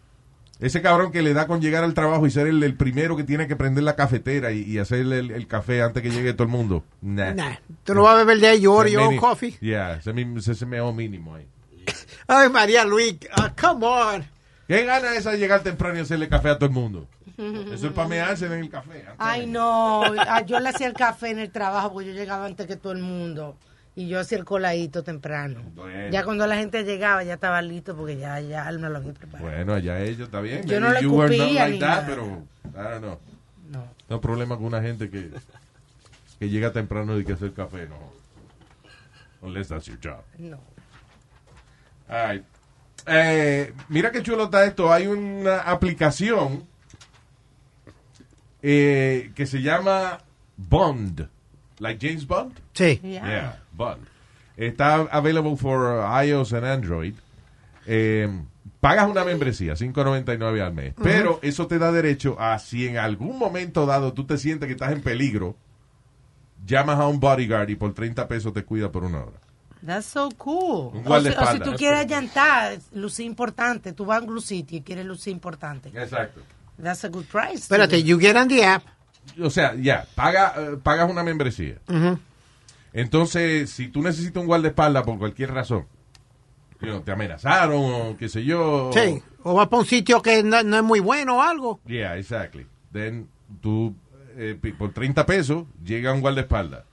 Ese 0.61 0.83
cabrón 0.83 1.13
que 1.13 1.23
le 1.23 1.35
da 1.35 1.47
con 1.47 1.61
llegar 1.61 1.85
al 1.85 1.95
trabajo 1.95 2.27
y 2.27 2.31
ser 2.33 2.49
el, 2.49 2.61
el 2.65 2.75
primero 2.75 3.17
que 3.17 3.23
tiene 3.25 3.47
que 3.47 3.55
prender 3.55 3.85
la 3.85 3.95
cafetera 3.95 4.51
y, 4.51 4.63
y 4.63 4.79
hacer 4.79 5.01
el, 5.01 5.31
el 5.31 5.47
café 5.47 5.83
antes 5.83 6.03
que 6.03 6.11
llegue 6.11 6.33
todo 6.33 6.43
el 6.45 6.49
mundo. 6.51 6.83
Nah. 7.01 7.33
Nah, 7.33 7.55
tú 7.85 7.95
no 7.95 8.03
vas 8.03 8.15
a 8.17 8.19
beber 8.25 8.41
de 8.41 8.61
your, 8.61 8.87
Ese 8.87 8.95
your 8.95 9.03
own 9.05 9.09
mini- 9.11 9.21
coffee. 9.21 9.57
Yeah, 9.61 9.95
ese, 9.95 10.13
mi- 10.13 10.39
ese 10.39 10.67
meo 10.67 10.93
mínimo 10.93 11.37
ahí. 11.37 11.47
Ay, 12.27 12.49
María 12.51 12.85
Luis, 12.85 13.17
ah, 13.37 13.53
come 13.61 13.87
on. 13.87 14.27
¿Qué 14.67 14.85
gana 14.85 15.15
esa 15.15 15.31
de 15.31 15.39
llegar 15.39 15.63
temprano 15.63 15.97
y 15.97 16.01
hacerle 16.03 16.29
café 16.29 16.49
a 16.51 16.57
todo 16.59 16.67
el 16.67 16.73
mundo? 16.75 17.07
Eso 17.73 17.87
es 17.87 17.93
para 17.93 18.09
mearse 18.09 18.47
en 18.47 18.53
el 18.55 18.69
café. 18.69 19.05
Ay, 19.17 19.47
no. 19.47 20.03
Ah, 20.19 20.43
Yo 20.45 20.59
le 20.59 20.71
hacía 20.71 20.89
el 20.89 20.93
café 20.93 21.31
en 21.31 21.39
el 21.39 21.51
trabajo 21.53 21.93
porque 21.93 22.09
yo 22.09 22.13
llegaba 22.15 22.45
antes 22.47 22.67
que 22.67 22.77
todo 22.77 22.93
el 22.93 22.99
mundo. 22.99 23.57
Y 23.99 24.07
yo 24.07 24.21
hacía 24.21 24.39
el 24.39 24.45
coladito 24.45 25.03
temprano. 25.03 25.61
Bueno. 25.75 26.11
Ya 26.13 26.23
cuando 26.23 26.47
la 26.47 26.57
gente 26.57 26.85
llegaba 26.85 27.25
ya 27.25 27.35
estaba 27.35 27.61
listo 27.63 27.97
porque 27.97 28.17
ya, 28.17 28.39
ya 28.39 28.69
él 28.69 28.79
me 28.79 28.89
lo 28.89 28.99
había 28.99 29.13
preparado. 29.13 29.51
Bueno, 29.51 29.75
allá 29.75 29.99
ellos 30.01 30.29
está 30.29 30.41
bien. 30.41 30.63
Yo 30.69 30.81
Maybe 30.81 30.87
no 30.87 30.93
le 30.93 31.03
you 31.03 31.13
were 31.17 31.37
not 31.37 31.47
escupía 31.49 31.61
like 31.65 31.73
ni 31.73 31.81
that, 31.81 31.89
nada. 31.89 32.07
pero 32.07 32.25
I 32.65 32.91
don't 32.93 32.99
know. 33.01 33.19
No. 33.73 33.85
No 34.09 34.15
hay 34.15 34.21
problema 34.23 34.55
con 34.57 34.67
una 34.67 34.81
gente 34.81 35.11
que, 35.11 35.31
que 36.39 36.49
llega 36.49 36.73
temprano 36.73 37.19
y 37.19 37.25
que 37.25 37.33
hacer 37.33 37.53
café, 37.53 37.89
no. 37.89 37.97
Unless 39.43 39.67
that's 39.69 39.87
your 39.87 39.99
job. 40.01 40.23
No. 40.39 40.61
All 42.09 42.29
right. 42.31 42.45
Eh, 43.05 43.73
mira 43.89 44.13
qué 44.13 44.23
chulo 44.23 44.45
está 44.45 44.65
esto. 44.65 44.93
Hay 44.93 45.09
una 45.09 45.59
aplicación 45.63 46.69
eh, 48.63 49.33
que 49.35 49.45
se 49.45 49.61
llama 49.61 50.19
Bond. 50.57 51.29
Like 51.81 52.05
James 52.07 52.27
Bond. 52.27 52.59
Sí. 52.75 53.01
Yeah. 53.03 53.27
Yeah, 53.27 53.63
Bond. 53.79 54.07
Está 54.59 55.07
available 55.11 55.57
for 55.57 56.01
uh, 56.01 56.22
iOS 56.22 56.53
and 56.53 56.66
Android. 56.66 57.14
Eh, 57.87 58.29
pagas 58.81 59.09
una 59.09 59.24
membresía, 59.24 59.74
5.99 59.74 60.61
al 60.61 60.74
mes. 60.74 60.95
Pero 61.03 61.39
eso 61.43 61.66
te 61.66 61.79
da 61.79 61.91
derecho 61.93 62.37
a 62.39 62.59
si 62.59 62.87
en 62.87 62.99
algún 62.99 63.39
momento 63.39 63.87
dado 63.87 64.12
tú 64.12 64.26
te 64.26 64.37
sientes 64.37 64.66
que 64.66 64.72
estás 64.72 64.93
en 64.93 65.01
peligro, 65.01 65.57
llamas 66.66 66.99
a 66.99 67.07
un 67.07 67.20
bodyguard 67.20 67.70
y 67.70 67.76
por 67.76 67.95
30 67.95 68.29
pesos 68.29 68.53
te 68.53 68.64
cuida 68.64 68.91
por 68.91 69.05
una 69.05 69.22
hora. 69.22 69.41
That's 69.85 70.07
so 70.07 70.29
cool. 70.37 70.91
Un 70.93 71.05
O 71.07 71.20
si, 71.20 71.29
o 71.29 71.47
si 71.53 71.61
tú 71.61 71.72
quieres 71.76 72.07
llantar, 72.09 72.79
lucir 72.93 73.26
importante, 73.26 73.93
tú 73.93 74.05
vas 74.05 74.22
a 74.22 74.24
un 74.24 74.43
sitio 74.43 74.79
y 74.79 74.81
quieres 74.83 75.07
lucir 75.07 75.33
importante. 75.33 75.91
Exacto. 75.91 76.41
That's 76.83 77.05
a 77.05 77.09
good 77.09 77.26
price. 77.26 77.62
Espérate, 77.62 78.03
you 78.03 78.18
get 78.18 78.37
on 78.37 78.49
the 78.49 78.64
app. 78.64 78.83
O 79.41 79.51
sea, 79.51 79.74
ya, 79.74 80.07
paga, 80.14 80.55
eh, 80.57 80.76
pagas 80.83 81.11
una 81.11 81.22
membresía. 81.22 81.76
Entonces, 82.93 83.70
si 83.70 83.89
tú 83.89 84.03
necesitas 84.03 84.41
un 84.41 84.47
guardaespaldas 84.47 85.05
por 85.05 85.18
cualquier 85.18 85.53
razón, 85.53 85.86
you 86.80 86.89
know, 86.89 87.01
te 87.01 87.12
amenazaron 87.12 87.80
o 88.12 88.16
qué 88.16 88.28
sé 88.28 88.45
yo. 88.45 88.91
Sí. 88.93 89.22
O 89.43 89.55
vas 89.55 89.68
para 89.68 89.80
un 89.80 89.86
sitio 89.86 90.22
que 90.22 90.43
no, 90.43 90.62
no 90.62 90.76
es 90.76 90.82
muy 90.82 91.01
bueno 91.01 91.39
o 91.39 91.43
algo. 91.43 91.80
Yeah, 91.86 92.16
exactly. 92.16 92.66
Then 92.93 93.28
tú, 93.61 93.95
eh, 94.36 94.59
por 94.76 94.93
30 94.93 95.26
pesos, 95.26 95.64
llega 95.84 96.12
un 96.12 96.20
guardaespaldas. 96.20 96.84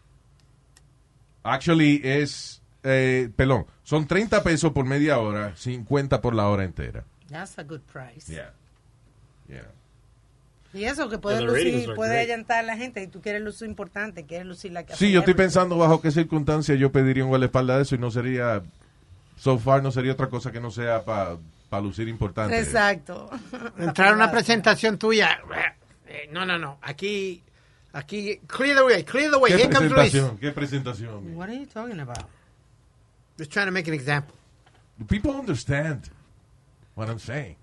Actually, 1.44 2.02
es, 2.04 2.62
eh, 2.84 3.30
pelón, 3.36 3.68
son 3.84 4.08
30 4.08 4.44
pesos 4.44 4.72
por 4.72 4.86
media 4.86 5.20
hora, 5.20 5.56
50 5.56 6.22
por 6.22 6.34
la 6.34 6.48
hora 6.48 6.64
entera. 6.64 7.06
That's 7.30 7.58
a 7.60 7.64
good 7.64 7.82
price. 7.82 8.32
Yeah. 8.32 8.54
Yeah. 9.48 9.72
Y 10.76 10.84
eso 10.84 11.08
que 11.10 11.18
puede 11.18 11.42
lucir, 11.42 11.94
puede 11.96 12.20
allantar 12.20 12.60
a 12.60 12.64
la 12.64 12.76
gente 12.76 13.02
y 13.02 13.08
tú 13.08 13.22
quieres 13.22 13.42
lucir 13.42 13.70
importante, 13.70 14.26
quieres 14.26 14.46
lucir 14.46 14.74
la 14.74 14.86
que 14.86 14.94
Sí, 14.94 15.10
yo 15.10 15.20
estoy 15.20 15.34
pensando 15.34 15.78
bajo 15.78 16.02
qué 16.02 16.12
circunstancias 16.12 16.78
yo 16.78 16.92
pediría 16.92 17.24
un 17.24 17.30
guardaespaldas 17.30 17.78
de 17.78 17.84
eso 17.84 17.96
y 17.96 17.98
no 17.98 18.12
sería, 18.12 18.62
so 19.38 19.58
far 19.58 19.82
no 19.82 19.92
sería 19.92 20.12
otra 20.12 20.28
cosa 20.28 20.52
que 20.52 20.60
no 20.60 20.72
sea 20.72 21.06
para 21.06 21.38
lucir 21.82 22.10
importante. 22.10 22.60
Exacto. 22.60 23.30
Entrar 23.80 24.10
a 24.10 24.16
una 24.16 24.30
presentación 24.30 24.98
tuya. 24.98 25.40
Eh, 26.08 26.30
No, 26.32 26.46
no, 26.46 26.58
no. 26.58 26.78
Aquí, 26.82 27.42
aquí, 27.94 28.42
clear 28.46 28.76
the 28.76 28.84
way, 28.84 29.04
clear 29.04 29.32
the 29.32 29.38
way. 29.38 29.54
¿Qué 29.54 29.64
Here 29.64 29.74
comes 29.74 29.94
presentación? 29.94 30.38
¿Qué 30.38 30.52
presentación? 30.52 31.36
What 31.38 31.48
are 31.48 31.58
you 31.58 31.68
talking 31.68 32.02
about? 32.02 32.26
Just 33.38 33.52
trying 33.52 33.68
to 33.68 33.72
make 33.72 33.88
an 33.88 33.94
example. 33.94 34.36
Do 34.98 35.06
people 35.06 35.32
understand 35.32 36.10
what 36.96 37.10
I'm 37.10 37.20
saying? 37.20 37.56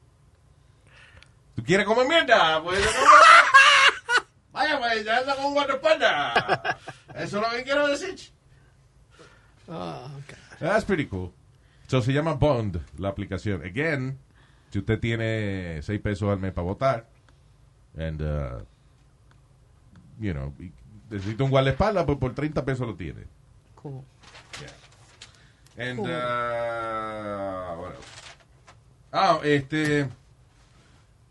¿Tú 1.55 1.63
quieres 1.63 1.87
comer 1.87 2.07
mierda? 2.07 2.63
Pues 2.63 2.81
Vaya, 4.53 4.79
pues 4.79 5.05
ya 5.05 5.19
anda 5.19 5.35
con 5.37 5.47
un 5.47 5.55
guardaespaldas. 5.55 6.77
Eso 7.15 7.37
es 7.39 7.43
lo 7.43 7.51
que 7.51 7.63
quiero 7.65 7.89
decir. 7.89 8.17
That's 10.59 10.85
pretty 10.85 11.07
cool. 11.07 11.33
So 11.89 12.01
se 12.03 12.13
llama 12.13 12.35
Bond, 12.35 12.81
la 12.99 13.09
aplicación. 13.09 13.65
Again, 13.65 14.19
si 14.71 14.79
usted 14.79 14.99
tiene 15.01 15.83
6 15.83 16.01
pesos 16.01 16.31
al 16.31 16.39
mes 16.39 16.53
para 16.53 16.65
votar, 16.65 17.07
and, 17.99 18.23
uh, 18.23 18.65
you 20.19 20.33
know, 20.33 20.55
necesita 21.11 21.45
un 21.45 21.51
guardaespaldas, 21.51 22.05
pues 22.05 22.19
por 22.19 22.35
30 22.35 22.65
pesos 22.65 22.87
lo 22.87 22.95
tiene. 22.95 23.25
Cool. 23.75 24.03
And, 25.77 26.01
uh, 26.01 27.81
what 27.81 27.95
else? 27.95 28.09
Ah, 29.11 29.41
este. 29.43 30.09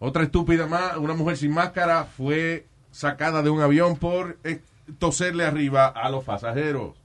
Otra 0.03 0.23
estúpida 0.23 0.65
más, 0.65 0.97
una 0.97 1.13
mujer 1.13 1.37
sin 1.37 1.53
máscara 1.53 2.05
fue 2.05 2.65
sacada 2.89 3.43
de 3.43 3.51
un 3.51 3.61
avión 3.61 3.97
por 3.97 4.39
eh, 4.43 4.59
toserle 4.97 5.45
arriba 5.45 5.85
a 5.85 6.09
los 6.09 6.23
pasajeros. 6.23 6.95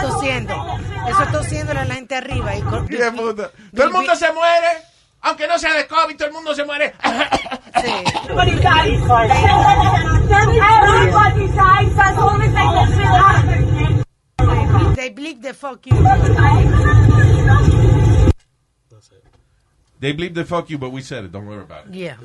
Tosiendo. 0.00 0.54
Eso 1.08 1.22
es 1.24 1.32
tosiéndole 1.32 1.80
a 1.80 1.84
la 1.86 1.94
gente 1.96 2.14
arriba. 2.14 2.54
Y 2.54 2.62
con-. 2.62 2.86
Todo 2.86 3.84
el 3.84 3.90
mundo 3.90 4.14
se 4.14 4.32
muere, 4.32 4.68
aunque 5.22 5.48
no 5.48 5.58
sea 5.58 5.74
de 5.74 5.88
COVID, 5.88 6.16
todo 6.16 6.28
el 6.28 6.34
mundo 6.34 6.54
se 6.54 6.64
muere. 6.64 6.94
Everybody 7.84 8.54
dies. 8.60 9.00
Everybody 10.88 11.46
dies. 11.52 11.94
That's 11.94 12.16
the 12.16 12.22
only 12.22 12.46
thing 12.46 12.54
that's 12.54 12.96
really. 12.96 14.04
They 14.94 15.10
bleep 15.10 15.42
the 15.42 15.52
fuck 15.52 15.86
you. 15.86 15.92
They 20.00 20.12
bleep 20.14 20.34
the 20.34 20.44
fuck 20.44 20.70
you, 20.70 20.78
but 20.78 20.90
we 20.90 21.02
said 21.02 21.24
it. 21.24 21.32
Don't 21.32 21.46
worry 21.46 21.62
about 21.62 21.88
it. 21.88 21.94
Yeah. 21.94 22.16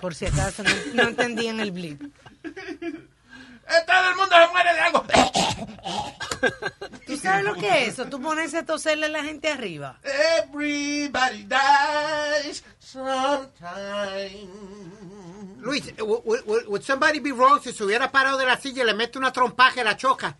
Por 0.00 0.14
si 0.14 0.26
acaso 0.26 0.62
no, 0.62 0.70
no 0.94 1.02
entendían 1.08 1.60
el 1.60 1.72
bleep. 1.72 2.00
Todo 2.42 4.10
el 4.10 4.16
mundo 4.16 4.34
se 4.36 4.48
muere 4.52 4.72
de 4.72 4.80
algo. 4.80 5.04
¿Tú 7.06 7.16
sabes 7.16 7.44
lo 7.44 7.54
que 7.54 7.84
es 7.84 7.94
eso? 7.94 8.06
Tú 8.06 8.20
pones 8.20 8.54
a 8.54 8.64
toserle 8.64 9.06
a 9.06 9.08
la 9.08 9.22
gente 9.24 9.48
arriba. 9.48 9.98
Everybody 10.04 11.46
dies 11.48 12.62
sometime. 12.78 14.48
Luis, 15.60 15.92
would, 15.98 16.44
would- 16.68 16.82
somebody 16.84 17.20
be 17.20 17.32
wrong 17.32 17.60
si 17.62 17.72
se 17.72 17.84
hubiera 17.84 18.10
parado 18.10 18.38
de 18.38 18.46
la 18.46 18.56
silla 18.56 18.82
y 18.82 18.86
le 18.86 18.94
mete 18.94 19.18
una 19.18 19.32
trompaje 19.32 19.80
y 19.80 19.84
la 19.84 19.96
choca? 19.96 20.36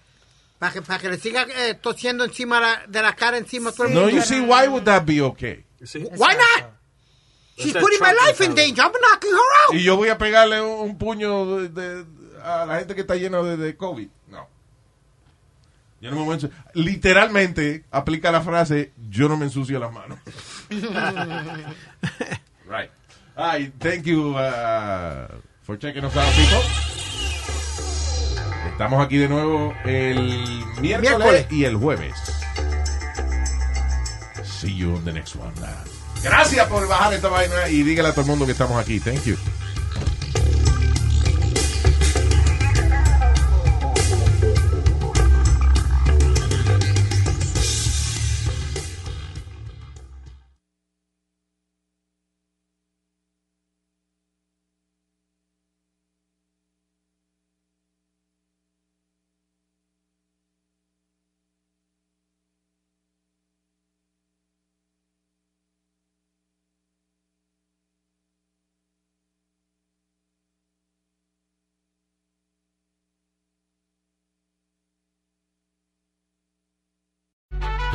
Para 0.59 0.73
que, 0.73 0.83
para 0.83 0.99
que 0.99 1.09
le 1.09 1.19
siga 1.19 1.47
eh, 1.57 1.75
tosiendo 1.75 2.25
encima 2.25 2.61
la- 2.61 2.83
de 2.89 3.03
la 3.03 3.15
cara 3.15 3.37
encima 3.39 3.71
a 3.71 3.73
todo 3.73 3.87
el 3.87 3.95
No, 3.95 4.01
mundo. 4.03 4.17
you 4.17 4.23
see, 4.23 4.41
why 4.41 4.67
would 4.69 4.85
that 4.85 5.05
be 5.05 5.21
okay? 5.21 5.65
Why 5.95 6.35
not? 6.35 6.73
She's 7.57 7.73
putting 7.73 7.99
my 8.01 8.13
life 8.13 8.41
in 8.45 8.55
danger. 8.55 8.83
I'm 8.83 8.93
knocking 8.93 9.33
her 9.33 9.39
out. 9.69 9.75
Y 9.75 9.83
yo 9.83 9.97
voy 9.97 10.09
a 10.09 10.19
pegarle 10.19 10.61
un, 10.61 10.91
un 10.91 10.99
puño 10.99 11.69
de, 11.69 11.69
de- 11.69 12.05
a 12.43 12.65
la 12.67 12.79
gente 12.79 12.95
que 12.95 13.01
está 13.03 13.17
llena 13.17 13.43
de, 13.43 13.57
de 13.57 13.77
COVID. 13.77 14.09
Yo 16.01 16.11
no 16.11 16.17
me 16.17 16.23
voy 16.25 16.35
a 16.37 16.39
ensu- 16.39 16.51
Literalmente 16.75 17.85
aplica 17.91 18.31
la 18.31 18.41
frase, 18.41 18.93
yo 19.09 19.29
no 19.29 19.37
me 19.37 19.47
ensucio 19.47 19.79
las 19.81 19.93
manos. 19.93 20.19
right. 22.69 22.91
Ay, 23.37 23.73
thank 23.79 24.05
you 24.05 24.35
uh, 24.37 25.27
for 25.63 25.77
checking 25.79 26.05
us 26.05 26.17
out, 26.17 26.33
people. 26.35 26.63
Estamos 28.71 29.05
aquí 29.05 29.17
de 29.19 29.29
nuevo 29.29 29.75
el 29.85 30.63
miércoles, 30.81 31.01
Miércoles. 31.19 31.47
y 31.51 31.65
el 31.65 31.77
jueves. 31.77 32.15
See 34.45 34.75
you 34.77 34.95
on 34.95 35.05
the 35.05 35.13
next 35.13 35.35
one. 35.37 35.53
Gracias 36.23 36.67
por 36.69 36.87
bajar 36.89 37.13
esta 37.13 37.29
vaina 37.29 37.69
y 37.69 37.83
dígale 37.83 38.09
a 38.09 38.13
todo 38.13 38.23
el 38.23 38.27
mundo 38.29 38.47
que 38.47 38.53
estamos 38.53 38.77
aquí. 38.81 38.99
Thank 39.01 39.25
you. 39.25 39.37